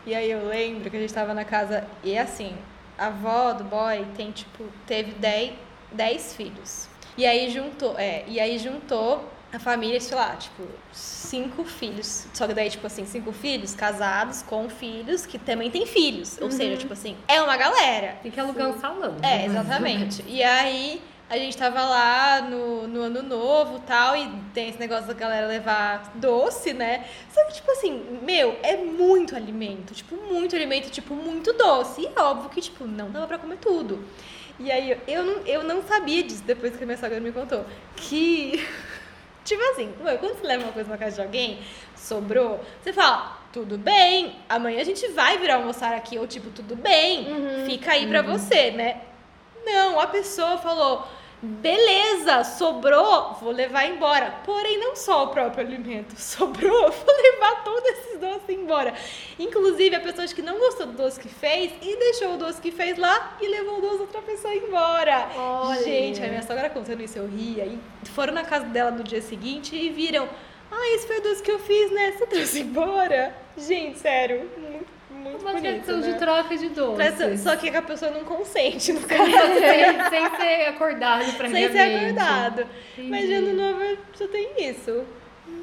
E 0.05 0.15
aí 0.15 0.31
eu 0.31 0.47
lembro 0.47 0.91
que 0.91 0.97
a 0.97 1.01
gente 1.01 1.15
tava 1.15 1.33
na 1.33 1.45
casa, 1.45 1.87
e 2.03 2.19
assim, 2.19 2.57
a 2.99 3.07
avó 3.07 3.53
do 3.53 3.65
boy 3.65 4.05
tem, 4.17 4.33
tipo, 4.33 4.65
teve 4.87 5.13
10, 5.13 5.53
10 5.93 6.35
filhos. 6.35 6.89
E 7.17 7.25
aí 7.25 7.51
juntou, 7.51 7.97
é, 7.99 8.25
e 8.27 8.41
aí 8.41 8.59
juntou 8.59 9.31
a 9.53 9.59
família, 9.59 10.01
sei 10.01 10.17
lá, 10.17 10.37
tipo, 10.37 10.63
cinco 10.93 11.65
filhos. 11.65 12.27
Só 12.33 12.47
que 12.47 12.55
daí, 12.55 12.71
tipo 12.71 12.87
assim, 12.87 13.05
cinco 13.05 13.33
filhos 13.33 13.75
casados 13.75 14.43
com 14.43 14.69
filhos 14.69 15.27
que 15.27 15.39
também 15.39 15.71
têm 15.71 15.87
filhos. 15.87 16.39
Ou 16.41 16.51
seja, 16.51 16.77
tipo 16.77 16.93
assim, 16.93 17.17
é 17.27 17.43
uma 17.43 17.57
galera. 17.57 18.17
Tem 18.23 18.31
que 18.31 18.39
alugar 18.39 18.69
um 18.69 18.79
salão. 18.79 19.17
É, 19.23 19.39
né? 19.39 19.47
exatamente. 19.47 20.25
E 20.31 20.45
aí 20.45 21.03
a 21.29 21.37
gente 21.37 21.57
tava 21.57 21.85
lá 21.85 22.43
no, 22.43 22.89
no 22.89 23.03
ano 23.03 23.23
novo 23.23 23.79
e 23.79 23.81
tal, 23.81 24.17
e 24.17 24.29
tem 24.53 24.69
esse 24.69 24.79
negócio 24.79 25.07
da 25.07 25.15
galera 25.15 25.47
levar 25.47 26.13
doce, 26.15 26.73
né? 26.73 27.05
Só 27.33 27.45
que, 27.45 27.55
tipo 27.55 27.71
assim, 27.71 28.19
meu, 28.23 28.57
é 28.63 28.77
muito 28.77 29.37
alimento. 29.37 29.95
Tipo, 29.95 30.17
muito 30.17 30.57
alimento, 30.57 30.91
tipo, 30.91 31.15
muito 31.15 31.53
doce. 31.53 32.03
E 32.03 32.07
é 32.07 32.21
óbvio 32.21 32.51
que, 32.51 32.61
tipo, 32.61 32.85
não 32.85 33.11
dava 33.11 33.27
pra 33.27 33.39
comer 33.39 33.59
tudo. 33.59 34.05
E 34.59 34.71
aí 34.71 34.91
eu, 34.91 34.99
eu, 35.07 35.25
não, 35.25 35.47
eu 35.47 35.63
não 35.63 35.83
sabia 35.83 36.23
disso 36.23 36.43
depois 36.45 36.77
que 36.77 36.83
a 36.83 36.87
minha 36.87 36.99
sogra 36.99 37.19
me 37.19 37.33
contou. 37.33 37.65
Que. 37.97 38.67
Tipo 39.51 39.65
assim, 39.73 39.93
ué, 40.05 40.17
quando 40.17 40.39
você 40.39 40.47
leva 40.47 40.63
uma 40.63 40.73
coisa 40.73 40.89
na 40.89 40.97
casa 40.97 41.17
de 41.17 41.23
alguém, 41.23 41.59
sobrou, 41.97 42.61
você 42.81 42.93
fala, 42.93 43.37
tudo 43.53 43.77
bem, 43.77 44.37
amanhã 44.49 44.81
a 44.81 44.85
gente 44.85 45.09
vai 45.09 45.39
vir 45.39 45.51
almoçar 45.51 45.93
aqui, 45.93 46.17
ou 46.17 46.25
tipo, 46.25 46.51
tudo 46.51 46.77
bem, 46.77 47.27
fica 47.67 47.91
aí 47.91 48.07
pra 48.07 48.23
você, 48.23 48.71
né? 48.71 49.01
Não, 49.67 49.99
a 49.99 50.07
pessoa 50.07 50.57
falou, 50.59 51.05
beleza, 51.43 52.45
sobrou, 52.45 53.35
vou 53.41 53.53
levar 53.53 53.87
embora. 53.87 54.31
Porém, 54.45 54.79
não 54.79 54.95
só 54.95 55.25
o 55.25 55.29
próprio 55.29 55.67
alimento 55.67 56.15
sobrou, 56.21 56.91
vou 56.91 57.17
levar 57.17 57.65
todos 57.65 57.85
esses 57.91 58.19
doces 58.19 58.49
embora. 58.49 58.95
Inclusive, 59.39 59.97
a 59.97 60.01
pessoa 60.01 60.25
acho 60.25 60.35
que 60.35 60.43
não 60.43 60.59
gostou 60.59 60.87
do 60.87 60.93
doce 60.93 61.19
que 61.19 61.29
fez 61.29 61.73
e 61.81 61.97
deixou 61.97 62.35
o 62.35 62.37
doce 62.37 62.61
que 62.61 62.71
fez 62.71 62.99
lá 62.99 63.37
e 63.41 63.49
levou 63.49 63.79
o 63.79 63.81
doce 63.81 63.97
da 63.97 64.03
outra 64.03 64.23
pessoa 64.23 64.55
embora. 64.55 65.29
Olha. 65.37 65.83
Gente, 65.83 66.23
a 66.23 66.29
minha 66.29 66.43
sogra 66.43 66.69
contando 66.71 67.03
isso, 67.03 67.19
eu 67.19 67.27
ria. 67.27 67.65
E 67.65 67.79
foram 68.11 68.33
na 68.33 68.45
casa 68.45 68.67
dela 68.67 68.91
no 68.91 69.03
dia 69.03 69.23
seguinte 69.23 69.75
e 69.75 69.89
viram. 69.91 70.29
Ah, 70.71 70.95
esse 70.95 71.07
foi 71.07 71.19
o 71.19 71.23
doce 71.23 71.43
que 71.43 71.51
eu 71.51 71.59
fiz, 71.59 71.91
né? 71.91 72.13
Você 72.13 72.27
trouxe 72.27 72.61
embora? 72.61 73.35
Gente, 73.57 73.99
sério, 73.99 74.49
muito 74.57 75.00
Uma 75.41 75.53
bonito, 75.53 75.63
tradição 75.63 75.97
né? 75.99 76.13
de 76.13 76.19
troca 76.19 76.57
de 76.57 76.69
doces. 76.69 77.41
Só 77.41 77.57
que 77.57 77.69
a 77.69 77.83
pessoa 77.83 78.11
não 78.11 78.25
consente, 78.25 78.93
no 78.93 79.01
caso. 79.01 79.23
sem, 79.31 80.11
sem 80.11 80.37
ser 80.37 80.69
acordado 80.69 81.25
sem 81.25 81.35
previamente. 81.35 81.73
ser 81.73 81.97
acordado. 81.97 82.67
Mas 82.99 83.27
de 83.27 83.33
ano 83.35 83.53
novo 83.55 83.99
só 84.15 84.27
tem 84.29 84.51
isso. 84.59 85.05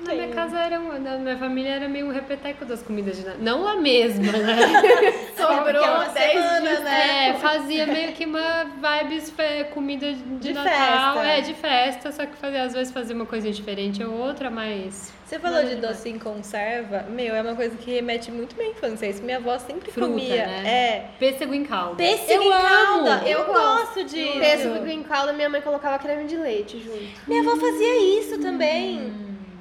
Na 0.05 0.13
minha 0.13 0.27
casa 0.29 0.59
era 0.59 0.79
uma, 0.79 0.99
na 0.99 1.17
minha 1.17 1.37
família 1.37 1.69
era 1.69 1.87
meio 1.89 2.07
um 2.07 2.11
repeteco 2.11 2.65
das 2.65 2.81
comidas 2.81 3.17
de 3.17 3.23
Natal. 3.23 3.41
Não 3.41 3.67
a 3.67 3.75
mesma, 3.75 4.31
né? 4.31 4.57
Sobrou 5.35 5.83
é 5.83 5.91
uma 5.91 6.05
10 6.05 6.31
semana, 6.31 6.61
dias. 6.61 6.83
né? 6.83 7.29
É, 7.29 7.33
fazia 7.35 7.87
meio 7.87 8.13
que 8.13 8.25
uma 8.25 8.65
vibes 8.65 9.33
comida 9.73 10.13
de, 10.13 10.23
De 10.39 10.53
Natal. 10.53 11.15
festa. 11.15 11.27
É, 11.27 11.41
de 11.41 11.53
festa, 11.53 12.11
só 12.11 12.25
que 12.25 12.35
fazia, 12.35 12.63
às 12.63 12.73
vezes 12.73 12.93
fazia 12.93 13.15
uma 13.15 13.25
coisinha 13.25 13.53
diferente 13.53 14.03
ou 14.03 14.13
outra, 14.13 14.49
mas. 14.49 15.13
Você 15.27 15.39
falou 15.39 15.57
Nada 15.57 15.67
de 15.69 15.75
demais. 15.75 15.97
doce 15.97 16.09
em 16.09 16.17
conserva, 16.17 17.03
meu, 17.09 17.35
é 17.35 17.41
uma 17.41 17.53
coisa 17.53 17.75
que 17.75 17.91
remete 17.91 18.31
muito 18.31 18.53
à 18.55 18.59
minha 18.59 18.71
infância. 18.71 19.05
Isso 19.07 19.21
minha 19.21 19.37
avó 19.37 19.57
sempre 19.59 19.91
Fruta, 19.91 20.09
comia. 20.09 20.47
né? 20.47 20.63
É. 20.65 21.05
Pêssego 21.19 21.53
em 21.53 21.65
calda. 21.65 21.95
Pêssego 21.97 22.43
eu 22.43 22.49
em 22.49 22.51
calda. 22.61 23.11
amo. 23.15 23.27
Eu, 23.27 23.39
Eu 23.39 23.45
gosto 23.45 24.03
disso. 24.05 24.39
Pêssego 24.39 24.87
em 24.87 25.03
calda, 25.03 25.33
minha 25.33 25.49
mãe 25.49 25.59
colocava 25.61 25.99
creme 25.99 26.23
de 26.27 26.37
leite 26.37 26.79
junto. 26.79 27.27
Minha 27.27 27.41
avó 27.41 27.57
fazia 27.57 28.19
isso 28.21 28.39
também. 28.39 29.11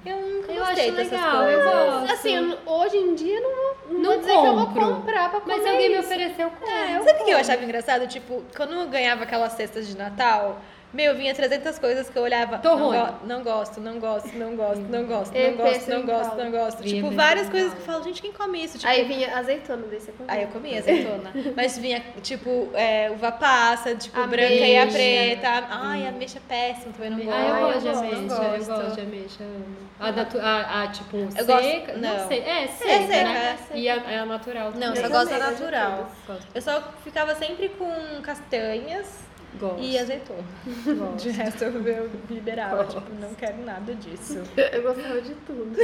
Eu 0.07 0.16
nunca 0.20 0.52
Eu 0.52 0.64
gostei 0.64 0.85
acho 0.87 0.96
dessas 0.98 1.11
legal, 1.20 1.37
coisas. 1.44 1.64
eu 1.64 1.72
gosto. 2.00 2.12
Assim, 2.12 2.37
eu- 2.37 2.59
hoje 2.64 2.96
em 2.96 3.14
dia 3.16 3.40
não, 3.40 3.50
não, 3.50 3.98
Não 3.98 4.11
vou 4.12 4.18
dizer 4.20 4.31
que 4.33 4.38
eu 4.38 4.55
vou 4.55 4.66
compro. 4.68 4.87
comprar 4.94 5.31
pra 5.31 5.40
comer 5.40 5.57
Mas 5.57 5.66
alguém 5.66 5.88
me 5.88 5.96
isso. 5.98 6.07
ofereceu, 6.07 6.48
como. 6.61 6.70
É, 6.70 7.02
Sabe 7.02 7.22
o 7.22 7.24
que 7.24 7.31
eu 7.33 7.38
achava 7.38 7.64
engraçado? 7.64 8.07
Tipo, 8.07 8.44
quando 8.57 8.72
eu 8.74 8.87
ganhava 8.87 9.24
aquelas 9.24 9.52
cestas 9.55 9.88
de 9.88 9.96
Natal, 9.96 10.61
meu, 10.92 11.14
vinha 11.14 11.35
300 11.35 11.79
coisas 11.79 12.09
que 12.09 12.16
eu 12.16 12.22
olhava. 12.22 12.59
Tô 12.59 12.77
não, 12.77 12.87
ruim. 12.88 12.99
go- 12.99 13.27
não 13.27 13.42
gosto, 13.42 13.81
não 13.81 13.99
gosto, 13.99 14.29
não 14.37 14.57
gosto, 14.57 14.81
não 14.83 15.05
gosto, 15.05 15.37
E 15.37 15.42
não 15.51 15.57
gosto, 15.57 15.90
não 15.90 16.07
gosto, 16.07 16.37
não 16.37 16.51
gosto. 16.51 16.83
Vinha 16.83 17.03
Tipo, 17.03 17.11
várias 17.14 17.49
coisas 17.51 17.75
que 17.75 17.81
eu 17.81 17.85
falo, 17.85 18.05
gente, 18.05 18.22
quem 18.22 18.33
come 18.33 18.64
isso? 18.64 18.79
Tipo, 18.79 18.90
Aí 18.90 19.05
vinha 19.05 19.37
azeitona 19.37 19.83
desse. 19.88 20.11
Aí 20.27 20.42
eu 20.42 20.49
comia 20.49 20.79
azeitona. 20.79 21.31
Mas 21.55 21.77
vinha, 21.77 22.03
tipo, 22.22 22.70
é, 22.75 23.11
uva 23.11 23.31
passa, 23.33 23.94
tipo, 23.94 24.16
branca 24.27 24.46
Ameixa. 24.46 24.66
e 24.66 24.79
a 24.79 24.87
preta. 24.87 25.66
Ai, 25.70 26.07
a 26.07 26.09
ameixa 26.09 26.38
é 26.38 26.42
péssima, 26.49 26.92
também 26.94 27.11
não 27.11 27.18
gosto. 27.18 27.37
Ah, 27.37 27.61
eu 27.61 27.66
gosto 27.66 27.81
de 27.81 27.87
eu 27.87 27.92
gosto, 27.92 28.05
ameixa, 28.05 28.35
eu 28.35 28.42
eu 28.42 28.51
gosto. 28.59 28.68
gosto 28.83 28.94
de 28.94 29.01
ameixa. 29.03 29.42
eu. 29.42 29.87
A, 29.99 30.12
natu- 30.12 30.38
a, 30.40 30.83
a, 30.83 30.88
tipo, 30.88 31.16
Eu 31.16 31.31
seca, 31.31 31.44
gosto- 31.44 31.99
não. 31.99 32.16
não. 32.18 32.29
sei, 32.29 32.40
é 32.40 32.66
seca, 32.68 33.07
seca, 33.07 33.25
né? 33.33 33.57
é 33.70 33.79
E 33.79 33.88
a, 33.88 33.94
é 33.96 34.18
a 34.18 34.27
natural 34.27 34.70
Não, 34.72 34.81
também. 34.94 34.96
só 34.96 35.07
Eu 35.07 35.11
gosto 35.11 35.31
da 35.31 35.38
gosto 35.38 35.51
natural. 35.62 36.11
Gosto. 36.27 36.46
Eu 36.55 36.62
só 36.62 36.83
ficava 37.05 37.35
sempre 37.35 37.68
com 37.70 37.90
castanhas 38.22 39.25
Gosto. 39.59 39.80
e 39.82 39.98
azeitona. 39.98 40.42
Gosto. 40.85 41.16
De 41.22 41.30
resto 41.30 41.64
eu, 41.64 42.11
liberava, 42.28 42.85
tipo, 42.85 43.14
não 43.14 43.35
quero 43.35 43.64
nada 43.64 43.94
disso. 43.94 44.42
Eu 44.56 44.82
gostava 44.82 45.20
de 45.22 45.35
tudo. 45.35 45.74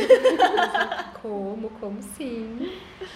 Como, 1.22 1.70
como 1.80 2.02
sim. 2.02 2.70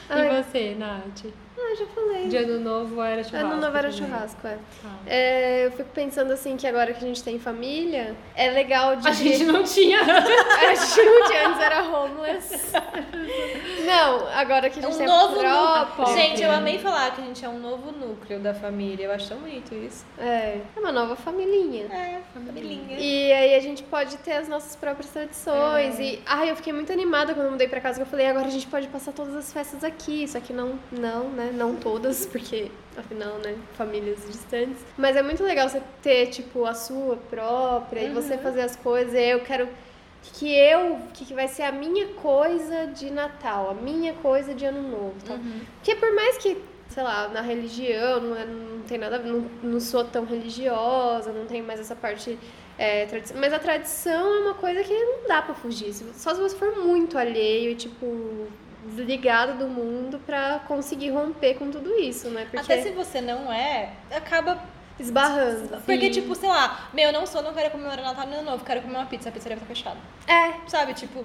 Ai. 0.08 0.38
E 0.38 0.42
você, 0.42 0.74
Nath? 0.74 1.26
Ah, 1.58 1.74
já 1.78 1.86
falei. 1.86 2.28
De 2.28 2.36
ano 2.36 2.60
novo 2.60 3.02
era 3.02 3.24
churrasco 3.24 3.46
Ano 3.50 3.60
novo 3.60 3.76
era 3.76 3.90
também. 3.90 4.06
churrasco, 4.08 4.46
é. 4.46 4.58
Tá. 4.82 4.90
É, 5.06 5.66
Eu 5.66 5.72
fico 5.72 5.88
pensando 5.94 6.32
assim 6.32 6.56
que 6.56 6.66
agora 6.66 6.92
que 6.92 7.02
a 7.04 7.08
gente 7.08 7.22
tem 7.22 7.38
família, 7.38 8.14
é 8.34 8.50
legal 8.50 8.96
de 8.96 9.08
A 9.08 9.12
gente 9.12 9.44
não 9.44 9.62
tinha. 9.62 9.98
A 10.04 10.74
gente 10.74 11.02
não 11.02 11.26
tinha, 11.26 11.48
antes 11.48 11.60
era 11.62 11.82
homeless. 11.82 12.72
Não, 13.86 14.28
agora 14.28 14.68
que 14.68 14.78
a 14.78 14.82
gente 14.82 14.94
um 14.94 14.98
tem 14.98 15.06
novo 15.06 15.38
próprio. 15.38 15.98
núcleo. 16.06 16.16
Gente, 16.16 16.42
eu 16.42 16.50
amei 16.50 16.78
falar 16.78 17.12
que 17.14 17.20
a 17.20 17.24
gente 17.24 17.44
é 17.44 17.48
um 17.48 17.58
novo 17.58 17.92
núcleo 17.92 18.38
da 18.40 18.52
família. 18.54 19.04
Eu 19.06 19.12
acho 19.12 19.28
tão 19.28 19.38
bonito 19.38 19.74
isso. 19.74 20.04
É, 20.18 20.60
é 20.76 20.80
uma 20.80 20.92
nova 20.92 21.14
familhinha. 21.16 21.84
É, 21.86 22.20
família. 22.34 22.96
E 22.98 23.32
aí 23.32 23.54
a 23.54 23.60
gente 23.60 23.82
pode 23.84 24.16
ter 24.18 24.32
as 24.32 24.48
nossas 24.48 24.74
próprias 24.76 25.10
tradições. 25.10 25.98
É. 25.98 26.02
E 26.02 26.22
ai, 26.26 26.50
eu 26.50 26.56
fiquei 26.56 26.72
muito 26.72 26.92
animada 26.92 27.32
quando 27.34 27.46
eu 27.46 27.52
mudei 27.52 27.68
pra 27.68 27.80
casa, 27.80 27.96
que 27.96 28.02
eu 28.02 28.06
falei, 28.06 28.26
agora 28.26 28.46
a 28.46 28.50
gente 28.50 28.66
pode 28.66 28.88
passar 28.88 29.12
todas 29.12 29.34
as 29.34 29.52
festas 29.52 29.84
aqui. 29.84 30.26
Só 30.28 30.40
que 30.40 30.52
não, 30.52 30.78
não, 30.90 31.28
né? 31.30 31.45
Não 31.52 31.74
todas, 31.76 32.26
porque 32.26 32.70
afinal, 32.96 33.34
né, 33.38 33.54
famílias 33.76 34.18
distantes. 34.26 34.82
Mas 34.96 35.16
é 35.16 35.22
muito 35.22 35.42
legal 35.42 35.68
você 35.68 35.82
ter, 36.02 36.26
tipo, 36.28 36.64
a 36.64 36.74
sua 36.74 37.16
própria 37.16 38.00
e 38.02 38.08
Uhum. 38.08 38.14
você 38.14 38.36
fazer 38.38 38.62
as 38.62 38.76
coisas. 38.76 39.14
E 39.14 39.30
eu 39.30 39.40
quero 39.40 39.68
que 40.34 40.52
eu, 40.52 40.98
que 41.14 41.32
vai 41.34 41.46
ser 41.48 41.62
a 41.62 41.72
minha 41.72 42.08
coisa 42.08 42.86
de 42.88 43.10
Natal, 43.10 43.70
a 43.70 43.74
minha 43.74 44.12
coisa 44.14 44.54
de 44.54 44.64
Ano 44.64 44.82
Novo. 44.82 45.14
Tá? 45.26 45.38
Porque 45.76 45.94
por 45.94 46.12
mais 46.14 46.36
que, 46.38 46.56
sei 46.88 47.02
lá, 47.02 47.28
na 47.28 47.40
religião 47.42 48.20
não, 48.20 48.36
é- 48.36 48.44
não 48.44 48.80
tem 48.82 48.98
nada 48.98 49.16
a 49.16 49.18
ver, 49.18 49.28
não, 49.30 49.44
não 49.62 49.78
sou 49.80 50.04
tão 50.04 50.24
religiosa, 50.24 51.30
não 51.32 51.46
tenho 51.46 51.64
mais 51.64 51.78
essa 51.80 51.94
parte. 51.94 52.38
é, 52.78 53.06
tradição, 53.06 53.38
mas 53.40 53.54
a 53.54 53.58
tradição 53.58 54.34
é 54.34 54.38
uma 54.40 54.52
coisa 54.52 54.82
que 54.84 54.92
não 54.92 55.26
dá 55.26 55.40
pra 55.40 55.54
fugir. 55.54 55.94
Só 56.12 56.34
se 56.34 56.40
você 56.42 56.54
for 56.54 56.76
muito 56.76 57.16
alheio 57.16 57.70
e, 57.70 57.74
tipo, 57.74 58.48
desligado 58.86 59.54
do 59.58 59.68
mundo 59.68 60.20
pra 60.24 60.60
conseguir 60.66 61.10
romper 61.10 61.54
com 61.54 61.70
tudo 61.70 61.98
isso, 61.98 62.28
né? 62.30 62.42
Porque 62.50 62.58
Até 62.72 62.82
se 62.82 62.90
você 62.90 63.20
não 63.20 63.52
é, 63.52 63.92
acaba. 64.10 64.58
esbarrando. 64.98 65.78
Porque, 65.84 66.10
tipo, 66.10 66.34
sei 66.34 66.48
lá, 66.48 66.88
meu, 66.92 67.12
não 67.12 67.26
sou, 67.26 67.42
não 67.42 67.52
quero 67.52 67.70
comemorar 67.70 68.02
Natal 68.04 68.26
no 68.26 68.34
Ano 68.34 68.50
Novo, 68.50 68.64
quero 68.64 68.82
comer 68.82 68.96
uma 68.96 69.06
pizza, 69.06 69.28
a 69.28 69.32
pizzaria 69.32 69.56
tá 69.58 69.66
fechada. 69.66 69.98
É, 70.26 70.54
Sabe, 70.68 70.94
tipo, 70.94 71.24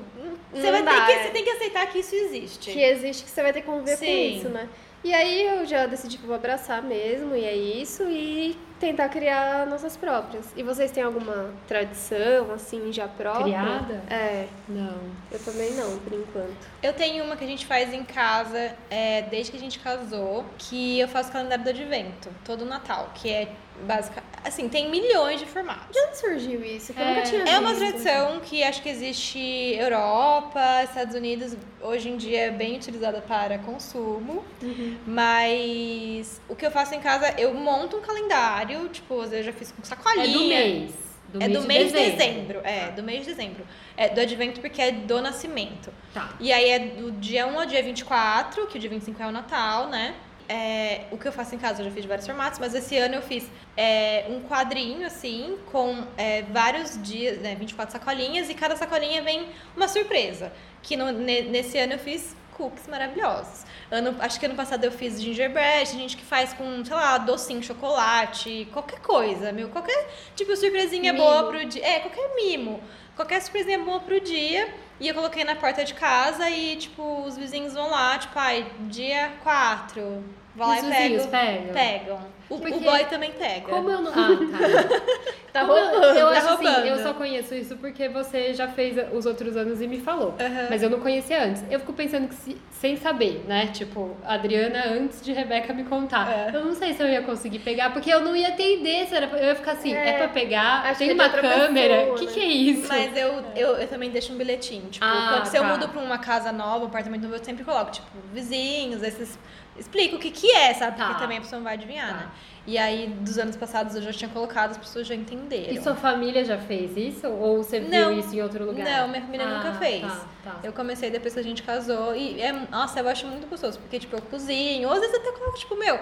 você, 0.52 0.64
Não 0.64 0.72
vai 0.72 0.84
dá, 0.84 0.92
ter 0.92 1.06
que, 1.06 1.12
é. 1.12 1.24
você 1.24 1.30
tem 1.30 1.44
que 1.44 1.50
aceitar 1.52 1.86
que 1.88 2.00
isso 2.00 2.16
existe. 2.16 2.72
que 2.72 2.82
existe 2.82 3.24
que 3.24 3.30
você 3.30 3.42
vai 3.42 3.54
ter 3.54 3.62
que 3.62 3.68
conviver 3.68 3.98
com 3.98 4.06
Sim. 4.06 4.38
isso, 4.38 4.50
né? 4.50 4.68
E 5.04 5.14
aí 5.14 5.46
eu 5.48 5.66
já 5.66 5.86
decidi 5.88 6.18
que 6.18 6.24
eu 6.24 6.28
vou 6.28 6.36
abraçar 6.36 6.82
mesmo, 6.82 7.36
e 7.36 7.44
é 7.44 7.56
isso, 7.56 8.04
e 8.04 8.56
tentar 8.80 9.10
criar 9.10 9.66
nossas 9.68 9.96
próprias. 9.98 10.48
E 10.56 10.64
vocês 10.64 10.92
têm 10.92 11.04
alguma 11.04 11.52
tradição, 11.68 12.52
assim, 12.54 12.92
já 12.92 13.08
própria? 13.08 13.44
Criada? 13.44 14.04
É, 14.10 14.48
Não. 14.68 15.00
eu 15.32 15.40
também 15.40 15.72
não, 15.72 15.98
por 16.00 16.14
enquanto. 16.14 16.68
Eu 16.82 16.94
tenho 16.94 17.24
uma 17.24 17.36
que 17.36 17.44
a 17.44 17.48
gente 17.48 17.66
faz 17.66 17.94
em 17.94 18.04
casa 18.04 18.76
é, 18.90 19.24
desde 19.24 19.52
que 19.52 19.58
a 19.58 19.60
gente 19.60 19.80
casou, 19.80 20.46
que 20.58 21.00
eu 21.00 21.08
faço 21.08 21.32
calendário 21.32 21.64
do 21.64 21.70
advento, 21.70 22.30
todo 22.44 22.66
Natal, 22.66 23.12
que 23.14 23.30
é 23.30 23.50
básica. 23.82 24.24
Assim, 24.44 24.68
tem 24.68 24.90
milhões 24.90 25.40
de 25.40 25.46
formatos. 25.46 25.92
De 25.92 26.00
onde 26.08 26.18
surgiu 26.18 26.64
isso? 26.64 26.94
Eu 26.98 27.02
É, 27.04 27.08
nunca 27.10 27.22
tinha 27.22 27.44
É 27.44 27.60
uma 27.60 27.76
tradição 27.76 28.40
que 28.40 28.64
acho 28.64 28.82
que 28.82 28.90
existe 28.90 29.40
Europa, 29.78 30.60
Estados 30.84 31.14
Unidos, 31.16 31.56
hoje 31.82 32.10
em 32.10 32.18
dia 32.18 32.46
é 32.48 32.50
bem 32.52 32.76
utilizada 32.76 33.22
para 33.22 33.60
consumo. 33.60 34.44
Uhum. 34.62 34.98
Mas 35.06 36.42
o 36.50 36.56
que 36.56 36.66
eu 36.66 36.72
faço 36.72 36.96
em 36.96 37.00
casa, 37.00 37.34
eu 37.38 37.54
monto 37.54 37.98
um 37.98 38.02
calendário, 38.02 38.88
tipo, 38.90 39.20
às 39.22 39.30
vezes 39.30 39.46
eu 39.46 39.52
já 39.54 39.58
fiz 39.58 39.72
com 39.72 39.82
É 39.82 39.86
sacolinha. 39.86 40.38
do 40.38 40.46
mês. 40.48 40.92
Do 41.32 41.42
é 41.42 41.48
mês 41.48 41.62
do 41.62 41.68
mês 41.68 41.88
de 41.88 41.94
dezembro. 41.94 42.18
dezembro. 42.18 42.62
É, 42.66 42.92
do 42.92 43.04
mês 43.04 43.20
de 43.26 43.26
dezembro. 43.34 43.66
É 43.96 44.10
do 44.10 44.20
advento 44.20 44.60
porque 44.60 44.82
é 44.82 44.92
do 44.92 45.22
nascimento. 45.22 45.94
Tá. 46.14 46.30
E 46.40 46.52
aí 46.52 46.70
é 46.70 46.80
do 46.80 47.12
dia 47.14 47.48
1 47.48 47.58
ao 47.60 47.66
dia 47.66 47.82
24, 47.82 48.68
que 48.68 48.78
o 48.78 48.80
dia 48.82 48.90
25 48.90 49.22
é 49.24 49.28
o 49.28 49.32
Natal, 49.32 49.88
né? 49.88 50.16
É, 50.50 51.06
o 51.12 51.18
que 51.18 51.28
eu 51.28 51.32
faço 51.32 51.56
em 51.56 51.58
casa, 51.58 51.82
eu 51.82 51.86
já 51.86 51.92
fiz 51.92 52.06
vários 52.06 52.26
formatos, 52.26 52.60
mas 52.60 52.74
esse 52.76 52.98
ano 52.98 53.16
eu 53.16 53.22
fiz 53.22 53.46
é, 53.78 54.26
um 54.30 54.42
quadrinho, 54.42 55.06
assim, 55.06 55.58
com 55.72 56.06
é, 56.18 56.42
vários 56.44 57.02
dias, 57.02 57.40
né, 57.40 57.56
24 57.56 57.92
sacolinhas, 57.92 58.50
e 58.50 58.54
cada 58.54 58.76
sacolinha 58.76 59.22
vem 59.22 59.48
uma 59.76 59.88
surpresa. 59.88 60.52
Que 60.82 60.96
no- 60.98 61.12
ne- 61.12 61.44
nesse 61.44 61.78
ano 61.78 61.94
eu 61.94 62.00
fiz 62.00 62.36
cookies 62.52 62.88
maravilhosos. 62.88 63.66
Ano, 63.90 64.16
acho 64.20 64.40
que 64.40 64.46
ano 64.46 64.56
passado 64.56 64.84
eu 64.84 64.92
fiz 64.92 65.22
gingerbread, 65.22 65.92
gente 65.92 66.16
que 66.16 66.24
faz 66.24 66.54
com, 66.54 66.84
sei 66.86 66.96
lá, 66.96 67.18
docinho, 67.18 67.64
chocolate, 67.64 68.68
qualquer 68.72 69.00
coisa, 69.00 69.52
meu, 69.52 69.70
qualquer 69.70 70.10
tipo 70.36 70.56
surpresinha 70.56 71.14
Mimo. 71.14 71.26
boa 71.26 71.48
pro 71.48 71.66
dia. 71.66 71.86
É, 71.86 72.00
qualquer 72.00 72.36
mimo. 72.36 72.82
Qualquer 73.16 73.42
surpresinha 73.42 73.80
boa 73.80 74.00
pro 74.00 74.20
dia. 74.20 74.74
E 75.00 75.08
eu 75.08 75.16
coloquei 75.16 75.44
na 75.44 75.56
porta 75.56 75.84
de 75.84 75.96
casa 75.96 76.48
e, 76.50 76.76
tipo, 76.76 77.24
os 77.24 77.36
vizinhos 77.36 77.74
vão 77.74 77.90
lá, 77.90 78.20
tipo, 78.20 78.38
ai, 78.38 78.72
dia 78.82 79.32
4. 79.42 80.24
Vai 80.56 80.68
lá 80.68 80.78
e 80.78 80.92
pegam. 80.92 81.28
pegam? 81.28 81.74
Pegam. 81.74 82.41
O, 82.52 82.60
Porque 82.60 82.74
o 82.76 82.80
boy 82.82 83.06
também 83.06 83.32
pega. 83.32 83.62
Como 83.68 83.90
eu 83.90 84.02
não. 84.02 84.12
Ah, 84.12 84.28
tá. 84.52 85.22
Tá 85.52 85.64
eu- 85.64 85.68
roubando. 85.68 86.06
Eu 86.18 86.28
tá 86.28 86.38
acho 86.38 86.48
assim, 86.48 86.64
roubando. 86.66 86.86
eu 86.88 86.98
só 87.00 87.14
conheço 87.14 87.54
isso 87.54 87.76
porque 87.76 88.08
você 88.08 88.54
já 88.54 88.70
fez 88.70 88.96
os 89.14 89.26
outros 89.26 89.58
anos 89.58 89.82
e 89.82 89.88
me 89.88 90.00
falou. 90.00 90.34
Aham. 90.40 90.68
Mas 90.70 90.82
eu 90.82 90.90
não 90.90 91.02
conhecia 91.02 91.44
antes. 91.44 91.62
Eu 91.70 91.78
fico 91.82 91.92
pensando 91.92 92.30
que 92.30 92.36
se- 92.36 92.58
sem 92.72 92.96
saber, 92.96 93.44
né? 93.46 93.68
Tipo, 93.68 94.16
a 94.24 94.36
Adriana 94.36 94.86
antes 94.88 95.22
de 95.22 95.34
Rebeca 95.34 95.74
me 95.74 95.84
contar. 95.84 96.32
É. 96.32 96.56
Eu 96.56 96.64
não 96.64 96.74
sei 96.74 96.94
se 96.94 97.04
eu 97.04 97.08
ia 97.10 97.22
conseguir 97.22 97.60
pegar, 97.60 97.92
porque 97.92 98.10
eu 98.10 98.22
não 98.22 98.34
ia 98.34 98.52
ter 98.54 98.78
ideia 98.80 99.06
se 99.06 99.14
era. 99.14 99.26
Eu 99.26 99.48
ia 99.48 99.56
ficar 99.56 99.74
assim, 99.74 99.94
é, 99.94 100.12
É, 100.12 100.14
pra 100.20 100.30
pegar, 100.30 100.86
acho 100.86 101.00
tem 101.00 101.14
que 101.14 101.22
é 101.22 101.26
uma 101.26 101.30
câmera. 101.30 102.14
O 102.14 102.16
que, 102.16 102.26
né? 102.28 102.32
que 102.32 102.40
é 102.40 102.46
isso? 102.46 102.88
Mas 102.88 103.18
eu, 103.18 103.44
eu, 103.54 103.68
eu 103.76 103.88
também 103.90 104.10
deixo 104.10 104.32
um 104.32 104.38
bilhetinho. 104.38 104.90
Tipo, 104.90 105.04
Ah, 105.06 105.32
quando, 105.34 105.46
se 105.48 105.58
eu 105.58 105.64
tá. 105.64 105.68
mudo 105.68 105.90
pra 105.90 106.00
uma 106.02 106.18
casa 106.18 106.54
nova, 106.54 106.86
um 106.86 106.88
apartamento 106.88 107.24
novo, 107.24 107.36
eu 107.36 107.44
sempre 107.44 107.66
coloco, 107.66 107.92
tipo, 107.92 108.08
vizinhos, 108.34 109.04
esses. 109.04 109.38
Explico 109.78 110.18
o 110.18 110.20
que, 110.20 110.30
que 110.32 110.52
é, 110.52 110.74
sabe? 110.74 110.98
Tá. 110.98 111.08
Porque 111.08 111.22
também 111.22 111.38
a 111.38 111.42
pessoa 111.42 111.58
não 111.60 111.64
vai 111.64 111.74
adivinhar, 111.74 112.08
Tá. 112.10 112.14
né? 112.14 112.30
E 112.68 112.78
aí, 112.78 113.08
dos 113.08 113.40
anos 113.40 113.56
passados, 113.56 113.96
eu 113.96 114.02
já 114.04 114.12
tinha 114.14 114.30
colocado, 114.30 114.72
as 114.72 114.78
pessoas 114.78 115.08
já 115.08 115.16
entenderam. 115.16 115.74
E 115.74 115.82
sua 115.82 115.96
família 115.96 116.46
já 116.46 116.58
fez 116.60 116.96
isso? 116.96 117.28
Ou 117.28 117.64
você 117.64 117.80
viu 117.80 117.90
Não. 117.90 118.20
isso 118.20 118.36
em 118.36 118.42
outro 118.42 118.64
lugar? 118.66 118.86
Não, 118.86 119.08
minha 119.08 119.22
família 119.22 119.48
Ah, 119.48 119.58
nunca 119.58 119.74
fez. 119.80 120.02
Tá, 120.04 120.26
tá. 120.44 120.60
Eu 120.64 120.72
comecei 120.72 121.10
depois 121.10 121.34
que 121.34 121.40
a 121.40 121.44
gente 121.44 121.64
casou 121.64 122.16
e 122.16 122.40
é, 122.40 122.52
nossa, 122.70 123.00
eu 123.00 123.08
acho 123.10 123.26
muito 123.26 123.48
gostoso, 123.48 123.80
porque 123.80 123.98
tipo, 123.98 124.16
eu 124.16 124.22
cozinho, 124.22 124.88
ou 124.90 124.94
às 124.94 125.00
vezes 125.02 125.16
até 125.16 125.32
coloco, 125.32 125.58
tipo, 125.58 125.76
meu, 125.76 126.00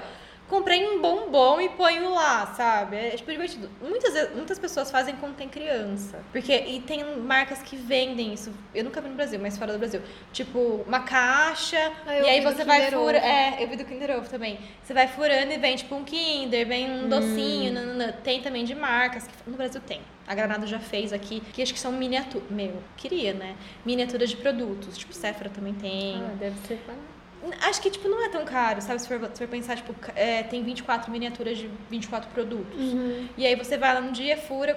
comprei 0.50 0.86
um 0.86 1.00
bombom 1.02 1.62
e 1.62 1.70
ponho 1.70 2.14
lá, 2.14 2.48
sabe? 2.48 2.98
É 2.98 3.10
tipo 3.12 3.32
divertido. 3.32 3.70
Muitas, 3.82 4.34
muitas 4.34 4.58
pessoas 4.58 4.90
fazem 4.92 5.16
quando 5.16 5.36
tem 5.36 5.48
criança. 5.48 6.20
Porque 6.32 6.54
e 6.54 6.82
tem 6.82 7.04
marcas 7.18 7.62
que 7.62 7.76
vendem 7.76 8.34
isso. 8.34 8.52
Eu 8.74 8.84
nunca 8.84 9.00
vi 9.00 9.10
no 9.10 9.16
Brasil, 9.16 9.40
mas 9.40 9.58
fora 9.58 9.72
do 9.72 9.80
Brasil. 9.80 10.02
Tipo, 10.34 10.84
uma 10.88 11.02
caixa, 11.02 11.92
Ah, 12.06 12.20
e 12.20 12.30
aí 12.30 12.42
você 12.42 12.66
vai 12.66 12.90
furando. 12.92 13.26
É, 13.26 13.64
eu 13.64 13.68
vi 13.68 13.76
do 13.76 13.86
Kinder 13.86 14.18
Ovo 14.18 14.28
também. 14.28 14.60
Você 14.84 14.94
vai 14.94 15.08
furando 15.08 15.52
e 15.54 15.58
vem 15.58 15.76
tipo 15.76 15.96
um 15.96 16.04
Kinder, 16.04 16.68
vem 16.68 16.90
um 16.92 17.08
docinho, 17.08 17.72
nananã. 17.72 18.12
Tem 18.12 18.42
também 18.42 18.66
de 18.66 18.74
marcas 18.74 19.28
que 19.28 19.50
no 19.50 19.56
Brasil 19.56 19.82
tem. 19.86 20.02
A 20.28 20.36
Granada 20.36 20.68
já 20.68 20.80
fez 20.80 21.12
aqui, 21.14 21.42
que 21.54 21.62
acho 21.62 21.74
que 21.74 21.80
são 21.80 21.92
miniaturas. 21.92 22.50
Meu, 22.52 22.84
queria, 22.98 23.34
né? 23.34 23.56
Miniaturas 23.86 24.30
de 24.30 24.38
produtos. 24.38 24.98
Tipo, 24.98 25.14
Sephora 25.14 25.50
também 25.50 25.74
tem. 25.74 26.22
Ah, 26.22 26.36
deve 26.40 26.56
ser 26.68 26.80
barato. 26.86 27.19
Acho 27.62 27.82
que, 27.82 27.90
tipo, 27.90 28.08
não 28.10 28.24
é 28.24 28.30
tão 28.30 28.44
caro, 28.44 28.82
sabe? 28.82 29.02
Se 29.02 29.08
for, 29.08 29.20
se 29.34 29.40
for 29.40 29.48
pensar, 29.48 29.76
tipo, 29.78 29.96
é, 30.16 30.44
tem 30.44 30.62
24 30.64 31.10
miniaturas 31.12 31.58
de 31.58 31.70
24 31.90 32.30
produtos. 32.32 32.78
Uhum. 32.94 33.28
E 33.38 33.46
aí 33.46 33.56
você 33.56 33.78
vai 33.78 33.94
lá 33.94 34.02
no 34.02 34.12
dia, 34.12 34.36
fura 34.38 34.76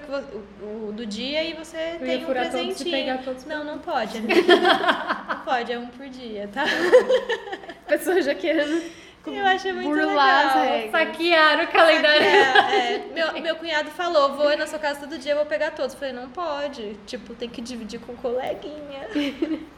o, 0.63 0.87
o- 0.87 0.91
do 0.93 1.05
dia 1.05 1.43
e 1.43 1.53
você 1.53 1.97
Eu 1.99 2.05
tem 2.05 2.23
um 2.23 2.25
furar 2.25 2.49
todos 2.49 2.65
presentinho. 2.67 2.91
pegar 2.91 3.17
todos. 3.19 3.45
Não, 3.45 3.63
não 3.65 3.79
pode. 3.79 4.19
não 4.23 5.39
pode, 5.43 5.71
é 5.73 5.77
um 5.79 5.87
por 5.87 6.07
dia, 6.07 6.49
tá? 6.53 6.63
Pessoa 7.87 8.21
já 8.21 8.33
querendo 8.33 8.81
Eu 9.27 9.45
acho 9.45 9.73
muito 9.73 9.89
burlar 9.89 10.61
legal. 10.61 10.91
Saquearam 10.91 11.63
o 11.65 11.67
calendário. 11.67 12.25
É, 12.25 12.95
é. 12.95 13.07
Meu, 13.13 13.41
meu 13.41 13.55
cunhado 13.57 13.89
falou, 13.91 14.35
vou 14.35 14.51
ir 14.51 14.57
na 14.57 14.67
sua 14.67 14.79
casa 14.79 15.01
todo 15.01 15.17
dia, 15.17 15.35
vou 15.35 15.45
pegar 15.45 15.71
todos. 15.71 15.93
Eu 15.93 15.99
falei, 15.99 16.13
não 16.13 16.29
pode. 16.29 16.95
Tipo, 17.05 17.33
tem 17.35 17.49
que 17.49 17.61
dividir 17.61 17.99
com 17.99 18.13
o 18.13 18.17
coleguinha. 18.17 19.07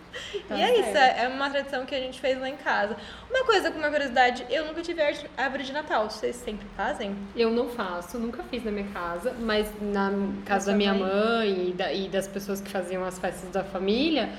Tá 0.48 0.56
e 0.58 0.62
é 0.62 0.80
isso, 0.80 0.92
certo. 0.92 1.20
é 1.20 1.28
uma 1.28 1.50
tradição 1.50 1.86
que 1.86 1.94
a 1.96 2.00
gente 2.00 2.20
fez 2.20 2.40
lá 2.40 2.50
em 2.50 2.56
casa. 2.58 2.96
Uma 3.30 3.44
coisa 3.46 3.72
com 3.72 3.78
uma 3.80 3.90
curiosidade, 3.90 4.46
eu 4.50 4.66
nunca 4.66 4.82
tive 4.82 5.02
árvore- 5.38 5.64
de 5.64 5.74
Natal. 5.74 6.10
Vocês 6.10 6.36
sempre 6.36 6.68
fazem? 6.76 7.16
Eu 7.36 7.52
não 7.52 7.70
faço, 7.70 8.18
nunca 8.20 8.44
fiz 8.44 8.64
na 8.64 8.72
minha 8.72 8.88
casa, 8.88 9.34
mas 9.40 9.68
na 9.82 10.12
casa 10.46 10.72
da 10.72 10.78
minha 10.78 10.94
mãe? 10.94 11.10
mãe 11.10 11.70
e, 11.70 11.74
da- 11.74 11.94
e 11.94 12.08
das 12.10 12.28
pessoas 12.28 12.62
que 12.62 12.70
faziam 12.70 13.04
as 13.04 13.18
festas 13.20 13.50
da 13.52 13.64
família, 13.64 14.30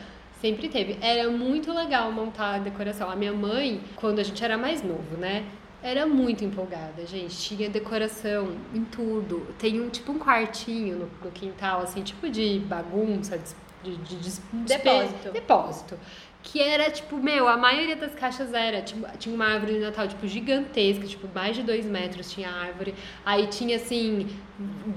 sempre 0.41 0.69
teve. 0.69 0.99
Era 1.01 1.29
muito 1.31 1.73
legal 1.73 2.13
montar 2.13 2.55
a 2.57 2.59
decoração. 2.59 3.11
A 3.11 3.17
minha 3.17 3.33
mãe, 3.33 3.81
quando 3.97 4.19
a 4.19 4.23
gente 4.23 4.43
era 4.45 4.57
mais 4.59 4.83
novo, 4.83 5.17
né? 5.17 5.45
Era 5.83 6.07
muito 6.07 6.45
empolgada, 6.45 7.07
gente. 7.07 7.37
Tinha 7.37 7.69
decoração 7.71 8.57
em 8.75 8.83
tudo. 8.85 9.47
Tem 9.59 9.81
um 9.81 9.89
tipo 9.89 10.11
um 10.13 10.19
quartinho 10.19 10.97
no, 10.99 11.11
no 11.25 11.31
quintal, 11.31 11.83
assim, 11.83 12.03
tipo 12.03 12.29
de 12.29 12.59
bagunça, 12.67 13.39
de, 13.91 13.97
de, 13.97 14.17
de, 14.17 14.31
de 14.31 14.41
Depósito. 14.53 15.31
depósito. 15.33 15.99
Que 16.43 16.61
era, 16.63 16.89
tipo, 16.93 17.17
meu, 17.17 17.49
a 17.49 17.57
maioria 17.57 17.97
das 17.97 18.15
caixas 18.15 18.55
era, 18.55 18.81
tipo, 18.81 19.05
tinha 19.19 19.35
uma 19.35 19.47
árvore 19.47 19.73
de 19.75 19.79
Natal, 19.81 20.07
tipo, 20.07 20.29
gigantesca, 20.29 21.05
tipo, 21.05 21.29
mais 21.35 21.57
de 21.57 21.63
dois 21.65 21.85
metros 21.85 22.31
tinha 22.31 22.49
árvore. 22.49 22.95
Aí 23.25 23.49
tinha, 23.49 23.75
assim, 23.77 24.29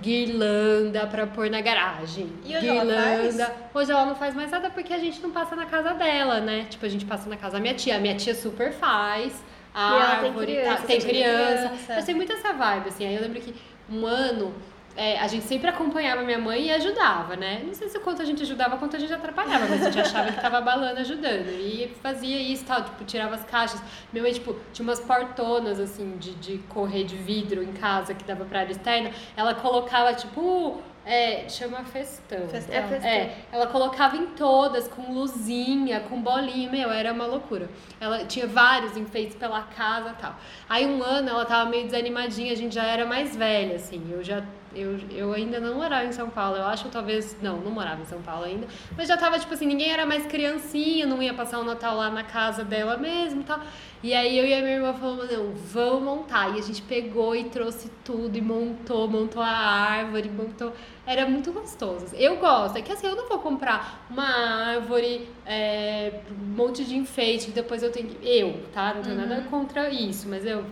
guirlanda 0.02 1.08
pra 1.08 1.26
pôr 1.28 1.50
na 1.50 1.62
garagem. 1.62 2.32
E 2.46 2.56
hoje 2.56 2.68
ela 2.68 2.84
guirlanda. 2.86 3.56
Hoje 3.74 3.92
ela 3.92 4.06
não 4.06 4.16
faz 4.16 4.36
mais 4.36 4.52
nada 4.52 4.70
porque 4.70 4.94
a 4.94 4.98
gente 5.00 5.22
não 5.22 5.32
passa 5.32 5.56
na 5.56 5.66
casa 5.66 5.94
dela, 5.94 6.40
né? 6.40 6.66
Tipo, 6.70 6.86
a 6.86 6.90
gente 6.90 7.06
passa 7.06 7.30
na 7.30 7.38
casa 7.38 7.54
da 7.54 7.60
minha 7.60 7.74
tia. 7.74 7.96
A 7.96 8.00
minha 8.00 8.16
tia 8.16 8.36
super 8.36 8.72
faz. 8.72 9.34
A 9.74 9.88
E 9.88 10.20
tem 10.20 10.28
árvore, 10.30 10.46
criança, 10.56 10.82
tá- 10.82 10.88
tem 10.88 11.00
você 11.00 11.08
tem 11.08 11.16
criança. 11.16 11.68
criança. 11.70 11.94
Eu 11.96 12.02
sei 12.02 12.16
muito 12.16 12.32
essa 12.34 12.54
vibe, 12.54 12.90
assim. 12.90 13.06
Aí 13.06 13.16
eu 13.16 13.22
lembro 13.22 13.40
que 13.40 13.54
um 13.90 14.06
ano 14.06 14.54
é, 15.00 15.18
a 15.18 15.28
gente 15.28 15.46
sempre 15.46 15.70
acompanhava 15.70 16.24
minha 16.24 16.38
mãe 16.38 16.66
e 16.66 16.72
ajudava, 16.72 17.38
né? 17.38 17.64
Não 17.66 17.74
sei 17.74 17.88
se 17.88 17.98
o 17.98 18.02
quanto 18.02 18.22
a 18.22 18.26
gente 18.26 18.44
ajudava, 18.44 18.76
quanto 18.76 18.98
a 18.98 19.00
gente 19.00 19.14
atrapalhava, 19.14 19.66
mas 19.70 19.82
a 19.82 19.86
gente 19.90 20.02
achava 20.02 20.30
que 20.30 20.42
tava 20.42 20.58
abalando, 20.58 21.00
ajudando. 21.00 21.48
E 21.52 21.88
fazia 22.04 22.38
isso 22.38 22.66
tal, 22.66 22.84
tipo, 22.84 23.06
tirava 23.06 23.34
as 23.34 23.46
caixas. 23.46 23.82
Minha 24.12 24.24
mãe, 24.24 24.34
tipo, 24.34 24.58
tinha 24.74 24.86
umas 24.86 25.00
portonas, 25.00 25.80
assim, 25.80 26.18
de, 26.18 26.36
de 26.36 26.58
correr 26.68 27.06
de 27.06 27.16
vidro 27.16 27.64
em 27.64 27.72
casa 27.72 28.14
que 28.14 28.26
dava 28.26 28.44
pra 28.44 28.60
área 28.60 28.74
externa. 28.74 29.12
Ela 29.38 29.56
colocava, 29.56 30.14
tipo, 30.14 30.82
é, 31.06 31.50
chama 31.50 31.84
festão. 31.86 32.48
Festão. 32.48 32.76
É 32.76 32.84
festão. 32.84 33.10
É, 33.10 33.36
ela 33.52 33.66
colocava 33.68 34.16
em 34.16 34.28
todas, 34.28 34.88
com 34.88 35.12
luzinha, 35.12 36.02
com 36.02 36.22
bolinha, 36.22 36.70
meu, 36.70 36.92
era 36.92 37.12
uma 37.12 37.26
loucura. 37.26 37.68
Ela 38.00 38.26
tinha 38.26 38.46
vários 38.46 38.96
enfeites 38.96 39.36
pela 39.36 39.64
casa 39.64 40.12
e 40.12 40.22
tal. 40.22 40.36
Aí 40.70 40.86
um 40.86 41.02
ano 41.02 41.30
ela 41.30 41.46
tava 41.46 41.70
meio 41.70 41.86
desanimadinha, 41.86 42.52
a 42.54 42.56
gente 42.56 42.76
já 42.76 42.84
era 42.84 43.06
mais 43.06 43.36
velha, 43.36 43.78
assim. 43.78 44.08
Eu 44.12 44.24
já. 44.24 44.44
Eu, 44.76 45.00
eu 45.10 45.34
ainda 45.34 45.60
não 45.60 45.76
morava 45.76 46.06
em 46.06 46.12
São 46.12 46.30
Paulo, 46.30 46.58
eu 46.58 46.66
acho 46.66 46.88
talvez. 46.90 47.36
Não, 47.42 47.58
não 47.58 47.72
morava 47.72 48.02
em 48.02 48.06
São 48.06 48.22
Paulo 48.22 48.46
ainda. 48.46 48.68
Mas 48.96 49.08
já 49.08 49.18
tava, 49.18 49.40
tipo 49.40 49.54
assim, 49.54 49.66
ninguém 49.66 49.92
era 49.92 50.06
mais 50.06 50.26
criancinha, 50.26 51.06
não 51.06 51.22
ia 51.22 51.34
passar 51.34 51.60
o 51.60 51.64
Natal 51.64 51.98
lá 51.98 52.10
na 52.10 52.24
casa 52.24 52.64
dela 52.64 52.98
mesmo 52.98 53.42
e 53.42 53.44
tal. 53.44 53.60
E 54.02 54.14
aí 54.14 54.38
eu 54.38 54.46
e 54.46 54.54
a 54.54 54.62
minha 54.62 54.76
irmã 54.76 54.94
falamos, 54.94 55.32
não, 55.32 55.52
vamos 55.54 56.04
montar. 56.04 56.56
E 56.56 56.60
a 56.60 56.62
gente 56.62 56.82
pegou 56.84 57.36
e 57.36 57.46
trouxe 57.46 57.92
tudo 58.04 58.38
e 58.38 58.42
montou, 58.42 59.08
montou 59.08 59.42
a 59.42 59.50
árvore, 59.50 60.30
montou. 60.30 60.74
Era 61.12 61.26
muito 61.28 61.52
gostoso. 61.52 62.06
Eu 62.16 62.38
gosto. 62.38 62.78
É 62.78 62.84
que 62.84 62.92
assim, 62.92 63.08
eu 63.08 63.16
não 63.16 63.28
vou 63.28 63.40
comprar 63.40 64.06
uma 64.12 64.28
árvore, 64.76 65.28
é, 65.44 66.22
um 66.32 66.56
monte 66.56 66.86
de 66.86 66.96
enfeite, 66.96 67.48
que 67.48 67.52
depois 67.52 67.82
eu 67.82 67.92
tenho 67.92 68.10
que. 68.10 68.28
Eu, 68.28 68.62
tá? 68.72 68.94
Não 68.94 69.02
tenho 69.02 69.16
nada 69.16 69.42
contra 69.50 69.90
isso, 69.90 70.28
mas 70.30 70.46
eu 70.46 70.64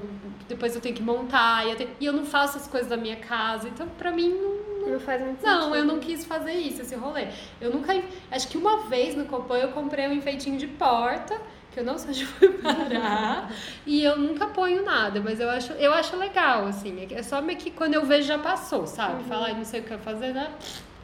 depois 0.48 0.76
eu 0.76 0.80
tenho 0.82 0.94
que 0.96 1.02
montar 1.02 1.66
e 1.66 1.72
eu, 1.72 1.76
tenho- 1.76 1.90
e 2.00 2.06
eu 2.06 2.14
não 2.14 2.24
faço 2.24 2.56
as 2.58 2.68
coisas 2.68 2.88
da 2.88 2.96
minha 2.96 3.16
casa. 3.18 3.68
Então, 3.68 3.88
pra 3.98 4.12
mim, 4.12 4.30
não, 4.30 4.92
Não 4.94 5.00
faz 5.00 5.22
muito 5.22 5.44
não, 5.44 5.60
sentido. 5.64 5.76
eu 5.76 5.84
não 5.86 6.00
quis 6.00 6.24
fazer 6.24 6.54
isso, 6.54 6.84
esse 6.84 6.96
rolê. 6.96 7.28
Eu 7.60 7.72
nunca. 7.72 7.94
Acho 8.32 8.48
que 8.48 8.58
uma 8.60 8.82
vez 8.88 9.16
no 9.16 9.26
Copan 9.26 9.58
eu 9.58 9.70
comprei 9.70 10.08
um 10.08 10.14
enfeitinho 10.14 10.58
de 10.58 10.68
porta, 10.68 11.42
que 11.78 11.82
eu 11.82 11.86
não 11.86 11.98
sei 12.00 12.10
onde 12.10 12.26
fui 12.26 12.50
parar, 12.54 13.52
e 13.86 14.04
eu 14.04 14.18
nunca 14.18 14.48
ponho 14.48 14.84
nada, 14.84 15.22
mas 15.22 15.40
eu 15.40 15.48
acho, 15.48 15.74
eu 15.74 15.94
acho 15.94 16.18
legal, 16.18 16.66
assim. 16.66 17.08
É 17.12 17.22
só 17.22 17.40
meio 17.40 17.60
que 17.60 17.70
quando 17.70 17.94
eu 17.94 18.04
vejo 18.04 18.28
já 18.28 18.40
passou, 18.40 18.88
sabe? 18.88 19.24
Falar, 19.26 19.54
não 19.54 19.64
sei 19.64 19.82
o 19.82 19.84
que 19.84 19.92
eu 19.92 20.00
fazer, 20.00 20.34
né? 20.34 20.50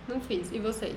Não 0.07 0.19
fiz. 0.19 0.51
E 0.51 0.57
vocês? 0.57 0.95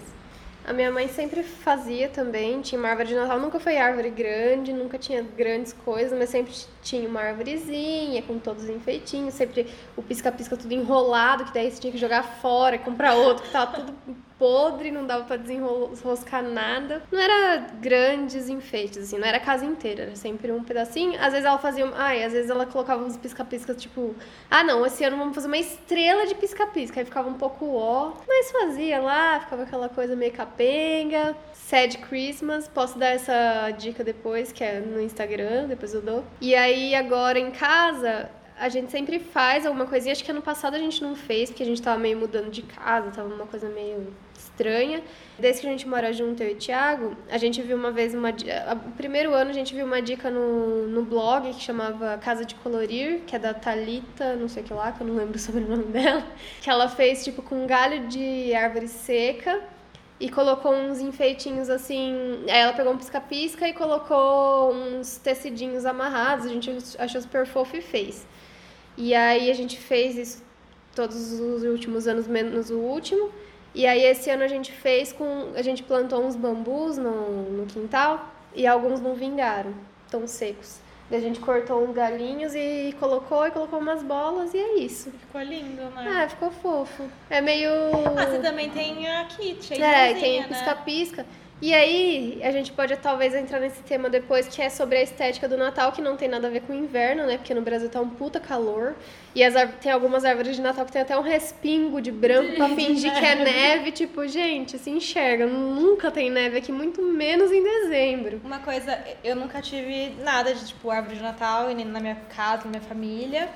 A 0.64 0.72
minha 0.72 0.90
mãe 0.90 1.06
sempre 1.08 1.42
fazia 1.42 2.08
também, 2.08 2.62
tinha 2.62 2.78
uma 2.78 2.88
árvore 2.88 3.08
de 3.08 3.14
Natal, 3.14 3.38
nunca 3.38 3.60
foi 3.60 3.76
árvore 3.76 4.08
grande, 4.08 4.72
nunca 4.72 4.98
tinha 4.98 5.22
grandes 5.22 5.74
coisas, 5.74 6.18
mas 6.18 6.30
sempre 6.30 6.52
tinha 6.82 7.06
uma 7.06 7.20
árvorezinha 7.20 8.22
com 8.22 8.38
todos 8.38 8.64
os 8.64 8.70
enfeitinhos, 8.70 9.34
sempre 9.34 9.66
o 9.94 10.02
pisca-pisca 10.02 10.56
tudo 10.56 10.72
enrolado, 10.72 11.44
que 11.44 11.52
daí 11.52 11.70
você 11.70 11.80
tinha 11.80 11.92
que 11.92 11.98
jogar 11.98 12.22
fora, 12.22 12.78
comprar 12.78 13.14
outro, 13.14 13.44
que 13.44 13.50
tava 13.50 13.76
tudo 13.76 13.94
podre, 14.38 14.90
não 14.90 15.06
dava 15.06 15.24
pra 15.24 15.36
desenroscar 15.36 16.42
nada. 16.42 17.02
Não 17.10 17.18
era 17.18 17.66
grandes 17.80 18.48
enfeites, 18.48 18.98
assim, 18.98 19.18
não 19.18 19.26
era 19.26 19.38
a 19.38 19.40
casa 19.40 19.64
inteira, 19.64 20.04
era 20.04 20.16
sempre 20.16 20.52
um 20.52 20.62
pedacinho. 20.62 21.18
Às 21.20 21.32
vezes 21.32 21.44
ela 21.44 21.58
fazia, 21.58 21.90
ai, 21.94 22.24
às 22.24 22.32
vezes 22.32 22.50
ela 22.50 22.66
colocava 22.66 23.04
uns 23.04 23.16
pisca-piscas, 23.16 23.76
tipo, 23.80 24.14
ah 24.50 24.62
não, 24.62 24.84
esse 24.84 25.04
ano 25.04 25.16
vamos 25.16 25.34
fazer 25.34 25.46
uma 25.46 25.58
estrela 25.58 26.26
de 26.26 26.34
pisca-pisca, 26.34 27.00
aí 27.00 27.04
ficava 27.04 27.28
um 27.28 27.34
pouco 27.34 27.74
ó, 27.74 28.12
mas 28.26 28.50
fazia 28.50 29.00
lá, 29.00 29.40
ficava 29.40 29.62
aquela 29.62 29.88
coisa 29.88 30.14
meio 30.14 30.32
capenga. 30.32 31.36
Sad 31.52 31.98
Christmas, 31.98 32.68
posso 32.68 32.96
dar 32.96 33.08
essa 33.08 33.70
dica 33.72 34.04
depois, 34.04 34.52
que 34.52 34.62
é 34.62 34.78
no 34.78 35.00
Instagram, 35.00 35.66
depois 35.66 35.92
eu 35.92 36.00
dou. 36.00 36.24
E 36.40 36.54
aí 36.54 36.94
agora 36.94 37.40
em 37.40 37.50
casa, 37.50 38.30
a 38.56 38.68
gente 38.68 38.90
sempre 38.90 39.18
faz 39.18 39.66
alguma 39.66 39.86
coisinha. 39.86 40.12
Acho 40.12 40.24
que 40.24 40.30
ano 40.30 40.42
passado 40.42 40.74
a 40.74 40.78
gente 40.78 41.02
não 41.02 41.16
fez, 41.16 41.50
porque 41.50 41.62
a 41.62 41.66
gente 41.66 41.82
tava 41.82 41.98
meio 41.98 42.18
mudando 42.18 42.50
de 42.50 42.62
casa, 42.62 43.10
tava 43.10 43.34
uma 43.34 43.46
coisa 43.46 43.68
meio 43.68 44.14
estranha. 44.56 45.02
Desde 45.38 45.60
que 45.60 45.66
a 45.66 45.70
gente 45.70 45.86
mora 45.86 46.12
junto, 46.12 46.42
eu 46.42 46.50
e 46.50 46.52
o 46.54 46.56
Thiago, 46.56 47.14
a 47.30 47.36
gente 47.36 47.60
viu 47.60 47.76
uma 47.76 47.90
vez 47.90 48.14
uma. 48.14 48.30
O 48.30 48.92
primeiro 48.92 49.34
ano 49.34 49.50
a 49.50 49.52
gente 49.52 49.74
viu 49.74 49.84
uma 49.84 50.00
dica 50.00 50.30
no, 50.30 50.86
no 50.86 51.02
blog 51.02 51.52
que 51.52 51.62
chamava 51.62 52.16
Casa 52.18 52.44
de 52.44 52.54
Colorir, 52.54 53.20
que 53.26 53.36
é 53.36 53.38
da 53.38 53.52
Thalita, 53.52 54.34
não 54.36 54.48
sei 54.48 54.62
o 54.62 54.66
que 54.66 54.72
lá, 54.72 54.92
que 54.92 55.02
eu 55.02 55.06
não 55.06 55.14
lembro 55.14 55.38
sobre 55.38 55.62
o 55.64 55.68
nome 55.68 55.84
dela. 55.84 56.24
Que 56.62 56.70
ela 56.70 56.88
fez 56.88 57.22
tipo 57.22 57.42
com 57.42 57.64
um 57.64 57.66
galho 57.66 58.08
de 58.08 58.54
árvore 58.54 58.88
seca 58.88 59.60
e 60.18 60.30
colocou 60.30 60.72
uns 60.72 61.00
enfeitinhos 61.00 61.68
assim. 61.68 62.44
Aí 62.48 62.60
ela 62.60 62.72
pegou 62.72 62.94
um 62.94 62.96
pisca-pisca 62.96 63.68
e 63.68 63.74
colocou 63.74 64.72
uns 64.72 65.18
tecidinhos 65.18 65.84
amarrados. 65.84 66.46
A 66.46 66.48
gente 66.48 66.70
achou 66.98 67.20
super 67.20 67.46
fofo 67.46 67.76
e 67.76 67.82
fez. 67.82 68.26
E 68.96 69.14
aí 69.14 69.50
a 69.50 69.54
gente 69.54 69.76
fez 69.76 70.16
isso 70.16 70.46
todos 70.94 71.38
os 71.38 71.62
últimos 71.62 72.08
anos, 72.08 72.26
menos 72.26 72.70
o 72.70 72.78
último. 72.78 73.30
E 73.76 73.86
aí 73.86 74.02
esse 74.04 74.30
ano 74.30 74.42
a 74.42 74.48
gente 74.48 74.72
fez 74.72 75.12
com. 75.12 75.52
A 75.54 75.60
gente 75.60 75.82
plantou 75.82 76.24
uns 76.24 76.34
bambus 76.34 76.96
no, 76.96 77.42
no 77.52 77.66
quintal 77.66 78.26
e 78.54 78.66
alguns 78.66 79.02
não 79.02 79.14
vingaram, 79.14 79.74
tão 80.10 80.26
secos. 80.26 80.78
Daí 81.10 81.18
a 81.18 81.22
gente 81.22 81.38
cortou 81.40 81.86
uns 81.86 81.94
galinhos 81.94 82.54
e 82.54 82.96
colocou 82.98 83.46
e 83.46 83.50
colocou 83.50 83.78
umas 83.78 84.02
bolas 84.02 84.54
e 84.54 84.58
é 84.58 84.78
isso. 84.78 85.10
Ficou 85.10 85.42
lindo, 85.42 85.82
né? 85.90 86.22
Ah, 86.24 86.28
ficou 86.28 86.50
fofo. 86.50 87.04
É 87.28 87.42
meio. 87.42 87.70
Ah, 88.16 88.24
você 88.24 88.38
também 88.38 88.70
tem 88.70 89.06
a 89.08 89.26
kit, 89.26 89.74
É, 89.74 90.08
luzinha, 90.08 90.20
tem 90.20 90.40
né? 90.40 90.48
E 91.60 91.72
aí, 91.72 92.38
a 92.42 92.50
gente 92.50 92.70
pode 92.70 92.94
talvez 92.98 93.34
entrar 93.34 93.58
nesse 93.58 93.82
tema 93.82 94.10
depois, 94.10 94.46
que 94.46 94.60
é 94.60 94.68
sobre 94.68 94.98
a 94.98 95.02
estética 95.02 95.48
do 95.48 95.56
Natal, 95.56 95.90
que 95.90 96.02
não 96.02 96.14
tem 96.14 96.28
nada 96.28 96.48
a 96.48 96.50
ver 96.50 96.60
com 96.60 96.74
o 96.74 96.76
inverno, 96.76 97.24
né? 97.24 97.38
Porque 97.38 97.54
no 97.54 97.62
Brasil 97.62 97.88
tá 97.88 97.98
um 97.98 98.10
puta 98.10 98.38
calor. 98.38 98.94
E 99.34 99.42
as 99.42 99.54
tem 99.80 99.90
algumas 99.90 100.26
árvores 100.26 100.54
de 100.54 100.60
Natal 100.60 100.84
que 100.84 100.92
tem 100.92 101.00
até 101.00 101.16
um 101.18 101.22
respingo 101.22 102.02
de 102.02 102.12
branco 102.12 102.56
pra 102.56 102.68
fingir 102.76 103.10
que 103.10 103.24
é 103.24 103.34
neve. 103.36 103.90
Tipo, 103.90 104.28
gente, 104.28 104.78
se 104.78 104.90
enxerga. 104.90 105.46
Nunca 105.46 106.10
tem 106.10 106.30
neve 106.30 106.58
aqui, 106.58 106.70
muito 106.70 107.00
menos 107.00 107.50
em 107.50 107.62
dezembro. 107.62 108.38
Uma 108.44 108.58
coisa, 108.58 109.02
eu 109.24 109.34
nunca 109.34 109.62
tive 109.62 110.10
nada 110.22 110.54
de 110.54 110.66
tipo 110.66 110.90
árvore 110.90 111.16
de 111.16 111.22
Natal, 111.22 111.68
nem 111.68 111.86
na 111.86 112.00
minha 112.00 112.16
casa, 112.36 112.64
na 112.64 112.70
minha 112.72 112.82
família. 112.82 113.48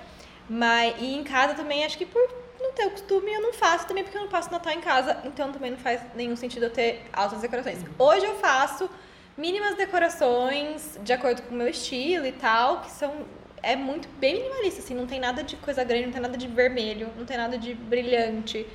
Mas, 0.48 0.94
e 0.98 1.14
em 1.16 1.22
casa 1.22 1.52
também, 1.52 1.84
acho 1.84 1.98
que 1.98 2.06
por 2.06 2.49
não 2.70 2.74
ter 2.74 2.86
o 2.86 2.90
costume, 2.90 3.32
eu 3.32 3.42
não 3.42 3.52
faço 3.52 3.86
também, 3.86 4.04
porque 4.04 4.16
eu 4.16 4.22
não 4.22 4.28
passo 4.28 4.50
Natal 4.50 4.72
em 4.72 4.80
casa, 4.80 5.20
então 5.24 5.52
também 5.52 5.72
não 5.72 5.78
faz 5.78 6.00
nenhum 6.14 6.36
sentido 6.36 6.64
eu 6.64 6.70
ter 6.70 7.04
altas 7.12 7.40
decorações. 7.40 7.78
Hoje 7.98 8.24
eu 8.24 8.36
faço 8.36 8.88
mínimas 9.36 9.76
decorações 9.76 10.98
de 11.02 11.12
acordo 11.12 11.42
com 11.42 11.54
o 11.54 11.58
meu 11.58 11.68
estilo 11.68 12.26
e 12.26 12.32
tal, 12.32 12.82
que 12.82 12.90
são. 12.90 13.40
É 13.62 13.76
muito 13.76 14.08
bem 14.18 14.36
minimalista, 14.36 14.80
assim, 14.80 14.94
não 14.94 15.06
tem 15.06 15.20
nada 15.20 15.42
de 15.42 15.54
coisa 15.56 15.84
grande, 15.84 16.06
não 16.06 16.12
tem 16.12 16.22
nada 16.22 16.38
de 16.38 16.46
vermelho, 16.46 17.10
não 17.14 17.26
tem 17.26 17.36
nada 17.36 17.58
de 17.58 17.74
brilhante. 17.74 18.66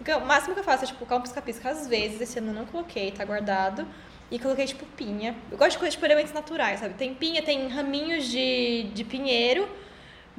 Então, 0.00 0.20
o 0.20 0.26
máximo 0.26 0.54
que 0.54 0.60
eu 0.60 0.64
faço 0.64 0.84
é, 0.84 0.86
tipo, 0.86 1.00
colocar 1.00 1.16
um 1.16 1.22
pisca-pisca 1.22 1.70
às 1.70 1.88
vezes, 1.88 2.20
esse 2.20 2.38
ano 2.38 2.50
eu 2.50 2.54
não 2.54 2.64
coloquei, 2.64 3.10
tá 3.10 3.24
guardado. 3.24 3.84
E 4.30 4.38
coloquei, 4.38 4.66
tipo, 4.66 4.86
pinha. 4.96 5.34
Eu 5.50 5.58
gosto 5.58 5.72
de 5.72 5.78
coisas, 5.78 5.94
tipo, 5.94 6.06
elementos 6.06 6.32
naturais, 6.32 6.78
sabe? 6.78 6.94
Tem 6.94 7.12
pinha, 7.14 7.42
tem 7.42 7.66
raminhos 7.66 8.26
de, 8.26 8.84
de 8.94 9.02
pinheiro. 9.02 9.68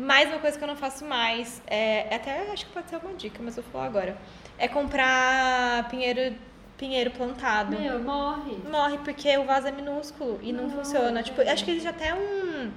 Mas 0.02 0.30
uma 0.30 0.40
coisa 0.40 0.58
que 0.58 0.64
eu 0.64 0.68
não 0.68 0.78
faço 0.78 1.04
mais, 1.04 1.62
é, 1.68 2.08
até 2.16 2.50
acho 2.54 2.66
que 2.66 2.72
pode 2.72 2.90
ser 2.90 2.96
uma 2.96 3.14
dica, 3.16 3.40
mas 3.44 3.58
eu 3.58 3.64
vou 3.64 3.72
falar 3.74 3.86
agora. 3.86 4.18
É 4.58 4.66
comprar 4.68 5.90
pinheiro, 5.90 6.36
pinheiro 6.78 7.12
plantado. 7.12 7.78
Meu, 7.78 8.00
morre. 8.00 8.56
Morre 8.72 8.98
porque 9.00 9.38
o 9.38 9.44
vaso 9.44 9.68
é 9.68 9.72
minúsculo 9.74 10.40
e 10.42 10.54
não, 10.54 10.64
Não, 10.64 10.70
funciona. 10.70 11.20
é 11.20 11.24
Tipo, 11.24 11.42
acho 11.42 11.66
que 11.66 11.72
existe 11.72 11.90
até 11.90 12.14
um. 12.14 12.72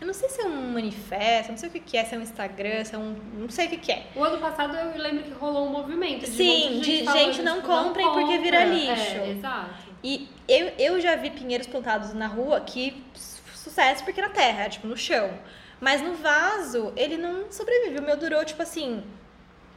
Eu 0.00 0.08
não 0.08 0.12
sei 0.12 0.28
se 0.28 0.40
é 0.40 0.46
um 0.46 0.72
manifesto, 0.72 1.52
não 1.52 1.56
sei 1.58 1.68
o 1.68 1.72
que 1.72 1.78
que 1.78 1.96
é, 1.96 2.04
se 2.04 2.16
é 2.16 2.18
um 2.18 2.22
Instagram, 2.22 2.84
se 2.84 2.94
é 2.96 2.98
um. 2.98 3.14
Não 3.38 3.48
sei 3.48 3.66
o 3.66 3.70
que 3.70 3.76
que 3.76 3.92
é. 3.92 4.06
O 4.16 4.24
ano 4.24 4.38
passado 4.38 4.76
eu 4.76 5.00
lembro 5.00 5.22
que 5.22 5.30
rolou 5.30 5.68
um 5.68 5.70
movimento. 5.70 6.22
De 6.22 6.26
Sim, 6.26 6.78
um 6.78 6.80
de 6.80 7.04
gente 7.04 7.42
não 7.42 7.56
tipo, 7.62 7.68
comprem 7.68 8.10
porque 8.10 8.38
vira 8.38 8.64
lixo. 8.64 9.16
É, 9.16 9.30
exato. 9.30 9.70
E 10.02 10.28
eu, 10.48 10.72
eu 10.76 11.00
já 11.00 11.14
vi 11.14 11.30
pinheiros 11.30 11.68
plantados 11.68 12.12
na 12.12 12.26
rua 12.26 12.60
que 12.60 13.00
su- 13.14 13.40
sucesso 13.54 14.02
porque 14.04 14.20
na 14.20 14.28
terra, 14.30 14.68
tipo, 14.68 14.88
no 14.88 14.96
chão. 14.96 15.30
Mas 15.84 16.00
no 16.00 16.14
vaso, 16.14 16.92
ele 16.96 17.18
não 17.18 17.52
sobrevive. 17.52 17.98
O 17.98 18.02
meu 18.02 18.16
durou, 18.16 18.42
tipo 18.42 18.62
assim, 18.62 19.02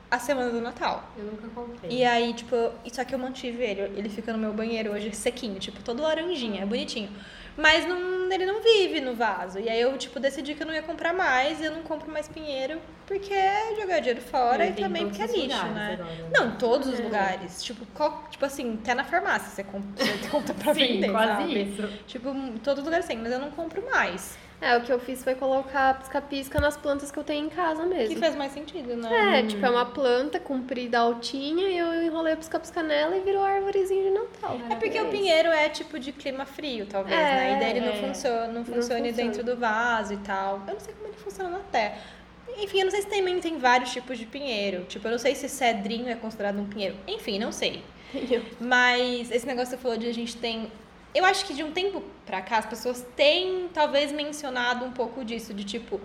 a 0.10 0.18
semana 0.18 0.50
do 0.50 0.62
Natal. 0.62 1.04
Eu 1.18 1.26
nunca 1.26 1.48
comprei. 1.50 1.92
E 1.92 2.06
aí, 2.06 2.34
tipo, 2.34 2.56
só 2.94 3.04
que 3.04 3.14
eu 3.14 3.20
mantive 3.20 3.62
ele. 3.62 3.82
Ele 4.00 4.08
fica 4.08 4.32
no 4.32 4.40
meu 4.40 4.54
banheiro 4.54 4.92
hoje 4.94 5.14
sequinho, 5.14 5.60
tipo, 5.60 5.82
todo 5.84 6.02
laranjinha, 6.02 6.64
é 6.64 6.66
bonitinho. 6.66 7.10
Mas 7.58 7.86
não, 7.86 8.32
ele 8.32 8.46
não 8.46 8.62
vive 8.62 9.02
no 9.02 9.16
vaso. 9.16 9.60
E 9.60 9.68
aí 9.68 9.82
eu, 9.82 9.98
tipo, 9.98 10.18
decidi 10.18 10.54
que 10.54 10.64
eu 10.64 10.68
não 10.68 10.74
ia 10.74 10.82
comprar 10.84 11.12
mais 11.12 11.60
e 11.60 11.66
eu 11.66 11.72
não 11.72 11.82
compro 11.82 12.10
mais 12.10 12.28
pinheiro 12.30 12.80
porque 13.06 13.34
é 13.34 13.76
jogar 13.80 14.00
dinheiro 14.00 14.22
fora 14.22 14.66
e 14.68 14.74
também 14.74 15.08
porque 15.08 15.22
é 15.24 15.26
lixo, 15.28 15.66
né? 15.74 15.94
agora, 15.98 16.04
né? 16.14 16.30
Não, 16.34 16.48
em 16.50 16.52
todos 16.58 16.88
os 16.88 17.00
É. 17.00 17.04
lugares. 17.04 17.62
Tipo, 17.64 17.86
qual- 17.96 18.28
tipo 18.30 18.46
assim, 18.46 18.78
até 18.82 18.94
na 18.94 19.04
farmácia 19.04 19.50
você 19.50 19.64
compra, 19.64 20.06
você 20.06 20.28
compra 20.32 20.54
pra 20.54 20.74
Sim, 20.74 20.80
vender, 20.80 21.12
quase 21.12 21.42
sabe? 21.42 21.64
isso. 21.64 21.90
Tipo, 22.06 22.30
em 22.30 22.58
todos 22.60 22.80
os 22.80 22.86
lugares 22.86 23.06
tem, 23.08 23.18
mas 23.18 23.32
eu 23.32 23.40
não 23.40 23.50
compro 23.52 23.84
mais. 23.90 24.38
É, 24.60 24.76
o 24.76 24.82
que 24.82 24.92
eu 24.92 25.00
fiz 25.00 25.24
foi 25.24 25.36
colocar 25.36 26.00
pisca-pisca 26.00 26.60
nas 26.60 26.76
plantas 26.76 27.12
que 27.12 27.20
eu 27.20 27.24
tenho 27.24 27.46
em 27.46 27.50
casa 27.50 27.86
mesmo. 27.86 28.16
Que 28.16 28.20
faz 28.20 28.36
mais 28.36 28.52
sentido, 28.52 28.96
né? 28.96 29.40
É, 29.40 29.44
tipo, 29.44 29.64
é 29.64 29.70
uma 29.70 29.86
planta 29.86 30.40
comprida 30.40 30.98
altinha 30.98 31.68
e 31.68 31.78
eu 31.78 32.04
enrolei 32.04 32.34
o 32.34 32.38
pisca-pisca 32.38 32.82
nela 32.82 33.16
e 33.16 33.20
virou 33.20 33.44
árvorezinha 33.44 34.04
de 34.04 34.10
Natal. 34.10 34.60
É 34.70 34.76
porque 34.76 35.00
o 35.00 35.10
pinheiro 35.10 35.50
é 35.50 35.70
tipo 35.70 36.00
de 36.00 36.12
clima 36.12 36.44
frio, 36.46 36.88
talvez, 36.88 37.16
É, 37.16 37.24
né? 37.24 37.54
E 37.56 37.60
daí 37.60 37.70
ele 37.70 37.82
não 37.82 37.94
é. 37.94 38.08
funciona, 38.08 38.48
não 38.48 38.66
funciona 38.66 39.06
funciona. 39.06 39.12
dentro 39.12 39.44
do 39.44 39.56
vaso 39.56 40.14
e 40.14 40.18
tal. 40.18 40.62
Eu 40.68 40.74
não 40.74 40.80
sei 40.80 40.94
como 40.96 41.08
ele 41.08 41.18
funciona 41.18 41.50
na 41.52 41.60
terra. 41.72 41.98
Enfim, 42.58 42.80
eu 42.80 42.86
não 42.86 42.92
sei 42.92 43.02
se 43.04 43.08
também 43.08 43.40
tem 43.40 43.60
vários 43.60 43.92
tipos 43.92 44.18
de 44.18 44.26
pinheiro. 44.26 44.86
Tipo, 44.86 45.08
eu 45.08 45.12
não 45.12 45.20
sei 45.20 45.36
se 45.36 45.48
cedrinho 45.48 46.10
é 46.10 46.16
considerado 46.16 46.58
um 46.60 46.66
pinheiro. 46.66 46.96
Enfim, 47.08 47.38
não 47.38 47.52
sei. 47.52 47.84
Mas 48.60 49.30
esse 49.30 49.46
negócio 49.46 49.70
que 49.72 49.78
você 49.78 49.82
falou 49.84 49.98
de 49.98 50.08
a 50.08 50.14
gente 50.14 50.36
tem. 50.38 50.72
Eu 51.18 51.24
acho 51.26 51.46
que 51.48 51.54
de 51.54 51.64
um 51.64 51.72
tempo 51.72 51.98
pra 52.26 52.42
cá 52.42 52.58
as 52.60 52.66
pessoas 52.74 52.98
têm 53.16 53.70
talvez 53.74 54.12
mencionado 54.12 54.86
um 54.86 54.92
pouco 54.92 55.24
disso, 55.30 55.54
de 55.60 55.64
tipo, 55.74 56.00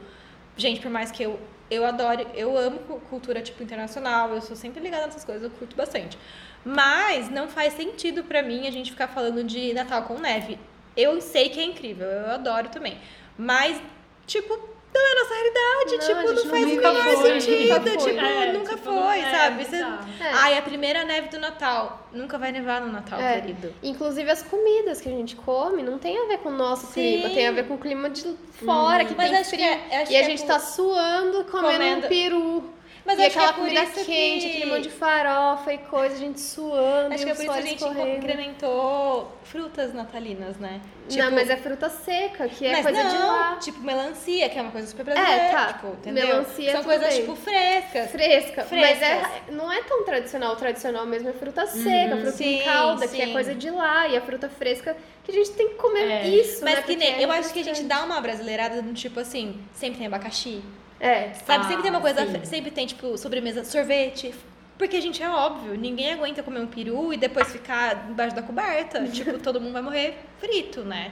gente, 0.57 0.81
por 0.81 0.91
mais 0.91 1.11
que 1.11 1.23
eu, 1.23 1.39
eu 1.71 1.85
adore, 1.93 2.27
eu 2.35 2.57
amo 2.67 2.79
cu- 2.87 3.01
cultura 3.11 3.41
tipo 3.49 3.63
internacional, 3.63 4.25
eu 4.35 4.41
sou 4.41 4.57
sempre 4.57 4.81
ligada 4.87 5.07
nessas 5.07 5.25
coisas, 5.25 5.43
eu 5.45 5.51
curto 5.59 5.77
bastante. 5.77 6.17
Mas 6.65 7.31
não 7.31 7.47
faz 7.49 7.75
sentido 7.75 8.25
pra 8.25 8.43
mim 8.43 8.67
a 8.67 8.71
gente 8.71 8.91
ficar 8.93 9.09
falando 9.09 9.43
de 9.45 9.73
Natal 9.75 10.03
com 10.05 10.19
neve. 10.19 10.59
Eu 10.97 11.21
sei 11.21 11.49
que 11.51 11.59
é 11.61 11.65
incrível, 11.65 12.07
eu 12.07 12.31
adoro 12.31 12.69
também. 12.71 12.97
Mas, 13.37 13.81
tipo, 14.27 14.53
não 14.95 15.07
é 15.09 15.12
a 15.12 15.14
nossa 15.22 15.34
realidade, 15.34 15.93
Não, 15.93 15.99
tipo, 15.99 16.34
não 16.34 16.51
faz 16.51 16.64
o 16.64 16.74
nunca 16.74 16.93
foi, 16.93 17.40
sentido, 17.40 17.68
nunca 17.68 17.80
foi. 17.80 17.97
tipo, 18.12 18.20
É, 18.24 18.53
nunca 18.53 18.74
tipo, 18.76 18.84
foi, 18.93 19.18
é, 19.20 19.30
sabe? 19.30 19.64
Você- 19.64 19.70
bizarro. 19.76 20.09
É. 20.20 20.30
Ai, 20.34 20.59
a 20.59 20.62
primeira 20.62 21.05
neve 21.05 21.28
do 21.28 21.38
Natal. 21.38 22.09
Nunca 22.12 22.38
vai 22.38 22.53
nevar 22.53 22.80
no 22.82 22.93
Natal, 22.93 23.20
É. 23.20 23.40
querido. 23.40 23.72
Inclusive 23.82 24.30
as 24.30 24.43
comidas 24.43 25.01
que 25.01 25.09
a 25.09 25.12
gente 25.12 25.34
come 25.36 25.82
não 25.82 25.99
tem 25.99 26.18
a 26.18 26.26
ver 26.26 26.38
com 26.38 26.51
o 26.51 26.53
nosso 26.53 26.86
Sim. 26.86 26.93
clima, 27.20 27.30
tem 27.30 27.49
a 27.49 27.53
ver 27.53 27.66
com 27.66 27.74
o 27.74 27.78
clima 27.78 28.11
de 28.11 28.36
fora, 28.64 29.05
que 29.05 29.14
Mas 29.14 29.30
tem 29.30 29.38
acho 29.38 29.51
frio. 29.51 29.62
que 29.62 29.68
é- 29.68 30.03
acho 30.03 30.12
e 30.12 30.16
a 30.16 30.20
é 30.20 30.24
gente 30.24 30.45
tá 30.45 30.59
suando 30.59 31.45
comendo, 31.45 31.72
Comendo. 31.78 32.07
um 32.07 32.09
peru. 32.09 32.70
Mas 33.05 33.18
e 33.18 33.22
acho 33.22 33.30
que 33.32 33.38
aquela 33.38 33.53
é 33.53 33.55
comida 33.55 33.86
quente, 34.05 34.46
que... 34.46 34.57
aquele 34.57 34.66
monte 34.66 34.82
de 34.84 34.90
farofa 34.90 35.72
e 35.72 35.78
coisa, 35.78 36.14
a 36.14 36.18
gente 36.18 36.40
suando 36.40 37.14
Acho 37.14 37.24
que 37.24 37.30
é 37.30 37.34
por 37.34 37.42
isso 37.44 37.53
que 37.53 37.59
a 37.59 37.62
gente 37.62 37.76
escorrendo. 37.78 38.16
incrementou 38.18 39.32
frutas 39.44 39.92
natalinas, 39.92 40.57
né? 40.57 40.80
não, 41.16 41.30
mas 41.32 41.50
é 41.50 41.57
fruta 41.57 41.90
seca, 41.90 42.48
que 42.48 42.64
é 42.64 42.72
mas 42.72 42.82
coisa 42.86 43.03
não, 43.03 43.11
de 43.11 43.18
lá. 43.18 43.57
tipo 43.61 43.80
melancia, 43.80 44.48
que 44.48 44.59
é 44.59 44.62
uma 44.62 44.70
coisa 44.70 44.86
super 44.86 45.05
brasileira, 45.05 45.42
É, 45.42 45.50
tá. 45.50 45.72
tipo, 45.74 45.86
entendeu? 45.88 46.26
Melancia, 46.26 46.72
São 46.72 46.84
coisas, 46.84 47.09
bem. 47.09 47.20
tipo, 47.20 47.36
frescas. 47.36 48.11
Fresca, 48.12 48.62
Frescas. 48.64 48.98
mas 49.00 49.03
é, 49.03 49.42
não 49.53 49.70
é 49.70 49.82
tão 49.82 50.05
tradicional. 50.05 50.53
O 50.53 50.57
tradicional 50.57 51.05
mesmo 51.05 51.28
é 51.28 51.32
fruta 51.32 51.66
seca, 51.66 52.16
fruta 52.16 52.30
Uhum. 52.30 52.32
Sim, 52.36 52.55
em 52.61 52.62
calda, 52.62 53.09
que 53.09 53.20
é 53.20 53.26
sim. 53.26 53.32
coisa 53.32 53.55
de 53.55 53.68
lá. 53.70 54.09
E 54.09 54.16
a 54.16 54.20
fruta 54.22 54.48
fresca, 54.48 54.96
que 55.24 55.32
a 55.32 55.34
gente 55.34 55.50
tem 55.50 55.68
que 55.70 55.74
comer 55.74 56.09
É. 56.11 56.28
isso, 56.28 56.64
Mas 56.64 56.76
né? 56.76 56.82
que 56.82 56.96
nem, 56.96 57.14
é 57.16 57.24
eu 57.24 57.30
acho 57.32 57.53
que 57.53 57.61
a 57.61 57.64
gente 57.64 57.82
dá 57.82 58.03
uma 58.05 58.20
brasileirada 58.20 58.80
no 58.80 58.94
tipo 58.94 59.18
assim, 59.20 59.61
sempre 59.74 59.98
tem 59.98 60.07
abacaxi. 60.07 60.62
É, 61.03 61.34
Sabe, 61.34 61.66
sempre 61.66 61.82
tem 61.82 61.90
uma 61.90 61.98
Ah, 61.98 62.03
coisa, 62.03 62.24
sim. 62.26 62.44
sempre 62.44 62.70
tem, 62.70 62.86
tipo, 62.86 63.18
sobremesa, 63.18 63.64
sorvete. 63.64 64.32
Porque, 64.78 65.00
gente, 65.00 65.20
é 65.22 65.28
óbvio, 65.28 65.74
ninguém 65.76 66.12
aguenta 66.12 66.42
comer 66.44 66.61
um 66.61 66.66
peru 66.66 67.12
e 67.12 67.16
depois 67.16 67.50
ficar 67.50 68.09
embaixo 68.09 68.36
da 68.36 68.42
coberta. 68.42 69.05
tipo, 69.11 69.36
todo 69.40 69.61
mundo 69.61 69.72
vai 69.72 69.82
morrer 69.82 70.16
frito, 70.38 70.82
né? 70.84 71.11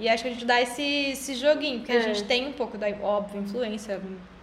E 0.00 0.08
acho 0.08 0.24
que 0.24 0.28
a 0.30 0.32
gente 0.32 0.44
dá 0.44 0.60
esse, 0.60 0.82
esse 0.82 1.34
joguinho, 1.36 1.78
porque 1.78 1.92
a 1.92 1.96
É. 1.96 2.00
gente 2.02 2.24
tem 2.24 2.46
um 2.48 2.52
pouco 2.52 2.76
da, 2.76 2.88
óbvio, 3.02 3.40
influência, 3.40 4.00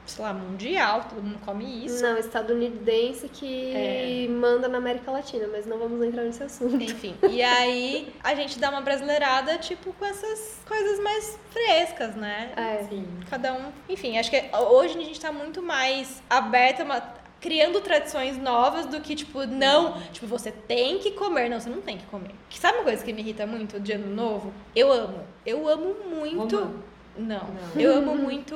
sei 0.07 0.23
lá, 0.23 0.33
mundial, 0.33 1.05
todo 1.09 1.21
mundo 1.21 1.39
come 1.45 1.85
isso. 1.85 2.01
Não, 2.01 2.17
estadunidense 2.17 3.29
que 3.29 3.73
É. 3.75 4.27
manda 4.29 4.67
na 4.67 4.77
América 4.77 5.11
Latina, 5.11 5.47
mas 5.51 5.65
não 5.65 5.77
vamos 5.77 6.01
entrar 6.05 6.23
nesse 6.23 6.41
assunto. 6.43 6.81
Enfim, 6.81 7.15
e 7.29 7.41
aí 7.43 8.13
a 8.23 8.33
gente 8.33 8.57
dá 8.59 8.69
uma 8.69 8.81
brasileirada, 8.81 9.57
tipo, 9.57 9.93
com 9.93 10.05
essas 10.05 10.59
coisas 10.67 10.99
mais 10.99 11.37
frescas, 11.51 12.15
né? 12.15 12.51
É. 12.55 12.85
Sim. 12.89 13.05
Cada 13.29 13.53
um. 13.53 13.71
Enfim, 13.89 14.17
acho 14.17 14.31
que 14.31 14.41
hoje 14.55 14.97
a 14.97 15.03
gente 15.03 15.19
tá 15.19 15.31
muito 15.31 15.61
mais 15.61 16.21
aberta, 16.29 16.83
uma- 16.83 17.17
criando 17.39 17.79
tradições 17.81 18.35
novas 18.37 18.87
do 18.87 18.99
que, 18.99 19.15
tipo, 19.15 19.45
não, 19.45 20.01
tipo, 20.11 20.25
você 20.25 20.51
tem 20.51 20.97
que 20.97 21.11
comer. 21.11 21.49
Não, 21.49 21.59
você 21.59 21.69
não 21.69 21.81
tem 21.81 21.97
que 21.97 22.05
comer. 22.07 22.31
Que 22.49 22.57
sabe 22.59 22.77
uma 22.79 22.83
coisa 22.85 23.03
que 23.05 23.13
me 23.13 23.21
irrita 23.21 23.45
muito 23.45 23.79
de 23.79 23.91
ano 23.91 24.07
novo? 24.15 24.51
Eu 24.75 24.91
amo. 24.91 25.19
Eu 25.45 25.67
amo 25.67 25.95
muito. 26.09 26.83
Não. 27.17 27.39
Não. 27.75 27.81
Eu 27.81 27.97
amo 27.97 28.15
muito 28.15 28.55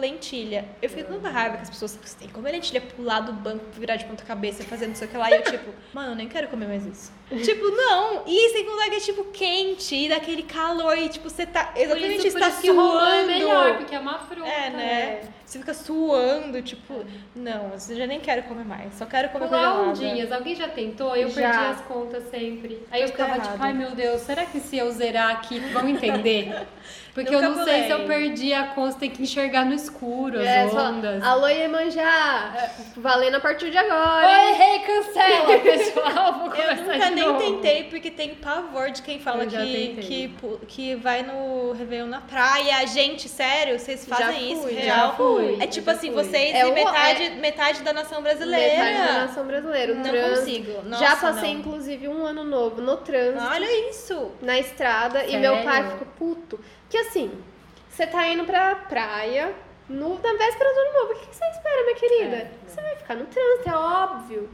lentilha. 0.00 0.64
Eu 0.80 0.88
fico 0.88 1.08
com 1.08 1.14
tanta 1.14 1.28
raiva 1.30 1.56
que 1.56 1.62
as 1.64 1.70
pessoas 1.70 1.98
"Você 2.02 2.16
tem 2.18 2.28
que 2.28 2.34
comer 2.34 2.52
lentilha, 2.52 2.80
pular 2.80 3.20
do 3.20 3.32
banco, 3.32 3.64
virar 3.72 3.96
de 3.96 4.04
ponta 4.04 4.24
cabeça, 4.24 4.62
fazendo 4.64 4.90
não 4.90 4.96
sei 4.96 5.06
o 5.08 5.10
que 5.10 5.16
lá. 5.16 5.30
E 5.30 5.34
eu, 5.34 5.42
tipo, 5.42 5.70
mano, 5.92 6.12
eu 6.12 6.16
nem 6.16 6.28
quero 6.28 6.48
comer 6.48 6.66
mais 6.68 6.86
isso. 6.86 7.12
tipo, 7.44 7.66
não. 7.70 8.22
E 8.26 8.50
sem 8.50 8.64
contar 8.64 8.88
que 8.88 8.96
é, 8.96 9.00
tipo, 9.00 9.24
quente, 9.24 9.94
e 9.94 10.08
daquele 10.08 10.42
calor, 10.42 10.96
e, 10.96 11.08
tipo, 11.08 11.28
você 11.28 11.44
tá. 11.46 11.64
Por 11.66 11.80
Exatamente, 11.80 12.14
isso, 12.14 12.22
você 12.22 12.30
por 12.32 12.40
tá 12.40 12.48
isso 12.48 12.58
é 12.60 12.72
suando. 12.74 13.26
melhor, 13.26 13.76
porque 13.76 13.94
é 13.94 13.98
uma 13.98 14.18
fruta. 14.20 14.48
É, 14.48 14.70
né? 14.70 15.20
Você 15.44 15.58
fica 15.58 15.72
suando, 15.72 16.60
tipo, 16.60 17.04
não, 17.34 17.72
eu 17.72 17.96
já 17.96 18.06
nem 18.06 18.20
quero 18.20 18.42
comer 18.42 18.66
mais, 18.66 18.94
só 18.94 19.06
quero 19.06 19.30
comer 19.30 19.46
Pular 19.46 19.60
gelada. 19.62 19.88
ondinhas, 19.88 20.30
alguém 20.30 20.54
já 20.54 20.68
tentou? 20.68 21.16
Eu 21.16 21.30
Já. 21.30 21.50
perdi 21.50 21.66
as 21.72 21.80
contas 21.86 22.24
sempre. 22.30 22.86
Aí 22.90 23.00
eu 23.00 23.08
ficava 23.08 23.36
errado. 23.36 23.52
tipo, 23.52 23.62
ai 23.64 23.72
meu 23.72 23.92
Deus, 23.92 24.20
será 24.22 24.44
que 24.44 24.60
se 24.60 24.76
eu 24.76 24.90
zerar 24.90 25.30
aqui 25.36 25.58
vão 25.72 25.88
entender? 25.88 26.66
Porque 27.22 27.34
eu 27.34 27.42
não 27.42 27.64
sei 27.64 27.84
se 27.84 27.90
eu 27.90 28.04
perdi 28.06 28.52
a 28.54 28.64
conta, 28.68 28.98
tem 28.98 29.10
que 29.10 29.22
enxergar 29.22 29.64
no 29.64 29.74
escuro 29.74 30.38
as 30.38 30.46
É, 30.46 30.68
só, 30.68 30.88
ondas. 30.90 31.22
Alô, 31.22 31.48
Iemanjá! 31.48 32.70
Valendo 32.96 33.36
a 33.36 33.40
partir 33.40 33.70
de 33.70 33.76
agora! 33.78 34.26
Oi, 34.26 34.52
rei, 34.52 34.78
cancela, 34.80 35.58
pessoal. 35.60 36.32
Vou 36.38 36.54
Eu 36.54 36.76
nunca 36.76 36.98
de 37.08 37.14
nem 37.14 37.24
novo. 37.24 37.38
tentei, 37.40 37.84
porque 37.84 38.10
tenho 38.10 38.36
pavor 38.36 38.90
de 38.90 39.02
quem 39.02 39.18
fala 39.18 39.48
já 39.48 39.64
que, 39.64 39.72
tentei. 39.72 39.94
que, 40.04 40.34
que 40.66 40.94
vai 40.96 41.22
no 41.22 41.72
Réveillon 41.72 42.06
na 42.06 42.20
praia. 42.20 42.86
Gente, 42.86 43.28
sério, 43.28 43.78
vocês 43.78 44.04
Já 44.08 44.16
fazem 44.16 44.52
isso, 44.52 44.62
fui, 44.62 44.74
já 44.74 44.80
real? 44.94 45.16
fui. 45.16 45.56
É 45.60 45.66
tipo 45.66 45.86
já 45.86 45.92
assim, 45.92 46.12
fui. 46.12 46.24
vocês 46.24 46.54
É 46.54 46.62
e 46.62 46.70
o- 46.70 46.74
metade, 46.74 47.30
metade 47.30 47.82
da 47.82 47.92
nação 47.92 48.22
brasileira. 48.22 48.84
Metade 48.84 49.08
da 49.12 49.18
nação 49.26 49.46
brasileira. 49.46 49.94
Não 49.94 50.02
trânsito. 50.02 50.38
consigo. 50.40 50.82
Nossa, 50.88 51.04
Já 51.04 51.16
passei, 51.16 51.52
não. 51.54 51.60
inclusive, 51.60 52.08
um 52.08 52.24
ano 52.26 52.44
novo 52.44 52.80
no 52.80 52.96
trânsito, 52.98 53.44
Olha 53.50 53.90
isso. 53.90 54.30
na 54.40 54.58
estrada, 54.58 55.24
e 55.24 55.36
meu 55.36 55.56
pai 55.62 55.82
Sério? 55.82 55.90
ficou 55.90 56.06
puto. 56.18 56.60
Que 56.88 56.96
assim, 56.98 57.30
você 57.88 58.06
tá 58.06 58.26
indo 58.28 58.44
pra 58.44 58.74
praia 58.74 59.54
no, 59.88 60.14
na 60.20 60.32
véspera 60.34 60.72
do 60.72 60.80
ano 60.80 60.92
novo. 61.00 61.12
O 61.12 61.16
que 61.16 61.26
que 61.26 61.36
você 61.36 61.44
espera, 61.46 61.82
minha 61.84 61.94
querida? 61.96 62.36
É, 62.36 62.50
Você 62.66 62.80
vai 62.80 62.96
ficar 62.96 63.14
no 63.14 63.26
trânsito, 63.26 63.68
é 63.68 63.76
óbvio. 63.76 64.48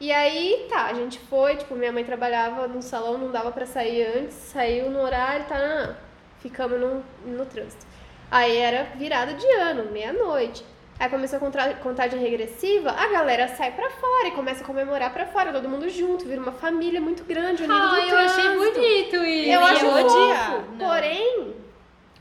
E 0.00 0.10
aí, 0.12 0.66
tá, 0.70 0.86
a 0.86 0.94
gente 0.94 1.18
foi, 1.18 1.56
tipo, 1.56 1.74
minha 1.74 1.92
mãe 1.92 2.02
trabalhava 2.04 2.66
no 2.66 2.80
salão, 2.80 3.18
não 3.18 3.30
dava 3.30 3.52
pra 3.52 3.66
sair 3.66 4.02
antes, 4.16 4.34
saiu 4.34 4.90
no 4.90 5.02
horário, 5.02 5.44
tá, 5.46 5.58
não, 5.58 5.86
não. 5.88 5.96
ficamos 6.40 6.80
no, 6.80 7.04
no 7.26 7.44
trânsito. 7.44 7.84
Aí 8.30 8.56
era 8.56 8.84
virada 8.96 9.34
de 9.34 9.46
ano, 9.46 9.90
meia-noite. 9.92 10.64
Aí 10.98 11.08
começou 11.08 11.38
a 11.38 11.74
contagem 11.74 12.18
regressiva, 12.20 12.90
a 12.92 13.08
galera 13.08 13.48
sai 13.48 13.72
pra 13.72 13.90
fora 13.90 14.28
e 14.28 14.32
começa 14.32 14.62
a 14.62 14.66
comemorar 14.66 15.12
pra 15.12 15.26
fora, 15.26 15.52
todo 15.52 15.68
mundo 15.68 15.88
junto, 15.88 16.26
vira 16.26 16.40
uma 16.40 16.52
família 16.52 17.00
muito 17.00 17.24
grande, 17.24 17.62
unida 17.62 17.74
Ai, 17.74 18.02
no 18.02 18.08
eu 18.10 18.18
achei 18.18 18.42
trânsito. 18.44 18.74
bonito 18.74 19.16
isso. 19.16 19.50
Eu 19.50 19.60
ia 19.60 19.60
acho 19.60 19.86
fofo. 19.86 20.62
Porém, 20.78 21.54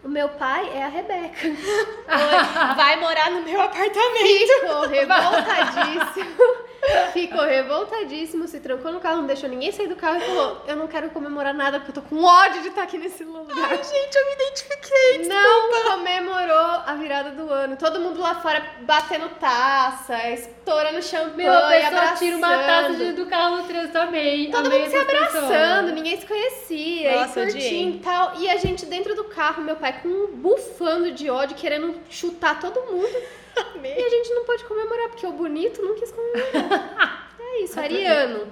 o 0.04 0.08
meu 0.08 0.30
pai 0.30 0.70
é 0.74 0.84
a 0.84 0.88
Rebeca. 0.88 1.48
Vai 2.76 3.00
morar 3.00 3.32
no 3.32 3.42
meu 3.42 3.62
apartamento. 3.62 4.54
Ficou 4.62 4.88
revoltadíssimo. 4.88 6.69
Ficou 7.14 7.42
revoltadíssimo, 7.42 8.48
se 8.48 8.60
trancou 8.60 8.92
no 8.92 9.00
carro, 9.00 9.18
não 9.18 9.28
deixou 9.28 9.50
ninguém 9.50 9.72
sair 9.72 9.88
do 9.88 9.96
carro 9.96 10.18
e 10.18 10.22
falou: 10.22 10.62
Eu 10.68 10.76
não 10.76 10.88
quero 10.88 11.10
comemorar 11.10 11.54
nada 11.54 11.80
porque 11.80 11.98
eu 11.98 12.04
tô 12.04 12.10
com 12.10 12.24
ódio 12.24 12.62
de 12.62 12.70
estar 12.70 12.84
aqui 12.84 12.98
nesse 12.98 13.24
lugar. 13.24 13.70
Ai, 13.70 13.78
gente, 13.84 14.16
eu 14.16 14.26
me 14.26 14.34
identifiquei. 14.34 15.28
Não 15.28 15.92
comemorou 15.92 16.82
a 16.86 16.96
virada 16.96 17.32
do 17.32 17.52
ano. 17.52 17.76
Todo 17.78 18.00
mundo 18.00 18.20
lá 18.20 18.36
fora 18.36 18.64
batendo 18.82 19.30
taça, 19.40 20.30
estourando 20.30 21.02
champanhe, 21.02 21.36
Meu, 21.36 21.54
a 21.54 21.70
pessoa 21.70 22.12
tira 22.18 22.38
uma 22.38 22.58
taça 22.64 22.94
de, 22.96 23.12
do 23.14 23.26
carro 23.26 23.58
no 23.58 23.64
trânsito, 23.64 23.98
amei. 23.98 24.50
Todo 24.52 24.66
amei 24.68 24.80
mundo 24.80 24.92
se 24.92 25.06
pessoa. 25.06 25.28
abraçando, 25.28 25.92
ninguém 25.92 26.20
se 26.20 26.26
conhecia, 26.26 27.22
Nossa, 27.22 27.42
e 27.42 27.44
curtindo 27.44 27.98
e 27.98 28.00
tal. 28.00 28.34
E 28.40 28.50
a 28.50 28.58
gente 28.58 28.86
dentro 28.86 29.16
do 29.16 29.26
carro, 29.26 29.64
meu 29.64 29.76
pai 29.76 30.00
com 30.02 30.08
um 30.08 30.28
bufando 30.28 31.12
de 31.12 31.30
ódio, 31.30 31.56
querendo 31.56 31.96
chutar 32.10 32.60
todo 32.60 32.82
mundo. 32.92 33.40
E 33.84 34.04
a 34.04 34.10
gente 34.10 34.34
não 34.34 34.44
pôde 34.46 34.64
comemorar, 34.66 35.10
porque 35.10 35.26
o 35.26 35.32
bonito 35.32 35.82
não 35.82 35.96
quis 35.96 36.12
comemorar. 36.12 37.28
É 37.52 37.62
isso, 37.64 37.80
ariano. 37.80 38.48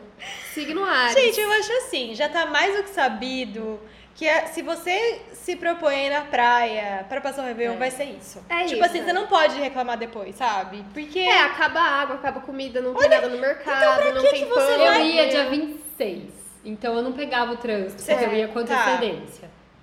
Signo 0.54 0.84
Ares. 0.84 1.14
Gente, 1.14 1.40
eu 1.40 1.52
acho 1.52 1.72
assim, 1.74 2.16
já 2.16 2.28
tá 2.28 2.48
mais 2.48 2.76
do 2.76 2.82
que 2.84 2.90
sabido 2.90 3.80
que 4.16 4.26
é- 4.28 4.48
se 4.48 4.64
você 4.64 5.22
se 5.34 5.56
propõe 5.56 6.10
na 6.10 6.22
praia 6.22 7.06
pra 7.08 7.22
passar 7.22 7.44
o 7.44 7.46
Réveillon, 7.46 7.76
É. 7.76 7.78
vai 7.78 7.92
ser 7.92 8.06
isso. 8.06 8.44
É 8.50 8.64
tipo 8.64 8.74
isso, 8.78 8.84
assim, 8.86 9.00
é. 9.02 9.04
você 9.04 9.14
não 9.14 9.28
pode 9.28 9.56
reclamar 9.60 9.98
depois, 10.00 10.36
sabe? 10.36 10.84
Porque 10.96 11.20
É, 11.20 11.42
acaba 11.42 11.80
a 11.80 12.02
água, 12.02 12.16
acaba 12.16 12.40
a 12.40 12.42
comida, 12.42 12.82
não 12.82 12.96
tem 12.96 13.08
nada 13.08 13.30
no 13.30 13.38
mercado, 13.38 13.78
então 13.78 13.96
pra 13.98 14.14
não 14.14 14.22
que 14.24 14.30
tem 14.32 14.44
que 14.46 14.50
você 14.50 14.56
pão. 14.56 14.72
Eu 14.86 14.92
vai 14.92 15.08
ia 15.08 15.24
né? 15.26 15.30
dia 15.30 15.46
26, 15.52 16.24
então 16.66 16.96
eu 16.96 17.04
não 17.04 17.12
pegava 17.14 17.52
o 17.52 17.58
trânsito, 17.58 18.04
porque 18.04 18.26
eu 18.26 18.34
ia 18.34 18.48
com 18.48 18.66
tá. 18.66 19.00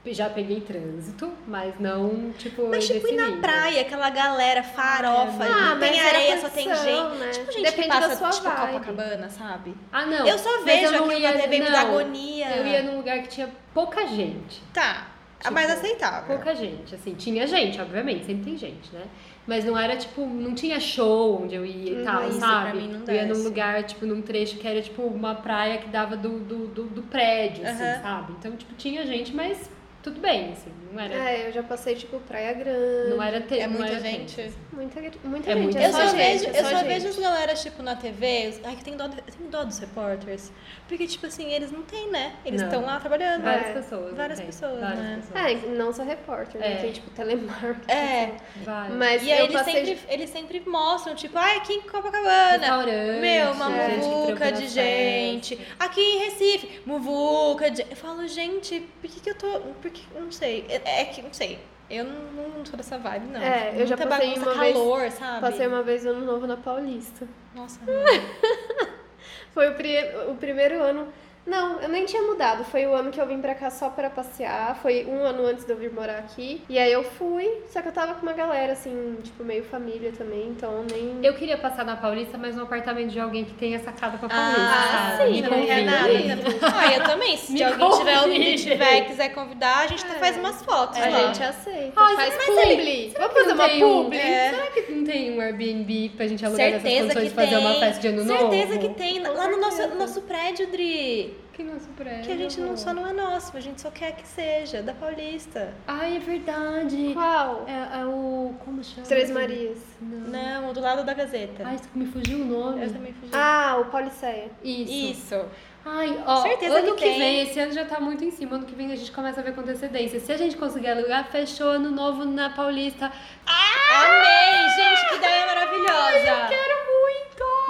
Já 0.06 0.28
peguei 0.28 0.60
trânsito, 0.60 1.32
mas 1.48 1.78
não, 1.80 2.30
tipo, 2.36 2.68
Mas 2.68 2.86
tipo, 2.86 3.08
ir 3.08 3.12
na 3.16 3.26
nível. 3.26 3.40
praia, 3.40 3.80
aquela 3.80 4.10
galera 4.10 4.62
farofa, 4.62 5.44
Ah, 5.44 5.70
não 5.74 5.80
tem 5.80 5.98
é 5.98 6.06
areia, 6.08 6.40
só 6.40 6.48
tem 6.50 6.64
gente. 6.68 7.18
né? 7.18 7.30
Tipo, 7.32 7.52
gente 7.52 7.64
Depende 7.64 7.82
que 7.82 7.88
da 7.88 8.00
passa, 8.08 8.16
sua 8.16 8.30
tipo, 8.30 8.44
vibe. 8.48 8.72
Copacabana, 8.72 9.28
sabe? 9.30 9.74
Ah, 9.90 10.04
não. 10.04 10.26
Eu 10.26 10.38
só 10.38 10.62
vejo 10.62 10.84
eu 10.86 10.92
não 10.92 11.04
aquilo 11.06 11.12
ia- 11.20 11.32
na 11.32 11.38
TV, 11.38 11.58
não. 11.60 11.76
agonia. 11.78 12.48
Eu 12.56 12.66
ia 12.66 12.82
num 12.82 12.96
lugar 12.98 13.22
que 13.22 13.28
tinha 13.28 13.48
pouca 13.72 14.06
gente. 14.06 14.62
Tá, 14.74 15.08
Tipo, 15.40 15.54
mais 15.54 15.70
aceitável. 15.70 16.36
Pouca 16.36 16.54
gente, 16.54 16.94
assim. 16.94 17.14
Tinha 17.14 17.46
gente, 17.46 17.78
obviamente, 17.80 18.24
sempre 18.26 18.44
tem 18.44 18.56
gente, 18.58 18.90
né? 18.94 19.04
Mas 19.46 19.64
não 19.64 19.76
era, 19.78 19.94
tipo, 19.96 20.24
não 20.26 20.54
tinha 20.54 20.80
show 20.80 21.42
onde 21.42 21.54
eu 21.54 21.64
ia 21.66 22.00
e 22.00 22.04
tal, 22.04 22.28
isso 22.28 22.40
sabe? 22.40 22.70
pra 22.70 22.80
mim 22.80 22.88
não 22.88 23.04
eu 23.06 23.14
ia 23.14 23.26
num 23.26 23.42
lugar, 23.42 23.82
tipo, 23.84 24.06
num 24.06 24.22
trecho 24.22 24.56
que 24.56 24.66
era, 24.66 24.80
tipo, 24.80 25.02
uma 25.02 25.34
praia 25.34 25.76
que 25.78 25.88
dava 25.88 26.16
do, 26.16 26.38
do, 26.40 26.66
do, 26.68 26.82
do 26.84 27.02
prédio, 27.02 27.66
assim, 27.66 28.02
sabe? 28.02 28.32
Então, 28.38 28.56
tipo, 28.56 28.74
tinha 28.74 29.04
gente, 29.04 29.34
mas 29.34 29.70
tudo 30.04 30.20
bem, 30.20 30.52
assim. 30.52 30.70
Não 30.92 31.02
era, 31.02 31.12
É, 31.14 31.48
eu 31.48 31.52
já 31.52 31.62
passei, 31.64 31.96
tipo, 31.96 32.20
Praia 32.20 32.52
Grande. 32.52 33.10
não 33.10 33.20
era 33.20 33.40
ter, 33.40 33.58
É 33.58 33.66
muita 33.66 33.86
era 33.94 34.00
gente. 34.00 34.36
tenso. 34.36 34.56
Muita, 34.72 35.00
muita 35.24 35.50
É 35.50 35.54
gente. 35.54 35.62
muita 35.64 35.80
é 35.80 35.86
Eu 35.88 35.92
só 35.92 35.98
só, 35.98 36.06
gente, 36.08 36.16
vejo, 36.16 36.44
é 36.44 36.60
eu 36.60 36.64
só 36.64 36.76
gente. 36.76 36.86
vejo 36.86 37.08
as 37.08 37.18
galeras, 37.18 37.62
tipo, 37.62 37.82
na 37.82 37.96
TV. 37.96 38.48
os- 38.50 38.60
Ai, 38.64 38.76
que 38.76 38.84
tem 38.84 38.96
dó, 38.96 39.08
tenho 39.08 39.50
dó 39.50 39.64
dos 39.64 39.78
repórteres. 39.80 40.52
Porque, 40.86 41.06
tipo 41.08 41.26
assim, 41.26 41.50
eles 41.52 41.72
não 41.72 41.82
têm, 41.82 42.10
né? 42.12 42.36
Eles 42.44 42.60
estão 42.62 42.82
lá 42.82 43.00
trabalhando. 43.00 43.42
Várias 43.42 43.66
É. 43.70 43.72
pessoas. 43.72 44.14
Várias 44.16 44.38
tem? 44.38 44.46
pessoas, 44.46 44.80
Várias 44.80 44.98
né? 45.00 45.22
pessoas. 45.32 45.64
É, 45.64 45.66
não 45.76 45.92
sou 45.92 46.04
repórter, 46.04 46.60
né? 46.60 46.72
É. 46.74 46.76
Tem, 46.76 46.92
tipo, 46.92 47.10
telemarketing. 47.10 47.90
É. 47.90 48.36
Várias. 48.62 48.96
Mas 48.96 49.22
E 49.24 49.32
aí 49.32 49.38
eu 49.38 49.44
eles 49.46 49.56
passei... 49.56 49.86
sempre, 49.86 49.98
eles 50.08 50.30
sempre 50.30 50.60
mostram, 50.66 51.14
tipo, 51.16 51.36
ai, 51.38 51.56
aqui 51.56 51.72
em 51.72 51.80
Copacabana. 51.82 52.58
Restaurante, 52.58 53.20
Meu, 53.20 53.52
uma 53.52 53.70
que 53.72 53.96
muvuca 53.96 54.52
de 54.52 54.68
gente. 54.68 55.58
Aqui 55.78 56.00
em 56.00 56.18
Recife, 56.24 56.80
muvuca 56.86 57.70
de 57.70 57.82
Eu 57.90 57.96
falo, 57.96 58.26
gente, 58.28 58.80
por 59.00 59.10
que, 59.10 59.20
que 59.20 59.30
eu 59.30 59.34
tô. 59.38 59.60
Por 59.80 59.90
que. 59.94 60.18
Não 60.18 60.30
sei. 60.32 60.66
É, 60.68 61.00
é 61.02 61.04
que, 61.06 61.22
não 61.22 61.32
sei. 61.32 61.58
Eu 61.88 62.04
não, 62.04 62.48
não 62.58 62.64
sou 62.64 62.76
dessa 62.76 62.98
vibe, 62.98 63.26
não. 63.26 63.40
É, 63.40 63.72
eu 63.76 63.86
já 63.86 63.96
Muita 63.96 64.06
passei 64.10 64.28
bagunça, 64.30 64.50
uma 64.50 64.60
vez- 64.62 64.72
calor, 64.74 65.10
sabe? 65.10 65.40
Passei 65.40 65.66
uma 65.66 65.82
vez 65.82 66.06
ano 66.06 66.24
novo 66.24 66.46
na 66.46 66.56
Paulista. 66.56 67.28
Nossa, 67.54 67.78
Foi 69.52 69.68
o, 69.70 69.74
pri- 69.74 70.10
o 70.28 70.34
primeiro 70.34 70.82
ano. 70.82 71.08
Não, 71.46 71.78
eu 71.80 71.90
nem 71.90 72.06
tinha 72.06 72.22
mudado. 72.22 72.64
Foi 72.64 72.86
o 72.86 72.94
ano 72.94 73.10
que 73.10 73.20
eu 73.20 73.26
vim 73.26 73.38
pra 73.38 73.54
cá 73.54 73.68
só 73.68 73.90
pra 73.90 74.08
passear. 74.08 74.76
Foi 74.80 75.04
um 75.04 75.22
ano 75.24 75.44
antes 75.46 75.64
de 75.66 75.70
eu 75.72 75.76
vir 75.76 75.92
morar 75.92 76.18
aqui. 76.18 76.62
E 76.70 76.78
aí 76.78 76.90
eu 76.90 77.02
fui, 77.04 77.46
só 77.70 77.82
que 77.82 77.88
eu 77.88 77.92
tava 77.92 78.14
com 78.14 78.22
uma 78.22 78.32
galera, 78.32 78.72
assim, 78.72 79.16
tipo, 79.22 79.44
meio 79.44 79.62
família 79.64 80.10
também, 80.16 80.48
então 80.48 80.84
nem. 80.90 81.18
Eu 81.22 81.34
queria 81.34 81.58
passar 81.58 81.84
na 81.84 81.96
Paulista, 81.96 82.38
mas 82.38 82.56
no 82.56 82.62
apartamento 82.62 83.10
de 83.10 83.20
alguém 83.20 83.44
que 83.44 83.52
tenha 83.54 83.78
sacada 83.78 84.16
pra 84.16 84.26
Paulista. 84.28 84.62
Ah, 84.62 85.16
sabe? 85.18 85.26
sim, 85.34 85.42
Me 85.42 85.42
não 85.42 85.50
quer 85.66 85.84
convida. 85.84 85.90
nada. 85.90 86.76
Ah, 86.78 86.94
eu 86.94 87.04
também. 87.04 87.36
Se 87.36 87.60
alguém 87.62 87.90
tiver 87.90 88.18
ouvindo 88.20 88.34
e 88.36 88.44
convide. 88.44 88.62
tiver 88.62 88.96
e 88.98 89.02
quiser 89.04 89.28
convidar, 89.34 89.78
a 89.80 89.86
gente 89.86 90.04
É. 90.06 90.08
faz 90.18 90.36
umas 90.38 90.62
fotos 90.62 90.96
A 90.98 91.08
lá. 91.10 91.20
gente 91.26 91.42
aceita. 91.42 91.92
Ai, 91.94 92.16
Faz 92.16 92.34
mas 92.36 92.46
publi. 92.46 93.12
Vamos 93.18 93.32
fazer 93.34 93.52
uma 93.52 93.68
tem 93.68 93.84
um- 93.84 94.02
publi? 94.04 94.16
É. 94.18 94.50
Será 94.50 94.66
que 94.70 94.92
não 94.92 95.04
tem 95.04 95.36
um 95.36 95.40
Airbnb 95.42 96.12
pra 96.16 96.26
gente 96.26 96.44
alugar 96.46 96.66
nessas 96.70 96.82
Certeza 96.82 97.02
condições 97.14 97.22
que 97.24 97.28
de 97.28 97.34
fazer 97.34 97.56
tem. 97.56 97.66
uma 97.66 97.74
festa 97.80 98.00
de 98.00 98.08
ano 98.08 98.24
novo? 98.24 98.50
Certeza 98.50 98.78
que 98.78 98.88
tem. 98.94 99.20
Lá 99.20 99.48
no 99.48 99.60
nosso, 99.60 99.76
certeza. 99.76 99.98
nosso 99.98 100.22
prédio, 100.22 100.66
Dri. 100.68 101.33
Que 101.52 101.62
nosso 101.62 101.88
prédio. 101.90 102.24
Que 102.24 102.32
a 102.32 102.36
gente 102.36 102.60
não, 102.60 102.76
só 102.76 102.92
não 102.92 103.06
é 103.06 103.12
nosso, 103.12 103.56
a 103.56 103.60
gente 103.60 103.80
só 103.80 103.90
quer 103.90 104.12
que 104.16 104.26
seja, 104.26 104.82
da 104.82 104.92
Paulista. 104.92 105.72
Ai, 105.86 106.16
é 106.16 106.20
verdade. 106.20 107.10
Qual? 107.14 107.64
É, 107.68 108.00
é 108.00 108.04
o... 108.04 108.54
Como 108.64 108.82
chama? 108.82 109.06
Três 109.06 109.30
Marias. 109.30 109.78
Não. 110.00 110.62
Não, 110.62 110.72
do 110.72 110.80
lado 110.80 111.04
da 111.04 111.14
Gazeta. 111.14 111.62
Ai, 111.64 111.78
me 111.94 112.06
fugiu 112.06 112.38
o 112.38 112.44
nome. 112.44 112.84
Eu 112.84 112.92
também 112.92 113.12
fugi. 113.12 113.30
Ah, 113.32 113.78
o 113.80 113.84
Policeia. 113.84 114.50
Isso. 114.62 114.92
Isso. 114.92 115.44
Ai, 115.86 116.18
ó, 116.26 116.42
Certeza 116.42 116.78
ano 116.78 116.94
que 116.94 117.04
que, 117.04 117.18
vem, 117.18 117.42
esse 117.42 117.60
ano 117.60 117.72
já 117.72 117.84
tá 117.84 118.00
muito 118.00 118.24
em 118.24 118.30
cima, 118.30 118.56
ano 118.56 118.64
que 118.64 118.74
vem 118.74 118.90
a 118.90 118.96
gente 118.96 119.12
começa 119.12 119.40
a 119.40 119.42
ver 119.42 119.54
com 119.54 119.60
antecedência. 119.60 120.18
Se 120.18 120.32
a 120.32 120.36
gente 120.36 120.56
conseguir 120.56 120.88
alugar, 120.88 121.30
fechou 121.30 121.68
ano 121.68 121.90
novo 121.90 122.24
na 122.24 122.48
Paulista. 122.50 123.12
Amei! 123.46 124.68
Gente, 124.76 125.08
que 125.10 125.14
ideia 125.16 125.46
maravilhosa! 125.46 126.42
Eu 126.42 126.48
quero 126.48 126.74
muito! 126.76 126.83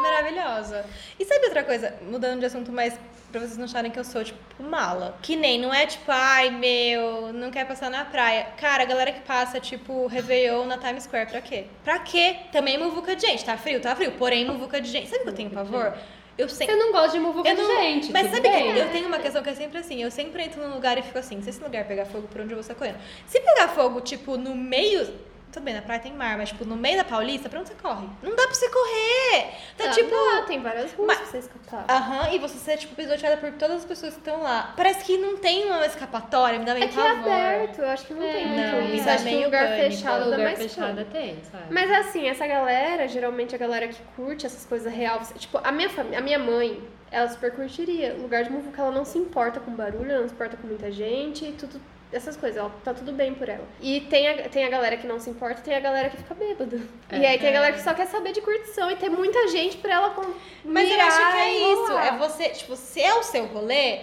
Maravilhosa. 0.04 0.84
E 1.18 1.24
sabe 1.24 1.46
outra 1.46 1.62
coisa? 1.64 1.94
Mudando 2.02 2.40
de 2.40 2.46
assunto, 2.46 2.70
mas 2.72 2.94
pra 3.32 3.40
vocês 3.40 3.56
não 3.56 3.64
acharem 3.64 3.90
que 3.90 3.98
eu 3.98 4.04
sou, 4.04 4.22
tipo, 4.22 4.38
mala. 4.62 5.18
Que 5.22 5.34
nem, 5.34 5.58
não 5.60 5.72
é 5.74 5.86
tipo, 5.86 6.04
ai, 6.08 6.50
meu, 6.50 7.32
não 7.32 7.50
quer 7.50 7.66
passar 7.66 7.90
na 7.90 8.04
praia. 8.04 8.46
Cara, 8.56 8.84
a 8.84 8.86
galera 8.86 9.10
que 9.12 9.20
passa, 9.22 9.58
tipo, 9.58 10.06
Réveillon 10.06 10.64
na 10.66 10.78
Times 10.78 11.04
Square, 11.04 11.30
pra 11.30 11.40
quê? 11.40 11.64
Pra 11.82 11.98
quê? 11.98 12.36
Também 12.52 12.78
muvuca 12.78 13.16
de 13.16 13.26
gente. 13.26 13.44
Tá 13.44 13.56
frio? 13.56 13.80
Tá 13.80 13.96
frio. 13.96 14.12
Porém, 14.12 14.44
muvuca 14.44 14.80
de 14.80 14.88
gente. 14.88 15.08
Sabe 15.08 15.22
o 15.22 15.24
que 15.24 15.30
eu 15.30 15.34
tenho 15.34 15.50
pavor? 15.50 15.94
Eu 16.36 16.48
sempre... 16.48 16.74
Eu 16.74 16.78
não 16.80 16.90
gosto 16.92 17.12
de 17.12 17.20
muvuca 17.20 17.48
Eu 17.48 17.54
de 17.54 17.62
não- 17.62 17.76
gente, 17.76 18.12
Mas 18.12 18.26
sabe 18.28 18.40
bem. 18.40 18.72
que 18.72 18.78
eu 18.80 18.90
tenho 18.90 19.06
uma 19.06 19.20
questão 19.20 19.40
que 19.40 19.50
é 19.50 19.54
sempre 19.54 19.78
assim, 19.78 20.02
eu 20.02 20.10
sempre 20.10 20.42
entro 20.42 20.60
num 20.66 20.74
lugar 20.74 20.98
e 20.98 21.02
fico 21.02 21.16
assim, 21.16 21.40
se 21.40 21.50
esse 21.50 21.62
lugar 21.62 21.84
pegar 21.86 22.06
fogo, 22.06 22.26
por 22.26 22.40
onde 22.40 22.50
eu 22.52 22.56
vou 22.56 22.62
sair 22.64 22.74
correndo? 22.74 22.98
Se 23.24 23.38
pegar 23.40 23.68
fogo, 23.68 24.00
tipo, 24.00 24.36
no 24.36 24.52
meio. 24.54 25.14
Tudo 25.54 25.62
bem, 25.64 25.74
na 25.74 25.82
praia 25.82 26.00
tem 26.00 26.12
mar, 26.12 26.36
mas 26.36 26.48
tipo, 26.48 26.64
no 26.64 26.74
meio 26.76 26.96
da 26.96 27.04
Paulista, 27.04 27.48
pra 27.48 27.60
onde 27.60 27.68
você 27.68 27.76
corre? 27.80 28.08
Não 28.22 28.34
dá 28.34 28.44
pra 28.44 28.54
você 28.54 28.68
correr! 28.68 29.52
Tá 29.78 29.84
Tá, 29.84 29.90
tipo. 29.90 30.10
dá, 30.10 30.42
tem 30.46 30.60
várias 30.60 30.92
ruas 30.94 31.06
mas- 31.06 31.18
pra 31.18 31.26
você 31.26 31.38
escapar. 31.38 31.84
Aham, 31.88 32.32
e 32.32 32.38
você 32.40 32.58
ser, 32.58 32.76
tipo, 32.76 32.94
pisoteada 32.96 33.36
por 33.36 33.52
todas 33.52 33.76
as 33.76 33.84
pessoas 33.84 34.14
que 34.14 34.18
estão 34.18 34.42
lá. 34.42 34.74
Parece 34.76 35.04
que 35.04 35.16
não 35.16 35.36
tem 35.36 35.66
uma 35.70 35.86
escapatória, 35.86 36.58
me 36.58 36.64
dá 36.64 36.74
bem 36.74 36.82
É 36.82 36.86
é 36.86 36.88
pavor. 36.88 37.32
aberto, 37.32 37.78
eu 37.78 37.88
acho 37.88 38.04
que 38.06 38.14
não 38.14 38.22
É, 38.26 38.32
tem 38.32 38.46
não, 38.48 38.72
muito 38.72 38.88
me 38.90 38.96
isso. 38.96 39.06
dá 39.06 39.12
Acho 39.14 39.22
que 39.24 39.30
meio 39.30 39.40
um 39.42 39.44
lugar 39.44 39.66
pânico. 39.68 39.84
fechado 39.90 40.18
dá 40.18 40.24
lugar 40.24 40.38
mais 40.44 40.58
fechado 40.58 41.04
tem, 41.12 41.38
sabe? 41.52 41.64
Mas 41.70 41.90
assim, 41.92 42.28
essa 42.28 42.46
galera, 42.48 43.06
geralmente 43.06 43.54
a 43.54 43.58
galera 43.58 43.86
que 43.86 44.02
curte 44.16 44.44
essas 44.46 44.66
coisas 44.66 44.92
real, 44.92 45.20
tipo, 45.38 45.60
a 45.62 45.70
minha 45.70 45.88
família, 45.88 46.18
a 46.18 46.22
minha 46.22 46.38
mãe, 46.38 46.82
ela 47.12 47.28
super 47.28 47.52
curtiria. 47.52 48.14
Lugar 48.14 48.42
de 48.42 48.50
muvuca, 48.50 48.82
ela 48.82 48.90
não 48.90 49.04
se 49.04 49.18
importa 49.18 49.60
com 49.60 49.70
barulho, 49.70 50.10
ela 50.10 50.22
não 50.22 50.28
se 50.28 50.34
importa 50.34 50.56
com 50.56 50.66
muita 50.66 50.90
gente, 50.90 51.44
e 51.44 51.52
tudo 51.52 51.80
essas 52.14 52.36
coisas, 52.36 52.56
ela 52.56 52.70
tá 52.84 52.94
tudo 52.94 53.12
bem 53.12 53.34
por 53.34 53.48
ela. 53.48 53.66
E 53.80 54.00
tem 54.02 54.28
a, 54.28 54.48
tem 54.48 54.64
a 54.64 54.68
galera 54.68 54.96
que 54.96 55.06
não 55.06 55.18
se 55.18 55.28
importa, 55.28 55.60
tem 55.60 55.74
a 55.74 55.80
galera 55.80 56.10
que 56.10 56.16
fica 56.16 56.34
bêbada. 56.34 56.80
É. 57.10 57.18
e 57.18 57.26
aí 57.26 57.38
tem 57.38 57.48
a 57.48 57.52
galera 57.52 57.74
que 57.74 57.82
só 57.82 57.92
quer 57.92 58.06
saber 58.06 58.32
de 58.32 58.40
curtição 58.40 58.90
e 58.90 58.96
tem 58.96 59.10
muita 59.10 59.48
gente 59.48 59.76
pra 59.78 59.94
ela 59.94 60.10
com 60.10 60.22
Mas 60.64 60.90
eu 60.90 61.00
acho 61.00 61.32
que 61.32 61.38
é 61.38 61.72
isso. 61.72 61.92
É 61.98 62.16
você, 62.16 62.48
tipo, 62.50 62.76
se 62.76 63.00
é 63.02 63.14
o 63.14 63.22
seu 63.22 63.46
rolê, 63.46 64.00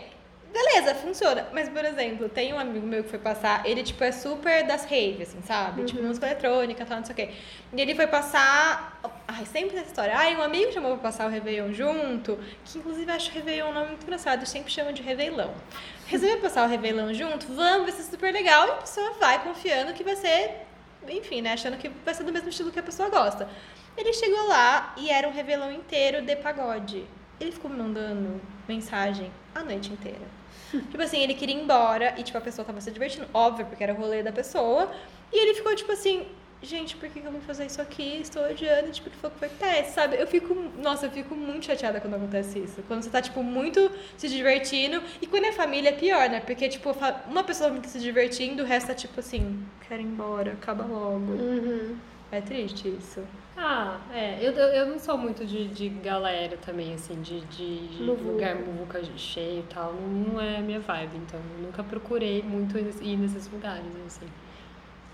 beleza, 0.51 0.95
funciona. 0.95 1.47
Mas, 1.53 1.69
por 1.69 1.83
exemplo, 1.83 2.29
tem 2.29 2.53
um 2.53 2.59
amigo 2.59 2.85
meu 2.85 3.03
que 3.03 3.09
foi 3.09 3.19
passar, 3.19 3.65
ele, 3.65 3.83
tipo, 3.83 4.03
é 4.03 4.11
super 4.11 4.65
das 4.65 4.83
raves, 4.83 5.29
assim, 5.29 5.41
sabe? 5.41 5.83
Tipo, 5.85 6.03
música 6.03 6.27
eletrônica, 6.27 6.85
tal, 6.85 6.97
não 6.97 7.05
sei 7.05 7.13
o 7.13 7.15
quê. 7.15 7.29
E 7.73 7.81
ele 7.81 7.95
foi 7.95 8.07
passar. 8.07 8.99
Ai, 9.27 9.45
sempre 9.45 9.77
essa 9.77 9.87
história. 9.87 10.13
Ai, 10.15 10.35
um 10.35 10.41
amigo 10.41 10.71
chamou 10.71 10.91
pra 10.93 11.03
passar 11.03 11.27
o 11.27 11.29
Réveillon 11.29 11.71
junto, 11.73 12.37
que 12.65 12.79
inclusive 12.79 13.11
acho 13.11 13.31
Réveillon 13.31 13.69
um 13.69 13.73
nome 13.73 13.87
muito 13.87 14.03
engraçado, 14.03 14.41
eu 14.41 14.45
sempre 14.45 14.71
chamo 14.71 14.91
de 14.91 15.01
Réveillão. 15.01 15.53
Resolveu 16.07 16.39
passar 16.39 16.67
o 16.67 16.69
Réveillon 16.69 17.13
junto, 17.13 17.47
vamos, 17.53 17.83
vai 17.83 17.91
ser 17.91 18.03
super 18.03 18.33
legal, 18.33 18.67
e 18.67 18.71
a 18.71 18.75
pessoa 18.75 19.13
vai 19.13 19.41
confiando 19.43 19.93
que 19.93 20.03
vai 20.03 20.15
ser, 20.15 20.65
enfim, 21.07 21.41
né? 21.41 21.53
Achando 21.53 21.77
que 21.77 21.89
vai 22.03 22.13
ser 22.13 22.23
do 22.23 22.33
mesmo 22.33 22.49
estilo 22.49 22.71
que 22.71 22.79
a 22.79 22.83
pessoa 22.83 23.09
gosta. 23.09 23.47
Ele 23.97 24.13
chegou 24.13 24.47
lá 24.47 24.93
e 24.97 25.09
era 25.09 25.27
um 25.27 25.31
Réveillon 25.31 25.71
inteiro 25.71 26.21
de 26.21 26.35
pagode. 26.35 27.05
Ele 27.39 27.51
ficou 27.51 27.71
me 27.71 27.77
mandando 27.77 28.41
mensagem 28.67 29.31
a 29.55 29.63
noite 29.63 29.91
inteira. 29.91 30.40
Tipo 30.71 31.01
assim, 31.01 31.21
ele 31.21 31.33
queria 31.33 31.55
ir 31.55 31.61
embora 31.61 32.13
e, 32.17 32.23
tipo, 32.23 32.37
a 32.37 32.41
pessoa 32.41 32.65
tava 32.65 32.79
se 32.81 32.91
divertindo, 32.91 33.27
óbvio, 33.33 33.65
porque 33.65 33.83
era 33.83 33.93
o 33.93 33.97
rolê 33.97 34.23
da 34.23 34.31
pessoa. 34.31 34.91
E 35.31 35.39
ele 35.41 35.53
ficou, 35.53 35.75
tipo 35.75 35.91
assim, 35.91 36.25
gente, 36.61 36.95
por 36.95 37.09
que 37.09 37.19
eu 37.19 37.31
vim 37.31 37.39
fazer 37.41 37.65
isso 37.65 37.81
aqui? 37.81 38.19
Estou 38.21 38.43
odiando, 38.43 38.91
tipo, 38.91 39.09
ele 39.09 39.15
falou 39.15 39.31
que 39.31 39.39
foi 39.39 39.49
teste, 39.49 39.93
sabe? 39.93 40.17
Eu 40.19 40.27
fico, 40.27 40.53
nossa, 40.81 41.07
eu 41.07 41.11
fico 41.11 41.35
muito 41.35 41.65
chateada 41.65 41.99
quando 41.99 42.15
acontece 42.15 42.59
isso. 42.59 42.83
Quando 42.87 43.01
você 43.01 43.09
tá, 43.09 43.21
tipo, 43.21 43.41
muito 43.43 43.91
se 44.17 44.29
divertindo. 44.29 45.01
E 45.21 45.27
quando 45.27 45.45
é 45.45 45.51
família 45.51 45.89
é 45.89 45.93
pior, 45.93 46.29
né? 46.29 46.39
Porque, 46.39 46.67
tipo, 46.69 46.95
uma 47.27 47.43
pessoa 47.43 47.69
muito 47.69 47.87
se 47.87 47.99
divertindo, 47.99 48.63
o 48.63 48.65
resto 48.65 48.87
tá, 48.87 48.93
tipo 48.93 49.19
assim, 49.19 49.65
quero 49.87 50.01
ir 50.01 50.05
embora, 50.05 50.53
acaba 50.53 50.85
logo. 50.85 51.31
Uhum. 51.33 51.95
É 52.31 52.39
triste 52.39 52.87
isso. 52.87 53.21
Ah, 53.57 53.99
é. 54.13 54.39
Eu, 54.41 54.53
eu 54.53 54.85
não 54.87 54.97
sou 54.97 55.17
muito 55.17 55.45
de, 55.45 55.67
de 55.67 55.89
galera 55.89 56.57
também, 56.57 56.93
assim, 56.93 57.21
de, 57.21 57.41
de, 57.41 58.03
lugar 58.03 58.55
muvuca 58.55 59.03
cheio 59.17 59.59
e 59.59 59.63
tal. 59.63 59.93
Não, 59.93 60.33
não 60.33 60.41
é 60.41 60.57
a 60.57 60.61
minha 60.61 60.79
vibe, 60.79 61.17
então 61.17 61.39
eu 61.57 61.65
nunca 61.65 61.83
procurei 61.83 62.41
muito 62.41 62.77
ir 62.77 63.17
nesses 63.17 63.51
lugares, 63.51 63.85
assim. 64.07 64.27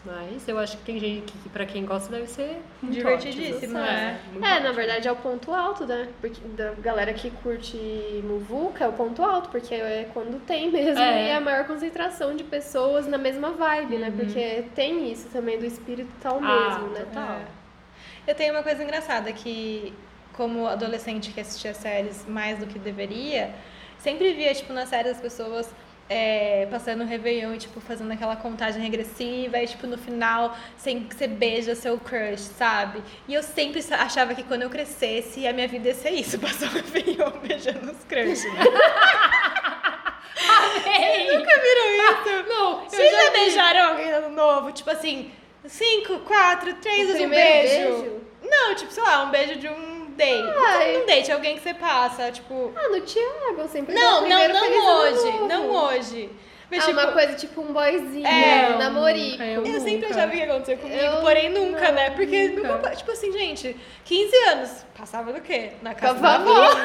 Mas 0.07 0.47
eu 0.47 0.57
acho 0.57 0.77
que 0.77 0.83
tem 0.83 0.97
gente 0.99 1.33
que, 1.33 1.49
pra 1.49 1.65
quem 1.65 1.85
gosta, 1.85 2.09
deve 2.09 2.27
ser 2.27 2.61
muito 2.81 2.95
Divertidíssimo, 2.95 3.57
ótimo. 3.57 3.73
né? 3.79 4.21
muito 4.31 4.45
É, 4.45 4.59
na 4.61 4.71
verdade 4.71 5.07
é 5.07 5.11
o 5.11 5.15
ponto 5.17 5.53
alto, 5.53 5.85
né? 5.85 6.07
Porque 6.21 6.39
da 6.55 6.71
galera 6.75 7.13
que 7.13 7.29
curte 7.29 7.77
muvuca 8.23 8.85
é 8.85 8.87
o 8.87 8.93
ponto 8.93 9.21
alto, 9.21 9.49
porque 9.49 9.75
é 9.75 10.09
quando 10.13 10.39
tem 10.45 10.71
mesmo 10.71 10.97
É. 11.01 11.25
e 11.25 11.29
é 11.29 11.35
a 11.35 11.41
maior 11.41 11.65
concentração 11.67 12.35
de 12.35 12.43
pessoas 12.45 13.05
na 13.05 13.17
mesma 13.17 13.51
vibe, 13.51 13.97
né? 13.97 14.07
Uhum. 14.09 14.15
Porque 14.17 14.63
tem 14.73 15.11
isso 15.11 15.27
também 15.29 15.59
do 15.59 15.65
espírito 15.65 16.09
tal 16.21 16.39
Ah, 16.41 16.69
mesmo, 16.79 16.87
né? 16.93 17.01
total. 17.01 17.39
É. 17.39 18.31
Eu 18.31 18.35
tenho 18.35 18.53
uma 18.53 18.63
coisa 18.63 18.83
engraçada 18.83 19.31
que, 19.33 19.93
como 20.33 20.67
adolescente 20.67 21.31
que 21.31 21.41
assistia 21.41 21.73
séries 21.73 22.25
mais 22.27 22.59
do 22.59 22.65
que 22.67 22.77
deveria, 22.79 23.51
sempre 23.99 24.33
via, 24.33 24.53
tipo, 24.53 24.71
nas 24.73 24.89
séries 24.89 25.13
as 25.13 25.21
pessoas 25.21 25.69
é, 26.09 26.67
passando 26.71 27.03
o 27.03 27.07
Réveillon 27.07 27.53
e, 27.53 27.57
tipo, 27.57 27.79
fazendo 27.81 28.11
aquela 28.11 28.35
contagem 28.35 28.81
regressiva 28.81 29.57
e, 29.59 29.67
tipo, 29.67 29.85
no 29.87 29.97
final, 29.97 30.57
sem 30.77 31.03
que 31.03 31.15
você 31.15 31.27
beija 31.27 31.75
seu 31.75 31.97
crush, 31.99 32.41
sabe? 32.41 33.03
E 33.27 33.33
eu 33.33 33.43
sempre 33.43 33.83
achava 33.91 34.33
que 34.33 34.43
quando 34.43 34.61
eu 34.61 34.69
crescesse, 34.69 35.45
a 35.47 35.53
minha 35.53 35.67
vida 35.67 35.89
ia 35.89 35.95
ser 35.95 36.11
isso, 36.11 36.39
passar 36.39 36.67
o 36.67 36.73
Réveillon 36.73 37.31
beijando 37.41 37.91
os 37.91 38.03
crushes, 38.05 38.45
né? 38.53 38.63
Ei! 40.99 41.37
Nunca 41.37 41.51
viram 41.59 41.87
isso? 41.93 42.49
Não, 42.49 42.83
eu 42.83 42.89
Vocês 42.89 43.11
já 43.11 43.31
beijaram 43.31 43.89
alguém 43.89 44.21
no 44.21 44.29
novo? 44.29 44.71
Tipo 44.71 44.91
assim, 44.91 45.31
cinco, 45.65 46.19
quatro, 46.19 46.73
três 46.75 47.07
vezes 47.07 47.21
um 47.21 47.29
beijo? 47.29 48.01
beijo? 48.01 48.21
Não, 48.43 48.75
tipo, 48.75 48.91
sei 48.91 49.03
lá, 49.03 49.23
um 49.23 49.31
beijo 49.31 49.55
de 49.59 49.67
um 49.67 49.97
date. 50.17 50.53
Ai. 50.57 50.93
Não 50.93 51.03
um 51.03 51.05
date, 51.05 51.31
alguém 51.31 51.55
que 51.55 51.63
você 51.63 51.73
passa, 51.73 52.31
tipo. 52.31 52.73
Ah, 52.75 52.89
no 52.89 53.01
Thiago, 53.01 53.61
eu 53.61 53.69
sempre 53.69 53.93
Não, 53.93 54.27
não, 54.27 54.47
não 54.47 54.97
hoje. 54.97 55.26
Hoje. 55.99 56.29
Mas, 56.69 56.83
Ah, 56.83 56.87
tipo, 56.87 56.99
uma 56.99 57.11
coisa 57.13 57.33
tipo 57.35 57.61
um 57.61 57.71
boyzinho, 57.71 58.27
É, 58.27 58.71
um 58.75 58.77
namorico. 58.77 59.31
nunca, 59.37 59.45
eu 59.45 59.65
eu 59.65 59.79
sempre 59.79 60.05
achava 60.07 60.31
que 60.31 60.37
ia 60.37 60.43
acontecer 60.43 60.77
comigo, 60.77 60.99
Eu 61.01 61.21
porém 61.21 61.49
nunca, 61.49 61.87
não, 61.87 61.93
né? 61.93 62.09
Porque 62.09 62.49
nunca. 62.49 62.73
nunca. 62.75 62.89
Tipo 62.95 63.11
assim, 63.11 63.31
gente, 63.31 63.75
15 64.03 64.35
anos. 64.49 64.85
Passava 64.97 65.31
do 65.31 65.39
quê? 65.39 65.71
Na 65.81 65.95
casa 65.95 66.19
da 66.19 66.37
vovó. 66.39 66.51
avó. 66.61 66.77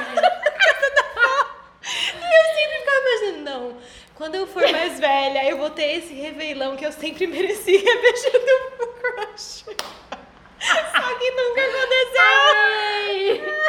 E 1.82 2.34
eu 2.36 2.54
sempre 2.54 2.78
ficava 2.78 2.98
imaginando, 3.00 3.50
não. 3.50 3.76
Quando 4.14 4.34
eu 4.36 4.46
for 4.46 4.70
mais 4.70 5.00
velha, 5.00 5.48
eu 5.50 5.56
vou 5.58 5.70
ter 5.70 5.96
esse 5.96 6.14
reveilão 6.14 6.76
que 6.76 6.86
eu 6.86 6.92
sempre 6.92 7.26
merecia 7.28 7.80
beijando 7.82 8.46
o 8.80 8.86
crush. 8.86 9.64
Só 9.64 11.14
que 11.18 11.30
nunca 11.32 11.60
aconteceu. 11.60 13.52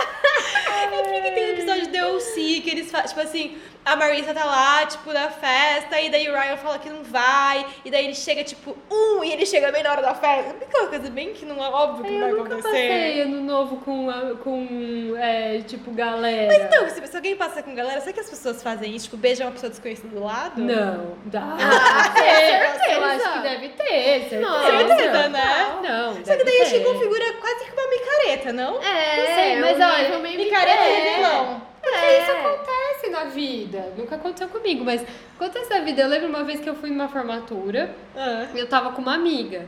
É 0.84 0.88
porque 0.88 1.22
tem 1.32 1.50
episódio 1.52 1.88
de 1.88 2.02
OC 2.02 2.62
que 2.62 2.70
eles 2.70 2.91
fazem, 2.91 3.08
tipo 3.08 3.22
assim, 3.22 3.58
a 3.86 3.95
Marissa 3.95 4.34
tá 4.34 4.45
lá, 4.45 4.86
tipo, 4.86 5.11
na 5.11 5.29
festa, 5.29 5.99
e 5.99 6.09
daí 6.09 6.29
o 6.29 6.34
Ryan 6.34 6.57
fala 6.57 6.79
que 6.79 6.89
não 6.89 7.03
vai, 7.03 7.65
e 7.84 7.91
daí 7.91 8.05
ele 8.05 8.15
chega, 8.15 8.43
tipo, 8.43 8.77
um, 8.89 9.23
e 9.23 9.31
ele 9.34 9.45
chega 9.45 9.71
bem 9.71 9.84
na 9.84 9.91
hora 9.91 10.01
da 10.01 10.13
festa. 10.15 10.55
Aquela 10.61 10.88
coisa 10.88 11.09
bem 11.09 11.34
que 11.34 11.45
não 11.45 11.63
é 11.63 11.67
óbvio 11.69 12.05
que 12.05 12.11
não 12.11 12.19
vai 12.19 12.29
Eu 12.31 12.38
nunca 12.38 12.53
acontecer. 12.55 12.69
passei 12.88 13.21
ano 13.21 13.41
novo 13.41 13.77
com, 13.77 14.09
a- 14.09 14.36
com 14.43 15.13
é, 15.17 15.59
tipo, 15.67 15.91
galera. 15.91 16.47
Mas 16.47 16.61
então, 16.63 16.89
se, 16.89 17.07
se 17.07 17.15
alguém 17.15 17.36
passa 17.36 17.61
com 17.61 17.75
galera, 17.75 17.99
será 18.01 18.13
que 18.13 18.19
as 18.21 18.29
pessoas 18.29 18.63
fazem 18.63 18.95
isso? 18.95 19.05
Tipo, 19.05 19.17
beijam 19.17 19.47
uma 19.47 19.53
pessoa 19.53 19.69
desconhecida 19.69 20.07
do 20.09 20.23
lado? 20.23 20.61
Não, 20.61 21.17
dá. 21.25 21.41
Ah, 21.59 22.13
certeza. 22.13 22.91
Eu 22.93 23.03
acho 23.03 23.34
que 23.34 23.39
deve 23.39 23.69
ter, 23.69 24.19
certeza. 24.29 24.41
Não, 24.41 24.63
certeza, 24.65 25.29
né? 25.29 25.75
Não, 25.84 26.13
Só 26.25 26.36
que 26.38 26.43
daí 26.43 26.61
acho 26.61 26.71
que 26.71 26.79
ter. 26.79 26.86
configura 26.86 27.34
quase 27.34 27.65
que 27.65 27.71
uma 27.73 27.88
micareta, 27.89 28.53
não? 28.53 28.81
É, 28.81 29.17
Não 29.17 29.36
sei, 29.36 29.55
mas 29.59 29.77
um 29.77 30.19
olha, 30.19 30.19
Micareta 30.38 30.84
é. 30.84 31.15
vilão. 31.15 31.72
Porque 31.84 31.95
É. 32.05 32.21
isso 32.23 32.31
acontece 32.31 33.09
na 33.09 33.23
vida. 33.25 33.93
Nunca 33.97 34.15
aconteceu 34.15 34.47
comigo, 34.47 34.86
mas 34.86 35.05
acontece 35.36 35.69
na 35.69 35.79
vida. 35.81 36.01
Eu 36.01 36.07
lembro 36.07 36.29
uma 36.29 36.43
vez 36.43 36.59
que 36.61 36.69
eu 36.69 36.75
fui 36.75 36.89
numa 36.89 37.09
formatura, 37.09 37.93
Ah. 38.15 38.47
eu 38.55 38.67
tava 38.69 38.91
com 38.93 39.01
uma 39.01 39.13
amiga. 39.15 39.67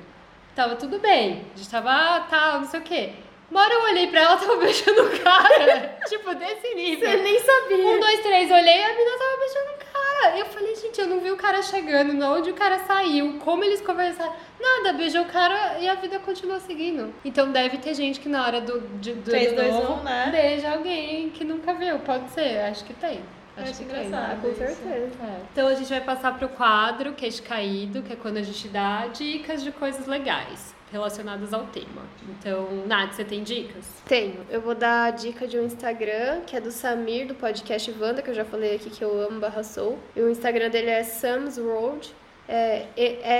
Tava 0.55 0.75
tudo 0.77 0.97
bem. 0.99 1.43
A 1.53 1.57
gente 1.57 1.69
tava, 1.69 2.21
tal, 2.29 2.59
não 2.61 2.65
sei 2.67 2.79
o 2.79 2.83
quê. 2.83 3.09
Uma 3.49 3.61
hora 3.61 3.73
eu 3.73 3.83
olhei 3.83 4.07
pra 4.07 4.21
ela, 4.21 4.37
tava 4.37 4.55
beijando 4.57 5.03
o 5.03 5.19
cara. 5.19 5.97
tipo, 6.07 6.33
desse 6.35 6.73
nível. 6.73 7.09
Você 7.09 7.17
nem 7.17 7.39
sabia. 7.39 7.77
Um, 7.77 7.99
dois, 7.99 8.19
três, 8.21 8.51
olhei 8.51 8.83
a 8.83 8.89
menina 8.89 9.17
tava 9.17 9.37
beijando 9.39 9.69
o 9.71 9.93
cara. 9.93 10.37
Eu 10.39 10.45
falei, 10.47 10.75
gente, 10.75 10.99
eu 10.99 11.07
não 11.07 11.19
vi 11.19 11.31
o 11.31 11.37
cara 11.37 11.61
chegando, 11.61 12.13
de 12.17 12.23
onde 12.23 12.49
o 12.51 12.53
cara 12.53 12.79
saiu, 12.79 13.37
como 13.39 13.63
eles 13.63 13.81
conversaram. 13.81 14.33
Nada, 14.59 14.93
beijou 14.93 15.21
o 15.21 15.25
cara 15.25 15.77
e 15.79 15.87
a 15.87 15.95
vida 15.95 16.19
continuou 16.19 16.59
seguindo. 16.59 17.13
Então 17.23 17.51
deve 17.51 17.77
ter 17.77 17.93
gente 17.93 18.19
que 18.19 18.27
na 18.29 18.45
hora 18.45 18.61
do, 18.61 18.79
de, 18.99 19.13
do 19.13 19.29
Três, 19.29 19.47
ano 19.49 19.55
dois, 19.57 19.73
novo, 19.73 20.01
um, 20.01 20.03
né? 20.03 20.29
beija 20.31 20.71
alguém 20.71 21.29
que 21.29 21.43
nunca 21.43 21.73
viu. 21.73 21.99
Pode 21.99 22.29
ser, 22.31 22.59
acho 22.61 22.83
que 22.83 22.93
tem. 22.93 23.21
Acho 23.57 23.69
Acho 23.71 23.79
que 23.79 23.85
tem. 23.85 24.05
engraçado. 24.05 24.41
Com 24.41 24.49
isso. 24.49 24.57
certeza. 24.57 25.23
É. 25.23 25.41
Então 25.51 25.67
a 25.67 25.73
gente 25.75 25.89
vai 25.89 26.01
passar 26.01 26.37
pro 26.37 26.49
quadro 26.49 27.13
Queixo 27.13 27.43
Caído, 27.43 28.01
que 28.01 28.11
é 28.13 28.15
quando 28.15 28.37
a 28.37 28.41
gente 28.41 28.67
dá 28.67 29.07
dicas 29.07 29.63
de 29.63 29.71
coisas 29.71 30.07
legais 30.07 30.74
relacionadas 30.95 31.53
ao 31.53 31.65
tema. 31.65 32.03
Então, 32.29 32.85
Nath, 32.87 33.13
você 33.13 33.25
tem 33.25 33.43
dicas? 33.43 33.85
Tenho. 34.05 34.45
Eu 34.49 34.61
vou 34.61 34.73
dar 34.73 35.03
a 35.07 35.11
dica 35.11 35.45
de 35.45 35.59
um 35.59 35.65
Instagram, 35.65 36.41
que 36.47 36.55
é 36.55 36.61
do 36.61 36.71
Samir, 36.71 37.27
do 37.27 37.35
podcast 37.35 37.93
Wanda, 37.99 38.21
que 38.21 38.29
eu 38.29 38.33
já 38.33 38.45
falei 38.45 38.75
aqui 38.75 38.89
que 38.89 39.03
eu 39.03 39.21
amo 39.21 39.41
barra 39.41 39.61
sou. 39.61 39.99
E 40.15 40.21
o 40.21 40.29
Instagram 40.29 40.69
dele 40.69 40.89
é 40.89 41.03
Sam's 41.03 41.57
Road. 41.57 42.13
É 42.47 42.87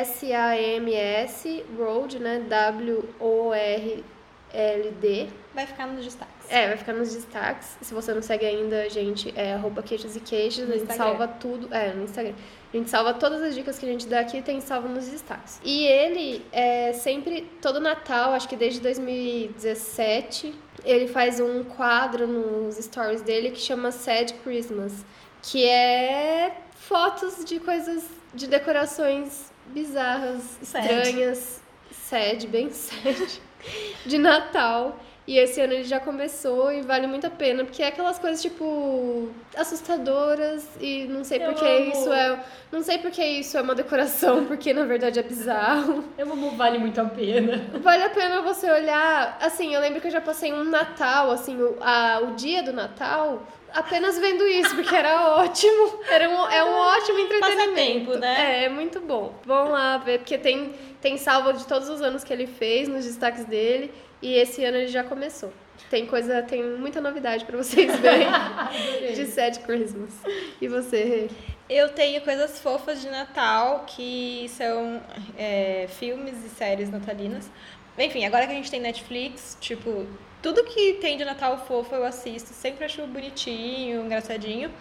S-A-M-S 0.01 1.64
Road, 1.78 2.20
né? 2.20 2.39
W-O-R-L-D. 2.49 4.03
Vai 5.53 5.66
ficar 5.66 5.88
nos 5.88 6.03
destaques. 6.03 6.35
É, 6.50 6.68
vai 6.68 6.78
ficar 6.78 6.93
nos 6.93 7.14
destaques. 7.14 7.78
Se 7.82 7.93
você 7.93 8.14
não 8.14 8.22
segue 8.22 8.46
ainda, 8.46 8.89
gente, 8.89 9.34
é 9.36 9.54
arroba 9.54 9.82
queixos 9.82 10.16
e 10.16 10.20
queixos. 10.20 10.68
No 10.68 10.74
a 10.74 10.78
gente 10.78 10.84
Instagram. 10.89 11.06
salva 11.06 11.28
tudo. 11.28 11.74
É, 11.74 11.93
no 11.93 12.04
Instagram. 12.04 12.34
A 12.74 12.78
gente 12.78 12.89
salva 12.89 13.14
todas 13.14 13.41
as 13.41 13.56
dicas 13.56 13.80
que 13.80 13.86
a 13.86 13.89
gente 13.89 14.08
dá 14.08 14.20
aqui 14.20 14.41
tem 14.41 14.60
salvo 14.62 14.88
nos 14.88 15.08
destaques. 15.08 15.60
E 15.64 15.86
ele 15.86 16.46
é 16.52 16.93
sempre, 16.93 17.50
todo 17.62 17.80
Natal, 17.80 18.34
acho 18.34 18.50
que 18.50 18.56
desde 18.56 18.80
2017, 18.82 20.54
ele 20.84 21.08
faz 21.08 21.39
um 21.39 21.64
quadro 21.64 22.28
nos 22.28 22.76
stories 22.78 23.22
dele 23.22 23.52
que 23.52 23.60
chama 23.60 23.91
Sad 23.91 24.34
Christmas. 24.43 25.06
Que 25.41 25.64
é 25.66 26.58
fotos 26.76 27.46
de 27.46 27.60
coisas, 27.60 28.04
de 28.34 28.48
decorações 28.48 29.52
bizarras, 29.68 30.58
Sad. 30.62 30.86
estranhas. 30.86 31.62
Sad, 31.91 32.48
bem 32.48 32.70
sad. 32.74 33.41
De 34.06 34.18
Natal. 34.18 35.00
E 35.28 35.39
esse 35.39 35.59
ano 35.59 35.73
ele 35.73 35.84
já 35.86 35.99
começou 35.99 36.71
e 36.71 36.82
vale 36.82 37.07
muito 37.07 37.26
a 37.26 37.32
pena, 37.32 37.63
porque 37.65 37.82
é 37.82 37.88
aquelas 37.88 38.19
coisas, 38.19 38.39
tipo, 38.41 39.30
assustadoras 39.57 40.67
e 40.80 41.05
não 41.05 41.23
sei 41.23 41.41
Eu 41.43 41.51
porque 41.51 41.65
amo. 41.65 41.91
isso 41.91 42.13
é. 42.13 42.39
Não 42.71 42.84
sei 42.84 42.97
porque 42.99 43.23
isso 43.23 43.57
é 43.57 43.61
uma 43.61 43.73
decoração, 43.76 44.45
porque 44.47 44.73
na 44.73 44.86
verdade 44.86 45.19
é 45.19 45.23
bizarro. 45.23 46.03
Eu 46.17 46.32
amo 46.32 46.51
Vale 46.51 46.78
Muito 46.78 46.99
a 47.01 47.05
Pena. 47.05 47.65
Vale 47.82 48.03
a 48.03 48.09
pena 48.09 48.41
você 48.41 48.69
olhar. 48.69 49.38
Assim, 49.41 49.73
eu 49.73 49.82
lembro 49.82 49.99
que 50.01 50.07
eu 50.07 50.11
já 50.11 50.21
passei 50.21 50.53
um 50.53 50.63
Natal, 50.63 51.32
assim, 51.32 51.59
o, 51.61 51.76
a, 51.82 52.19
o 52.21 52.36
dia 52.36 52.61
do 52.63 52.71
Natal. 52.73 53.41
apenas 53.73 54.17
vendo 54.19 54.47
isso, 54.47 54.76
porque 54.76 54.95
era 54.95 55.38
ótimo. 55.38 55.99
Era 56.09 56.30
um, 56.30 56.47
é 56.49 56.63
um 56.63 56.73
ótimo 56.73 57.19
entretenimento. 57.19 57.65
Passatempo, 57.73 58.17
né? 58.19 58.61
É, 58.61 58.65
é 58.65 58.69
muito 58.69 58.99
bom. 58.99 59.34
Vão 59.45 59.71
lá 59.71 59.97
ver, 59.97 60.19
porque 60.19 60.38
tem, 60.38 60.73
tem 61.01 61.17
salvo 61.17 61.51
de 61.53 61.65
todos 61.65 61.89
os 61.89 62.01
anos 62.01 62.23
que 62.23 62.32
ele 62.32 62.47
fez, 62.47 62.88
nos 62.88 63.05
destaques 63.05 63.45
dele. 63.45 63.91
E 64.22 64.36
esse 64.36 64.63
ano 64.63 64.78
ele 64.78 64.88
já 64.88 65.03
começou. 65.03 65.51
Tem 65.89 66.05
coisa, 66.05 66.41
tem 66.41 66.63
muita 66.63 67.01
novidade 67.01 67.45
pra 67.45 67.57
vocês 67.57 67.95
verem 67.99 68.28
de 69.13 69.26
Sad 69.26 69.59
Christmas. 69.59 70.11
E 70.61 70.68
você, 70.68 71.03
Rê? 71.03 71.30
Eu 71.70 71.89
tenho 71.89 72.22
coisas 72.22 72.59
fofas 72.59 73.01
de 73.01 73.09
Natal, 73.09 73.86
que 73.88 74.47
são 74.49 75.01
é, 75.38 75.88
filmes 75.89 76.45
e 76.45 76.49
séries 76.49 76.89
natalinas. 76.89 77.49
Enfim, 77.97 78.26
agora 78.26 78.45
que 78.45 78.51
a 78.51 78.55
gente 78.55 78.70
tem 78.70 78.80
Netflix, 78.80 79.57
tipo, 79.59 80.05
tudo 80.41 80.63
que 80.63 80.93
tem 80.95 81.18
de 81.18 81.26
Natal 81.26 81.57
fofo 81.66 81.95
eu 81.95 82.05
assisto. 82.05 82.53
Sempre 82.53 82.86
acho 82.86 83.05
bonitinho, 83.07 84.05
engraçadinho. 84.05 84.72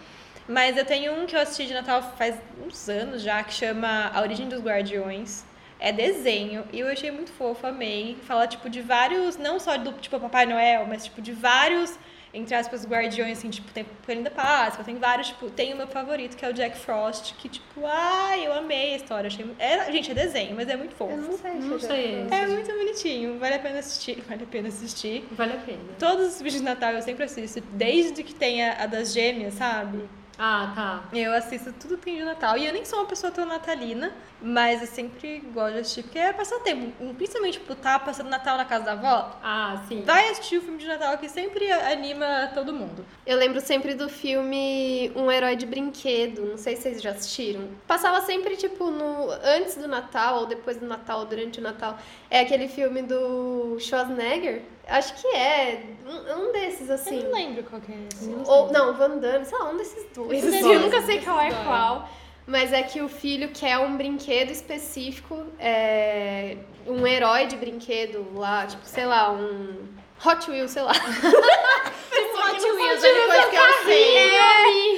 Mas 0.47 0.77
eu 0.77 0.85
tenho 0.85 1.13
um 1.13 1.25
que 1.25 1.35
eu 1.35 1.39
assisti 1.39 1.65
de 1.65 1.73
Natal 1.73 2.03
faz 2.17 2.35
uns 2.63 2.87
anos 2.87 3.21
já, 3.21 3.43
que 3.43 3.53
chama 3.53 4.11
A 4.13 4.21
Origem 4.21 4.47
dos 4.47 4.61
Guardiões. 4.61 5.43
É 5.79 5.91
desenho, 5.91 6.65
e 6.71 6.79
eu 6.79 6.87
achei 6.87 7.11
muito 7.11 7.31
fofo, 7.31 7.67
amei. 7.67 8.17
Fala, 8.23 8.47
tipo, 8.47 8.69
de 8.69 8.81
vários, 8.81 9.37
não 9.37 9.59
só 9.59 9.77
do, 9.77 9.91
tipo, 9.93 10.19
Papai 10.19 10.45
Noel, 10.45 10.85
mas, 10.87 11.05
tipo, 11.05 11.21
de 11.21 11.31
vários 11.31 11.97
entre 12.35 12.53
aspas, 12.53 12.85
guardiões, 12.85 13.37
assim, 13.37 13.49
tipo, 13.49 13.71
tem 13.71 13.85
Coelhinho 14.05 14.25
da 14.25 14.31
Páscoa, 14.31 14.83
tem 14.83 14.97
vários, 14.97 15.29
tipo, 15.29 15.49
tem 15.49 15.73
o 15.73 15.77
meu 15.77 15.87
favorito, 15.87 16.35
que 16.35 16.43
é 16.43 16.49
o 16.49 16.53
Jack 16.53 16.77
Frost, 16.77 17.33
que, 17.35 17.47
tipo, 17.47 17.85
ai, 17.85 18.45
eu 18.45 18.53
amei 18.53 18.93
a 18.93 18.95
história, 18.97 19.27
achei... 19.27 19.45
É, 19.57 19.89
gente, 19.91 20.11
é 20.11 20.13
desenho, 20.13 20.53
mas 20.53 20.67
é 20.67 20.75
muito 20.75 20.93
fofo. 20.95 21.13
Eu 21.13 21.17
não 21.17 21.37
sei. 21.37 21.53
Não 21.53 21.61
se 21.61 21.71
eu 21.71 21.79
sei. 21.79 22.27
É 22.29 22.45
muito 22.45 22.67
bonitinho, 22.67 23.39
vale 23.39 23.55
a 23.55 23.59
pena 23.59 23.79
assistir, 23.79 24.21
vale 24.27 24.43
a 24.43 24.47
pena 24.47 24.67
assistir. 24.67 25.25
Vale 25.31 25.53
a 25.53 25.57
pena. 25.57 25.79
Todos 25.97 26.35
os 26.35 26.41
vídeos 26.41 26.61
de 26.61 26.63
Natal 26.63 26.91
eu 26.91 27.01
sempre 27.01 27.23
assisto, 27.23 27.61
desde 27.71 28.21
que 28.21 28.35
tenha 28.35 28.73
a 28.79 28.85
das 28.85 29.13
gêmeas, 29.13 29.53
sabe? 29.53 30.03
Ah, 30.37 30.71
tá. 30.75 31.03
Eu 31.13 31.33
assisto 31.33 31.71
tudo 31.73 31.97
que 31.97 32.05
tem 32.05 32.17
de 32.17 32.23
Natal. 32.23 32.57
E 32.57 32.65
eu 32.65 32.73
nem 32.73 32.83
sou 32.85 32.99
uma 32.99 33.05
pessoa 33.05 33.31
tão 33.31 33.45
natalina, 33.45 34.13
mas 34.41 34.81
eu 34.81 34.87
sempre 34.87 35.39
gosto 35.53 35.73
de 35.73 35.79
assistir, 35.79 36.03
porque 36.03 36.19
é 36.19 36.33
passar 36.33 36.59
tempo. 36.59 36.91
Principalmente, 37.15 37.59
tipo, 37.59 37.73
tá 37.75 37.97
passando 37.97 38.29
Natal 38.29 38.57
na 38.57 38.65
casa 38.65 38.85
da 38.85 38.91
avó. 38.93 39.39
Ah, 39.41 39.81
sim. 39.87 40.03
Vai 40.03 40.29
assistir 40.29 40.57
o 40.57 40.61
filme 40.61 40.77
de 40.77 40.87
Natal 40.87 41.17
que 41.17 41.29
sempre 41.29 41.71
anima 41.71 42.51
todo 42.53 42.73
mundo. 42.73 43.05
Eu 43.25 43.37
lembro 43.37 43.61
sempre 43.61 43.93
do 43.93 44.09
filme 44.09 45.11
Um 45.15 45.31
Herói 45.31 45.55
de 45.55 45.65
Brinquedo. 45.65 46.45
Não 46.45 46.57
sei 46.57 46.75
se 46.75 46.83
vocês 46.83 47.01
já 47.01 47.11
assistiram. 47.11 47.67
Passava 47.87 48.21
sempre, 48.21 48.55
tipo, 48.57 48.91
no 48.91 49.31
antes 49.43 49.75
do 49.75 49.87
Natal, 49.87 50.39
ou 50.39 50.45
depois 50.45 50.77
do 50.77 50.85
Natal, 50.85 51.19
ou 51.19 51.25
durante 51.25 51.59
o 51.59 51.63
Natal. 51.63 51.97
É 52.29 52.41
aquele 52.41 52.67
filme 52.67 53.01
do 53.01 53.77
Schwarzenegger. 53.79 54.63
Acho 54.87 55.13
que 55.15 55.27
é. 55.35 55.81
Um, 56.05 56.47
um 56.47 56.51
desses, 56.51 56.89
assim. 56.89 57.17
Eu 57.19 57.29
não 57.29 57.31
lembro 57.37 57.63
qual 57.63 57.81
que 57.81 57.91
é 57.91 57.95
esse. 58.13 58.29
Ou, 58.45 58.71
não, 58.71 58.93
Van 58.93 59.17
Damme, 59.17 59.45
sei 59.45 59.57
lá, 59.57 59.69
um 59.71 59.77
desses 59.77 60.05
dois. 60.13 60.31
Esses 60.43 60.53
assim, 60.53 60.73
eu 60.73 60.79
nunca 60.79 61.01
sei 61.01 61.21
qual 61.21 61.39
é 61.39 61.49
qual. 61.63 62.07
Mas 62.47 62.71
é 62.71 62.83
que 62.83 63.01
o 63.01 63.09
filho 63.09 63.49
quer 63.49 63.79
um 63.79 63.97
brinquedo 63.97 64.51
específico, 64.51 65.45
é, 65.57 66.57
um 66.85 67.07
herói 67.07 67.47
de 67.47 67.55
brinquedo 67.55 68.23
lá, 68.35 68.67
tipo, 68.67 68.85
sei 68.85 69.05
lá, 69.07 69.31
um 69.31 69.87
Hot 70.23 70.51
Wheels, 70.51 70.69
sei 70.69 70.83
lá. 70.83 70.91
Hot 70.93 72.61
Wheels, 72.63 73.03
é 73.03 73.13
depois 73.13 73.45
que 73.45 73.55
eu 73.55 73.83
sei. 73.85 74.17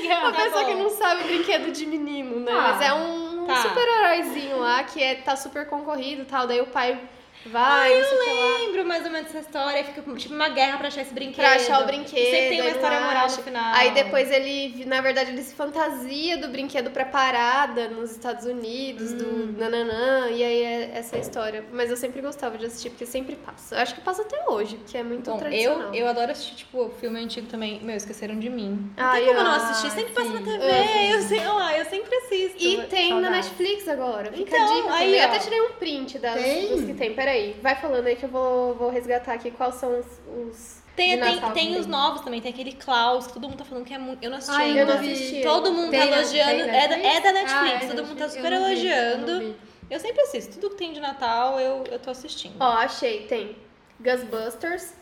É, 0.10 0.18
uma 0.20 0.32
Tá 0.34 0.44
pessoa 0.44 0.66
que 0.66 0.74
bom. 0.74 0.84
não 0.84 0.90
sabe 0.90 1.24
brinquedo 1.24 1.72
de 1.72 1.86
menino, 1.86 2.40
né? 2.42 2.52
Tá. 2.52 2.62
Mas 2.62 2.82
é 2.82 2.94
um 2.94 3.46
Tá. 3.48 3.56
super-heróizinho 3.62 4.60
lá 4.60 4.84
que 4.84 5.02
é, 5.02 5.16
tá 5.16 5.38
super 5.38 5.68
concorrido 5.68 6.24
e 6.24 6.26
tal. 6.26 6.46
Daí 6.48 6.60
o 6.60 6.68
pai 6.68 7.00
vai, 7.46 7.90
que 7.94 8.02
lá. 8.02 8.58
lembro 8.60 8.86
mais 8.86 9.06
ou 9.06 9.12
menos 9.12 9.32
dessa 9.32 9.46
história. 9.46 9.84
Fica 9.84 10.02
tipo 10.16 10.34
uma 10.34 10.50
guerra 10.50 10.78
pra 10.78 10.88
achar 10.88 11.02
esse 11.02 11.14
brinquedo. 11.14 11.36
Pra 11.38 11.54
achar 11.56 11.82
o 11.82 11.86
brinquedo. 11.86 12.10
Sempre 12.32 12.50
tem 12.50 12.62
uma 12.62 12.70
história 12.72 13.00
moral 13.00 13.26
acha. 13.26 13.38
no 13.38 13.44
final. 13.44 13.74
Aí 13.76 13.92
depois 13.92 14.32
ele, 14.32 14.86
na 14.86 15.02
verdade, 15.02 15.32
ele 15.32 15.42
se 15.44 15.56
fantasia 15.56 16.38
do 16.38 16.48
brinquedo 16.50 16.92
pra 16.92 17.06
parada 17.06 17.88
nos 17.90 18.12
Estados 18.12 18.46
Unidos, 18.46 19.12
Hum. 19.14 19.18
do 19.18 19.60
nananã, 19.60 20.30
e 20.30 20.44
aí 20.44 20.62
é 20.64 20.92
essa 20.96 21.18
história. 21.18 21.64
Mas 21.72 21.90
eu 21.90 21.98
sempre 21.98 22.22
gostava 22.22 22.58
de 22.58 22.66
assistir, 22.66 22.90
porque 22.90 23.06
sempre 23.06 23.36
passa. 23.36 23.76
Eu 23.76 23.82
acho 23.82 23.96
que 23.96 24.02
passa 24.02 24.22
até 24.24 24.50
hoje, 24.50 24.78
porque 24.78 24.98
é 24.98 25.04
muito 25.04 25.30
Bom, 25.30 25.38
tradicional. 25.38 25.94
eu, 25.94 26.02
eu 26.02 26.08
adoro 26.08 26.32
assistir, 26.32 26.56
tipo, 26.56 26.90
filme 27.00 27.20
antigo 27.20 27.48
também. 27.48 27.80
Meu, 27.82 27.96
esqueceram 27.96 28.38
de 28.40 28.50
mim. 28.50 28.92
Não 28.98 29.06
Ai, 29.06 29.20
tem 29.20 29.28
como 29.28 29.40
eu 29.40 29.44
não 29.44 29.52
ai, 29.52 29.58
assistir. 29.58 29.92
Sempre 29.92 30.14
passa 30.14 30.30
na 30.30 30.38
sim. 30.40 30.44
TV. 30.46 30.66
Uhum. 30.66 31.10
Eu 31.12 31.22
sei 31.22 31.48
lá, 31.48 31.78
eu 31.78 31.86
sempre 31.86 32.16
assisto. 32.16 32.58
E 32.64 32.78
tem 32.88 33.10
na 33.14 33.22
Saudades. 33.22 33.46
Netflix 33.48 33.88
agora. 33.88 34.32
Fica 34.32 34.56
Então, 34.58 34.74
a 34.78 34.82
dica 34.82 34.94
aí. 34.96 35.18
Eu 35.18 35.24
até 35.26 35.40
tirei 35.40 35.62
um 35.62 35.72
print 35.74 36.20
das, 36.20 36.36
Tem? 36.42 36.68
dos 36.70 36.86
que 36.86 36.94
tem. 36.94 37.14
Peraí, 37.28 37.60
vai 37.62 37.76
falando 37.76 38.08
aí 38.08 38.16
que 38.16 38.24
eu 38.24 38.30
vou, 38.30 38.74
vou 38.76 38.90
resgatar 38.90 39.34
aqui 39.34 39.52
quais 39.52 39.76
são 39.76 40.00
os. 40.00 40.06
os 40.26 40.82
Tem, 40.96 41.20
tem, 41.20 41.52
tem 41.52 41.78
os 41.78 41.86
novos 41.86 42.22
também. 42.22 42.40
Tem 42.40 42.54
aquele 42.54 42.72
Klaus, 42.72 43.28
que 43.28 43.34
todo 43.34 43.50
mundo 43.50 43.58
tá 43.58 43.66
falando 43.66 43.84
que 43.84 43.94
é 43.94 43.98
muito. 43.98 44.24
Eu 44.24 44.30
não 44.30 44.38
assisti 44.38 44.56
Ai, 44.56 44.68
ainda. 44.70 44.80
eu 44.80 44.86
não 44.86 44.94
assisti. 44.96 45.42
Todo 45.42 45.74
mundo 45.74 45.92
Tem 45.92 46.00
tá 46.00 46.06
elogiando. 46.06 46.64
tem 46.64 46.70
É 46.70 46.88
da, 46.88 46.98
é 46.98 47.20
da 47.20 47.32
Netflix. 47.34 47.82
Ah, 47.82 47.84
é 47.84 47.88
todo 47.90 48.06
mundo 48.06 48.18
tá 48.18 48.30
super 48.30 48.54
Eu 48.54 48.60
não 48.62 48.68
vi, 48.68 48.88
eu 48.88 48.96
elogiando. 48.96 49.56
Eu 49.92 50.00
sempre 50.00 50.22
assisto. 50.22 50.54
Tudo 50.58 50.70
que 50.70 50.78
tem 50.78 50.94
de 50.94 51.02
Natal, 51.02 51.60
eu, 51.60 51.84
eu 51.92 52.00
tô 52.00 52.12
assistindo. 52.12 52.56
Ó, 52.62 52.64
achei. 52.64 53.28
Tem 53.28 53.58
Ghostbusters. 54.00 54.94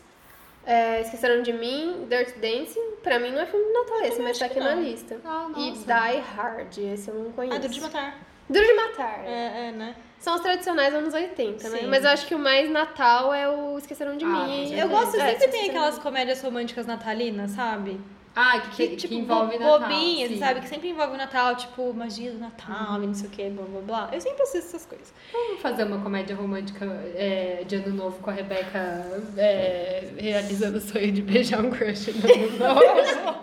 é, 0.66 1.02
Esqueceram 1.02 1.42
de 1.42 1.52
Mim, 1.52 2.08
Dirt 2.10 2.38
Dancing. 2.38 2.96
Pra 3.04 3.20
mim 3.20 3.30
não 3.30 3.40
é 3.42 3.46
filme 3.46 3.64
de 3.64 3.72
Natal 3.72 4.02
esse, 4.02 4.20
mas 4.20 4.36
tá 4.36 4.46
aqui 4.46 4.58
na 4.58 4.74
lista. 4.74 5.20
Ah, 5.24 5.46
E. 5.56 5.70
Die 5.70 6.20
Hard, 6.34 6.76
esse 6.76 7.08
eu 7.08 7.14
não 7.14 7.30
conheço. 7.30 7.56
ah, 7.56 7.60
Duro 7.60 7.72
de 7.72 7.80
Matar. 7.80 8.18
Duro 8.50 8.66
de 8.66 8.74
Matar. 8.74 9.24
É, 9.24 9.68
é, 9.68 9.70
né? 9.70 9.94
São 10.18 10.34
os 10.34 10.40
tradicionais 10.40 10.92
anos 10.94 11.14
80, 11.14 11.68
né? 11.68 11.78
Sim. 11.80 11.86
Mas 11.86 12.04
eu 12.04 12.10
acho 12.10 12.26
que 12.26 12.34
o 12.34 12.38
mais 12.38 12.68
Natal 12.70 13.32
é 13.32 13.48
o 13.48 13.78
Esqueceram 13.78 14.16
de 14.16 14.24
Ah, 14.24 14.28
Mim. 14.28 14.72
Eu 14.74 14.88
gosto, 14.88 15.16
É, 15.16 15.20
sempre 15.20 15.28
tem 15.28 15.46
Esqueceram 15.46 15.68
aquelas 15.68 15.98
comédias 15.98 16.42
românticas 16.42 16.86
natalinas, 16.86 17.52
sabe? 17.52 18.00
Ah, 18.38 18.60
que, 18.60 18.88
que, 18.88 18.96
tipo, 18.96 19.14
envolve 19.14 19.56
bo- 19.56 19.64
Natal. 19.64 19.80
bobinhas, 19.80 20.28
sim. 20.30 20.38
sabe? 20.38 20.60
Que 20.60 20.68
sempre 20.68 20.88
envolve 20.90 21.14
o 21.14 21.16
Natal, 21.16 21.56
tipo, 21.56 21.94
magia 21.94 22.32
do 22.32 22.38
Natal 22.38 23.02
e 23.02 23.06
não 23.06 23.14
sei 23.14 23.28
o 23.28 23.30
que, 23.30 23.48
blá 23.48 23.64
blá 23.64 23.80
blá. 23.80 24.08
Eu 24.12 24.20
sempre 24.20 24.42
assisto 24.42 24.66
essas 24.76 24.84
coisas. 24.84 25.10
Vamos 25.32 25.62
fazer 25.62 25.84
uma 25.84 26.02
comédia 26.02 26.36
romântica 26.36 26.84
é, 27.14 27.62
de 27.66 27.76
ano 27.76 27.94
novo 27.94 28.18
com 28.20 28.28
a 28.28 28.34
Rebeca 28.34 29.06
é, 29.38 30.10
realizando 30.18 30.76
o 30.76 30.80
sonho 30.82 31.10
de 31.12 31.22
beijar 31.22 31.64
um 31.64 31.70
crush 31.70 32.08
no 32.12 32.28
ano 32.30 32.58
novo. 32.58 33.38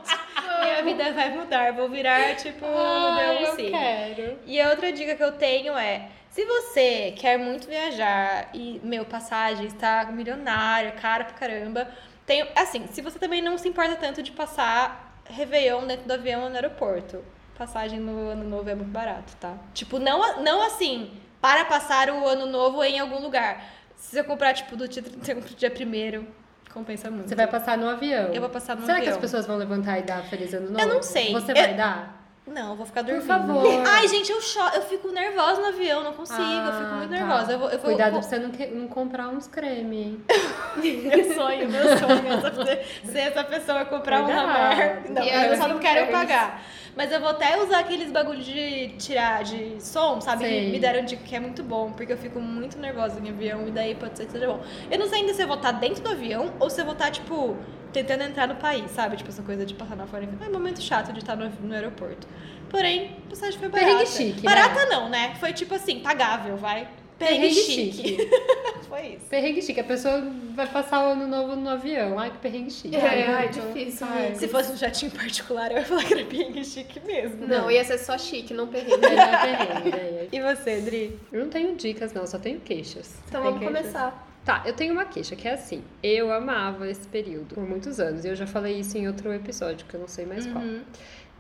Minha 0.84 0.98
vida 0.98 1.14
vai 1.14 1.30
mudar, 1.30 1.74
vou 1.74 1.90
virar, 1.90 2.36
tipo, 2.36 2.66
Ai, 2.66 3.44
eu 3.44 3.56
Deus 3.56 3.70
quero. 3.70 4.40
E 4.46 4.60
a 4.60 4.70
outra 4.70 4.92
dica 4.92 5.16
que 5.16 5.24
eu 5.24 5.32
tenho 5.32 5.78
é: 5.78 6.10
se 6.30 6.46
você 6.46 7.14
quer 7.18 7.38
muito 7.38 7.68
viajar 7.68 8.50
e, 8.54 8.80
meu, 8.84 9.06
passagem 9.06 9.68
está 9.68 10.06
milionário, 10.12 10.94
cara 10.94 11.26
pra 11.26 11.34
caramba, 11.34 11.88
tem. 12.26 12.48
Assim, 12.56 12.88
se 12.88 13.02
você 13.02 13.20
também 13.20 13.42
não 13.42 13.58
se 13.58 13.68
importa 13.68 13.96
tanto 13.96 14.22
de 14.22 14.32
passar 14.32 15.22
Réveillon 15.26 15.86
dentro 15.86 16.06
do 16.06 16.14
avião 16.14 16.44
ou 16.44 16.50
no 16.50 16.56
aeroporto, 16.56 17.24
passagem 17.58 18.00
no 18.00 18.30
ano 18.30 18.44
novo 18.44 18.70
é 18.70 18.76
muito 18.76 18.92
barato, 18.92 19.36
tá? 19.40 19.56
Tipo, 19.74 20.00
não, 20.00 20.42
não 20.42 20.62
assim, 20.62 21.12
para 21.40 21.66
passar 21.66 22.10
o 22.10 22.28
ano 22.28 22.46
novo 22.46 22.84
em 22.84 23.00
algum 23.00 23.20
lugar. 23.20 23.64
Se 23.96 24.12
você 24.12 24.24
comprar, 24.24 24.54
tipo, 24.54 24.76
do 24.76 24.88
dia 24.88 25.02
31 25.02 25.42
pro 25.42 25.56
dia 25.56 25.72
1 25.72 26.43
compensa 26.74 27.10
muito. 27.12 27.30
Você 27.30 27.36
vai 27.36 27.48
passar 27.48 27.78
no 27.78 27.88
avião. 27.88 28.34
Eu 28.34 28.42
vou 28.42 28.50
passar 28.50 28.76
no 28.76 28.82
Será 28.82 28.96
que 28.96 29.02
avião. 29.02 29.16
as 29.16 29.22
pessoas 29.22 29.46
vão 29.46 29.58
levantar 29.58 30.00
e 30.00 30.04
dar 30.04 30.24
feliz 30.24 30.54
ano 30.54 30.72
novo? 30.72 30.86
não 30.86 31.04
sei. 31.04 31.32
Você 31.32 31.52
Eu- 31.52 31.56
vai 31.56 31.74
dar? 31.76 32.23
Não, 32.46 32.72
eu 32.72 32.76
vou 32.76 32.86
ficar 32.86 33.04
Por 33.04 33.12
dormindo. 33.14 33.28
favor. 33.28 33.84
Ai, 33.88 34.06
gente, 34.10 34.30
eu 34.32 34.42
cho 34.42 34.60
eu 34.76 34.82
fico 34.82 35.08
nervosa 35.10 35.62
no 35.62 35.68
avião, 35.68 36.04
não 36.04 36.12
consigo, 36.14 36.42
eu 36.42 36.74
fico 36.74 36.86
Ah, 36.92 36.96
muito 36.98 37.10
tá. 37.10 37.16
nervosa. 37.16 37.52
Eu 37.54 37.60
vou, 37.60 37.70
eu 37.70 37.78
vou, 37.80 37.86
Cuidado 37.90 38.12
vou... 38.12 38.20
pra 38.20 38.30
você 38.30 38.38
não, 38.38 38.50
que- 38.52 38.68
não 38.68 38.88
comprar 38.90 39.30
uns 39.30 39.48
creme? 39.48 40.20
Meu 40.76 41.34
sonho, 41.36 41.70
meu 41.70 41.98
sonho 41.98 42.28
é 42.28 42.34
essa- 42.34 43.12
ser 43.12 43.20
essa 43.20 43.44
pessoa 43.46 43.86
comprar 43.86 44.22
um 44.24 44.26
Cuidado. 44.26 44.50
Hammer. 44.50 45.12
Não, 45.12 45.24
E 45.24 45.30
eu 45.30 45.54
as 45.54 45.58
só 45.58 45.68
não 45.70 45.80
quero 45.80 46.12
pagar. 46.12 46.62
Mas 46.96 47.12
eu 47.12 47.20
vou 47.22 47.30
até 47.30 47.58
usar 47.60 47.80
aqueles 47.80 48.12
bagulho 48.12 48.42
de 48.44 48.90
tirar 49.00 49.44
de 49.44 49.78
som, 49.84 50.20
sabe? 50.22 50.44
Me 50.70 50.78
deram 50.80 51.04
dica 51.06 51.24
que 51.24 51.36
é 51.36 51.40
muito 51.40 51.64
bom, 51.64 51.92
porque 51.94 52.12
eu 52.14 52.18
fico 52.18 52.40
muito 52.40 52.78
nervosa 52.78 53.20
em 53.20 53.30
avião 53.30 53.68
e 53.68 53.72
daí 53.72 53.96
pode 53.96 54.18
ser 54.18 54.26
que 54.26 54.32
seja 54.34 54.48
bom. 54.48 54.62
Eu 54.92 55.00
não 55.00 55.08
sei 55.08 55.22
ainda 55.22 55.34
se 55.34 55.42
eu 55.42 55.48
vou 55.48 55.56
estar 55.56 55.72
dentro 55.72 56.04
do 56.04 56.10
avião 56.12 56.54
ou 56.60 56.70
se 56.70 56.80
eu 56.82 56.86
vou 56.86 56.94
estar, 56.94 57.10
tipo, 57.10 57.58
tentando 57.94 58.24
entrar 58.24 58.48
no 58.48 58.56
país, 58.56 58.90
sabe? 58.92 59.16
Tipo, 59.18 59.30
essa 59.30 59.44
coisa 59.44 59.66
de 59.66 59.74
passar 59.74 59.96
na 59.96 60.06
fora. 60.08 60.28
É 60.44 60.50
um 60.50 60.52
momento 60.52 60.82
chato 60.82 61.14
de 61.14 61.20
estar 61.20 61.36
no, 61.36 61.50
no 61.50 61.74
aeroporto. 61.74 62.28
Porém, 62.70 63.18
a 63.28 63.30
passagem 63.30 63.60
foi 63.60 63.70
barata. 63.70 63.88
Perrengue 63.92 64.10
chique, 64.10 64.46
né? 64.46 64.56
Barata 64.56 64.86
não, 64.88 65.10
né? 65.10 65.36
Foi 65.40 65.54
tipo 65.54 65.76
assim, 65.76 66.00
pagável, 66.00 66.58
vai. 66.58 66.88
Perrengue, 67.20 67.54
chique. 67.54 68.18
foi 68.90 69.08
isso. 69.10 69.26
Perrengue 69.30 69.62
chique. 69.62 69.80
A 69.80 69.84
pessoa 69.84 70.22
vai 70.56 70.66
passar 70.68 71.08
o 71.08 71.12
ano 71.12 71.28
novo 71.28 71.56
no 71.56 71.70
avião. 71.70 72.18
Ai, 72.18 72.32
que 72.32 72.38
perrengue 72.40 72.72
chique. 72.72 72.96
É, 72.96 73.46
eu 73.46 73.52
tô- 73.52 73.68
difícil, 73.68 74.08
Ai, 74.10 74.30
né? 74.30 74.36
Se 74.36 74.48
fosse 74.48 74.72
um 74.72 74.76
jatinho 74.76 75.12
particular, 75.12 75.72
eu 75.72 75.78
ia 75.78 75.86
falar 75.86 76.04
que 76.04 76.14
era 76.16 76.26
perrengue 76.26 76.66
chique 76.66 77.00
mesmo. 77.06 77.48
Não, 77.48 77.70
ia 77.70 77.84
ser 77.84 78.00
só 78.00 78.18
chique, 78.18 78.54
não 78.54 78.68
perrengue. 78.68 78.98
Melhor 78.98 79.42
perrengue, 79.42 79.90
né? 79.92 80.28
E 80.32 80.42
você, 80.42 80.82
Dri? 80.82 81.20
Eu 81.32 81.42
não 81.42 81.50
tenho 81.50 81.76
dicas, 81.76 82.12
não, 82.12 82.26
só 82.26 82.40
tenho 82.40 82.60
queixas. 82.60 83.14
Então 83.28 83.42
Tem 83.44 83.52
vamos 83.52 83.68
queixa? 83.68 83.82
começar. 83.82 84.33
Tá, 84.46 84.62
eu 84.66 84.74
tenho 84.74 84.92
uma 84.94 85.06
queixa 85.06 85.36
que 85.36 85.48
é 85.48 85.54
assim. 85.54 85.82
Eu 86.02 86.32
amava 86.32 86.90
esse 86.90 87.08
período 87.08 87.56
por 87.56 87.66
muitos 87.68 88.00
anos. 88.00 88.26
E 88.26 88.28
eu 88.28 88.36
já 88.36 88.46
falei 88.46 88.78
isso 88.80 88.98
em 88.98 89.08
outro 89.08 89.32
episódio, 89.34 89.86
que 89.88 89.94
eu 89.94 90.00
não 90.02 90.08
sei 90.08 90.26
mais 90.26 90.46
qual. 90.46 90.64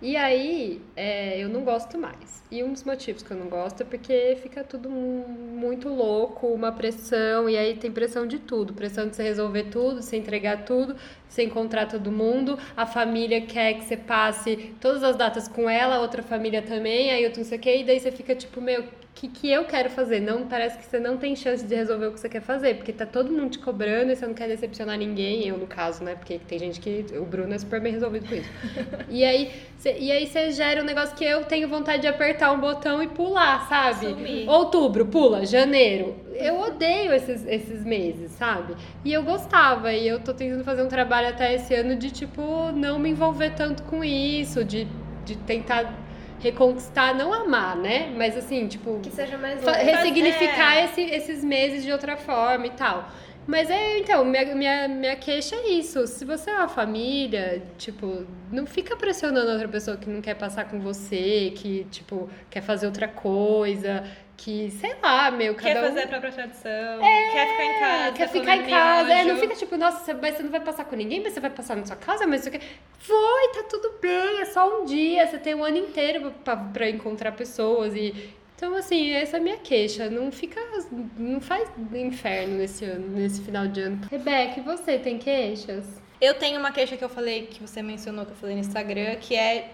E 0.01 0.17
aí, 0.17 0.81
é, 0.97 1.39
eu 1.39 1.47
não 1.47 1.63
gosto 1.63 1.97
mais. 1.97 2.43
E 2.51 2.61
um 2.61 2.73
dos 2.73 2.83
motivos 2.83 3.23
que 3.23 3.31
eu 3.31 3.37
não 3.37 3.47
gosto 3.47 3.81
é 3.81 3.85
porque 3.85 4.37
fica 4.41 4.61
tudo 4.63 4.89
mu- 4.89 5.25
muito 5.27 5.87
louco, 5.87 6.47
uma 6.47 6.73
pressão, 6.73 7.49
e 7.49 7.57
aí 7.57 7.75
tem 7.75 7.89
pressão 7.89 8.27
de 8.27 8.37
tudo. 8.39 8.73
Pressão 8.73 9.07
de 9.07 9.15
você 9.15 9.23
resolver 9.23 9.63
tudo, 9.65 10.01
você 10.01 10.17
entregar 10.17 10.65
tudo, 10.65 10.95
você 11.27 11.43
encontrar 11.43 11.85
todo 11.87 12.11
mundo. 12.11 12.57
A 12.75 12.85
família 12.85 13.41
quer 13.41 13.75
que 13.75 13.85
você 13.85 13.95
passe 13.95 14.73
todas 14.81 15.03
as 15.03 15.15
datas 15.15 15.47
com 15.47 15.69
ela, 15.69 15.95
a 15.95 16.01
outra 16.01 16.21
família 16.21 16.61
também, 16.61 17.09
aí 17.11 17.23
outro 17.25 17.39
não 17.41 17.47
sei 17.47 17.57
o 17.57 17.61
quê, 17.61 17.77
e 17.77 17.83
daí 17.85 17.99
você 17.99 18.11
fica 18.11 18.35
tipo, 18.35 18.59
meu, 18.59 18.83
que, 19.13 19.27
que 19.27 19.49
eu 19.49 19.65
quero 19.65 19.89
fazer? 19.89 20.19
Não 20.19 20.47
parece 20.47 20.77
que 20.77 20.85
você 20.85 20.99
não 20.99 21.17
tem 21.17 21.35
chance 21.35 21.65
de 21.65 21.75
resolver 21.75 22.07
o 22.07 22.11
que 22.11 22.19
você 22.19 22.29
quer 22.29 22.41
fazer, 22.41 22.75
porque 22.75 22.91
tá 22.91 23.05
todo 23.05 23.31
mundo 23.31 23.51
te 23.51 23.59
cobrando 23.59 24.11
e 24.11 24.15
você 24.15 24.25
não 24.25 24.33
quer 24.33 24.47
decepcionar 24.47 24.97
ninguém, 24.97 25.47
eu 25.47 25.57
no 25.57 25.67
caso, 25.67 26.03
né? 26.03 26.15
Porque 26.15 26.39
tem 26.39 26.57
gente 26.59 26.79
que. 26.79 27.05
O 27.17 27.25
Bruno 27.25 27.53
é 27.53 27.57
super 27.57 27.79
bem 27.79 27.93
resolvido 27.93 28.27
com 28.27 28.35
isso. 28.35 28.49
e 29.09 29.23
aí, 29.23 29.51
cê, 29.77 29.97
e 29.99 30.11
aí 30.11 30.25
você 30.25 30.51
gera 30.51 30.81
um 30.81 30.85
negócio 30.85 31.15
que 31.15 31.23
eu 31.23 31.43
tenho 31.45 31.67
vontade 31.69 32.01
de 32.01 32.07
apertar 32.07 32.51
um 32.51 32.59
botão 32.59 33.01
e 33.03 33.07
pular, 33.07 33.67
sabe? 33.69 34.07
Sumir. 34.07 34.49
Outubro, 34.49 35.05
pula, 35.05 35.45
janeiro. 35.45 36.15
Eu 36.33 36.59
odeio 36.59 37.13
esses, 37.13 37.45
esses 37.45 37.85
meses, 37.85 38.31
sabe? 38.31 38.75
E 39.05 39.13
eu 39.13 39.23
gostava, 39.23 39.93
e 39.93 40.07
eu 40.07 40.19
tô 40.19 40.33
tentando 40.33 40.63
fazer 40.63 40.81
um 40.81 40.87
trabalho 40.87 41.29
até 41.29 41.53
esse 41.53 41.73
ano 41.75 41.95
de, 41.95 42.09
tipo, 42.09 42.71
não 42.71 42.97
me 42.97 43.09
envolver 43.09 43.51
tanto 43.51 43.83
com 43.83 44.03
isso, 44.03 44.65
de, 44.65 44.87
de 45.23 45.37
tentar 45.37 46.02
reconquistar, 46.43 47.15
não 47.15 47.33
amar, 47.33 47.75
né? 47.77 48.13
Mas 48.15 48.37
assim, 48.37 48.67
tipo, 48.67 48.99
Que 49.01 49.09
seja 49.09 49.37
mais 49.37 49.63
leve. 49.63 49.83
ressignificar 49.91 50.75
é. 50.77 50.85
esse- 50.85 51.01
esses 51.01 51.43
meses 51.43 51.83
de 51.83 51.91
outra 51.91 52.17
forma 52.17 52.67
e 52.67 52.71
tal. 52.71 53.09
Mas 53.45 53.69
é, 53.69 53.99
então, 53.99 54.23
minha, 54.23 54.55
minha, 54.55 54.87
minha 54.87 55.15
queixa 55.17 55.53
é 55.55 55.67
isso. 55.71 56.07
Se 56.07 56.23
você 56.23 56.49
é 56.49 56.55
uma 56.55 56.67
família, 56.69 57.61
tipo, 57.77 58.25
não 58.49 58.65
fica 58.65 58.95
pressionando 58.95 59.51
outra 59.51 59.67
pessoa 59.67 59.97
que 59.97 60.09
não 60.09 60.21
quer 60.21 60.35
passar 60.35 60.63
com 60.69 60.79
você, 60.79 61.51
que, 61.53 61.85
tipo, 61.91 62.29
quer 62.49 62.61
fazer 62.61 62.85
outra 62.85 63.05
coisa, 63.05 64.05
que, 64.37 64.71
sei 64.71 64.95
lá, 65.01 65.31
meu, 65.31 65.55
cada 65.55 65.73
Quer 65.73 65.79
um... 65.79 65.87
fazer 65.87 66.01
a 66.01 66.07
própria 66.07 66.31
tradição, 66.31 66.99
quer 66.99 67.47
ficar 67.47 67.65
em 67.65 67.79
casa. 67.79 68.11
Quer 68.13 68.29
ficar 68.29 68.57
em 68.57 68.65
casa. 68.65 69.13
É, 69.13 69.23
não 69.23 69.37
fica 69.37 69.55
tipo, 69.55 69.77
nossa, 69.77 70.03
você, 70.03 70.13
mas 70.13 70.35
você 70.35 70.43
não 70.43 70.51
vai 70.51 70.59
passar 70.59 70.85
com 70.85 70.95
ninguém, 70.95 71.21
mas 71.21 71.33
você 71.33 71.39
vai 71.39 71.49
passar 71.49 71.75
na 71.75 71.85
sua 71.85 71.95
casa, 71.95 72.27
mas 72.27 72.41
você 72.41 72.51
quer. 72.51 72.61
Foi, 72.99 73.47
tá 73.53 73.63
tudo 73.69 73.93
bem, 74.01 74.41
é 74.41 74.45
só 74.45 74.81
um 74.81 74.85
dia, 74.85 75.27
você 75.27 75.37
tem 75.37 75.55
um 75.55 75.63
ano 75.63 75.77
inteiro 75.77 76.33
pra, 76.43 76.57
pra 76.57 76.89
encontrar 76.89 77.31
pessoas 77.33 77.95
e. 77.95 78.33
Então, 78.55 78.75
assim, 78.75 79.11
essa 79.11 79.37
é 79.37 79.39
a 79.39 79.43
minha 79.43 79.57
queixa. 79.57 80.09
Não 80.09 80.31
fica. 80.31 80.61
Não 81.17 81.41
faz 81.41 81.69
inferno 81.93 82.57
nesse 82.57 82.85
ano, 82.85 83.09
nesse 83.09 83.41
final 83.41 83.67
de 83.67 83.81
ano. 83.81 84.01
Rebeca, 84.09 84.59
e 84.59 84.63
você 84.63 84.97
tem 84.97 85.17
queixas? 85.17 86.01
Eu 86.21 86.35
tenho 86.35 86.59
uma 86.59 86.71
queixa 86.71 86.95
que 86.95 87.03
eu 87.03 87.09
falei, 87.09 87.47
que 87.47 87.59
você 87.59 87.81
mencionou, 87.81 88.25
que 88.25 88.31
eu 88.31 88.37
falei 88.37 88.55
no 88.55 88.61
Instagram, 88.61 89.15
que 89.17 89.35
é 89.35 89.71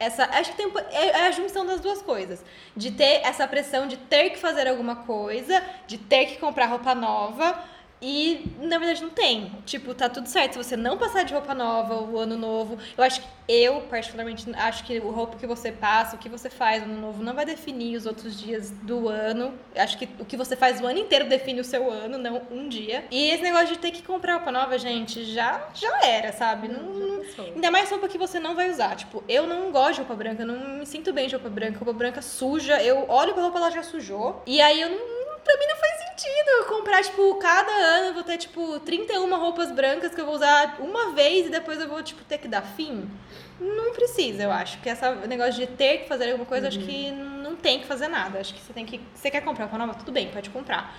essa. 0.00 0.24
Acho 0.24 0.52
que 0.52 0.56
tem, 0.56 0.72
é 0.90 1.08
é 1.08 1.26
a 1.28 1.30
junção 1.30 1.64
das 1.64 1.80
duas 1.80 2.02
coisas. 2.02 2.42
De 2.76 2.90
ter 2.90 3.20
essa 3.22 3.46
pressão 3.46 3.86
de 3.86 3.96
ter 3.96 4.30
que 4.30 4.38
fazer 4.38 4.66
alguma 4.66 4.96
coisa, 4.96 5.62
de 5.86 5.98
ter 5.98 6.26
que 6.26 6.38
comprar 6.38 6.66
roupa 6.66 6.94
nova. 6.94 7.62
E 8.02 8.44
na 8.60 8.78
verdade 8.78 9.02
não 9.02 9.10
tem. 9.10 9.52
Tipo, 9.66 9.94
tá 9.94 10.08
tudo 10.08 10.26
certo. 10.26 10.52
Se 10.52 10.58
você 10.58 10.76
não 10.76 10.96
passar 10.96 11.22
de 11.24 11.34
roupa 11.34 11.54
nova 11.54 12.00
o 12.00 12.18
ano 12.18 12.36
novo, 12.36 12.78
eu 12.96 13.04
acho 13.04 13.20
que 13.20 13.26
eu, 13.46 13.80
particularmente, 13.82 14.46
acho 14.54 14.84
que 14.84 14.98
o 15.00 15.10
roupa 15.10 15.36
que 15.36 15.46
você 15.46 15.72
passa, 15.72 16.14
o 16.14 16.18
que 16.18 16.28
você 16.28 16.48
faz 16.48 16.86
no 16.86 16.92
ano 16.92 17.00
novo, 17.02 17.22
não 17.22 17.34
vai 17.34 17.44
definir 17.44 17.96
os 17.96 18.06
outros 18.06 18.38
dias 18.40 18.70
do 18.70 19.08
ano. 19.08 19.52
Eu 19.74 19.82
Acho 19.82 19.98
que 19.98 20.08
o 20.20 20.24
que 20.24 20.36
você 20.36 20.54
faz 20.56 20.80
o 20.80 20.86
ano 20.86 20.98
inteiro 21.00 21.28
define 21.28 21.60
o 21.60 21.64
seu 21.64 21.90
ano, 21.90 22.16
não 22.16 22.42
um 22.50 22.68
dia. 22.68 23.04
E 23.10 23.28
esse 23.30 23.42
negócio 23.42 23.68
de 23.68 23.78
ter 23.78 23.90
que 23.90 24.02
comprar 24.02 24.34
roupa 24.34 24.52
nova, 24.52 24.78
gente, 24.78 25.24
já, 25.24 25.68
já 25.74 26.00
era, 26.06 26.32
sabe? 26.32 26.68
Não, 26.68 26.82
não- 26.84 27.20
Ainda 27.54 27.70
mais 27.70 27.90
roupa 27.90 28.08
que 28.08 28.16
você 28.16 28.38
não 28.38 28.54
vai 28.54 28.70
usar. 28.70 28.94
Tipo, 28.96 29.22
eu 29.28 29.46
não 29.46 29.70
gosto 29.72 29.94
de 29.94 29.98
roupa 30.00 30.14
branca, 30.14 30.42
eu 30.42 30.46
não 30.46 30.78
me 30.78 30.86
sinto 30.86 31.12
bem 31.12 31.26
de 31.28 31.34
roupa 31.34 31.50
branca. 31.50 31.76
Roupa 31.78 31.92
branca 31.92 32.22
suja, 32.22 32.80
eu 32.82 33.04
olho 33.08 33.34
pra 33.34 33.42
roupa, 33.42 33.58
ela 33.58 33.70
já 33.70 33.82
sujou. 33.82 34.42
E 34.46 34.60
aí 34.60 34.80
eu 34.80 34.88
não. 34.90 35.19
Pra 35.44 35.56
mim 35.56 35.66
não 35.66 35.76
faz 35.76 35.98
sentido 35.98 36.48
eu 36.48 36.64
comprar, 36.64 37.02
tipo, 37.02 37.34
cada 37.36 37.72
ano 37.72 38.06
eu 38.08 38.14
vou 38.14 38.22
ter, 38.22 38.36
tipo, 38.38 38.78
31 38.80 39.36
roupas 39.38 39.72
brancas 39.72 40.14
que 40.14 40.20
eu 40.20 40.26
vou 40.26 40.34
usar 40.34 40.76
uma 40.80 41.12
vez 41.12 41.46
e 41.46 41.50
depois 41.50 41.80
eu 41.80 41.88
vou, 41.88 42.02
tipo, 42.02 42.22
ter 42.24 42.38
que 42.38 42.48
dar 42.48 42.62
fim. 42.62 43.08
Não 43.60 43.92
precisa, 43.92 44.42
eu 44.42 44.50
acho. 44.50 44.80
Que 44.80 44.88
esse 44.88 45.04
negócio 45.26 45.54
de 45.54 45.66
ter 45.66 45.98
que 45.98 46.08
fazer 46.08 46.30
alguma 46.30 46.46
coisa, 46.46 46.68
acho 46.68 46.78
que 46.78 47.10
não 47.10 47.56
tem 47.56 47.80
que 47.80 47.86
fazer 47.86 48.08
nada. 48.08 48.40
Acho 48.40 48.54
que 48.54 48.60
você 48.60 48.72
tem 48.72 48.86
que. 48.86 49.00
Você 49.14 49.30
quer 49.30 49.42
comprar 49.42 49.66
roupa 49.66 49.78
nova? 49.78 49.94
Tudo 49.94 50.12
bem, 50.12 50.28
pode 50.28 50.48
comprar. 50.50 50.94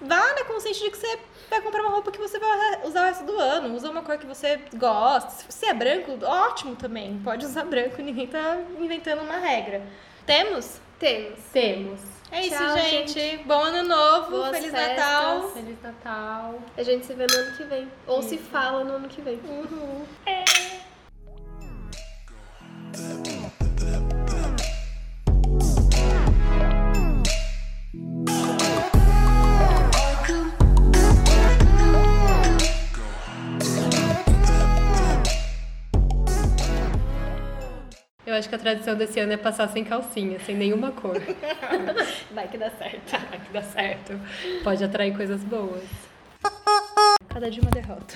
Vá 0.00 0.34
na 0.34 0.44
consciência 0.44 0.84
de 0.84 0.90
que 0.90 0.98
você 0.98 1.18
vai 1.48 1.60
comprar 1.60 1.82
uma 1.82 1.90
roupa 1.90 2.12
que 2.12 2.18
você 2.18 2.38
vai 2.38 2.86
usar 2.86 3.02
o 3.02 3.04
resto 3.04 3.24
do 3.24 3.38
ano. 3.38 3.74
Usa 3.74 3.90
uma 3.90 4.02
cor 4.02 4.18
que 4.18 4.26
você 4.26 4.60
gosta. 4.74 5.30
Se 5.30 5.44
você 5.50 5.66
é 5.66 5.74
branco, 5.74 6.18
ótimo 6.24 6.76
também. 6.76 7.20
Pode 7.24 7.44
usar 7.46 7.64
branco, 7.66 8.00
ninguém 8.02 8.26
tá 8.26 8.58
inventando 8.78 9.22
uma 9.22 9.38
regra. 9.38 9.82
Temos? 10.26 10.80
Temos. 10.98 11.38
Temos. 11.52 12.19
É 12.32 12.46
isso, 12.46 12.56
Tchau, 12.56 12.78
gente. 12.78 13.38
Bom 13.44 13.60
ano 13.60 13.88
novo. 13.88 14.30
Boas 14.30 14.56
Feliz 14.56 14.70
festas. 14.70 14.96
Natal. 14.96 15.50
Feliz 15.50 15.82
Natal. 15.82 16.62
A 16.76 16.82
gente 16.82 17.06
se 17.06 17.14
vê 17.14 17.26
no 17.26 17.34
ano 17.34 17.56
que 17.56 17.64
vem. 17.64 17.88
Ou 18.06 18.22
se 18.22 18.38
fala 18.38 18.84
no 18.84 18.94
ano 18.94 19.08
que 19.08 19.20
vem. 19.20 19.40
Eu 38.30 38.36
acho 38.36 38.48
que 38.48 38.54
a 38.54 38.58
tradição 38.58 38.94
desse 38.94 39.18
ano 39.18 39.32
é 39.32 39.36
passar 39.36 39.66
sem 39.70 39.82
calcinha, 39.82 40.38
sem 40.38 40.54
nenhuma 40.54 40.92
cor. 40.92 41.16
Vai 42.30 42.46
que 42.46 42.56
dá 42.56 42.70
certo. 42.70 43.10
Vai 43.28 43.40
que 43.40 43.52
dá 43.52 43.60
certo. 43.60 44.20
Pode 44.62 44.84
atrair 44.84 45.16
coisas 45.16 45.42
boas. 45.42 45.82
Cada 47.28 47.50
dia 47.50 47.60
uma 47.60 47.72
derrota. 47.72 48.14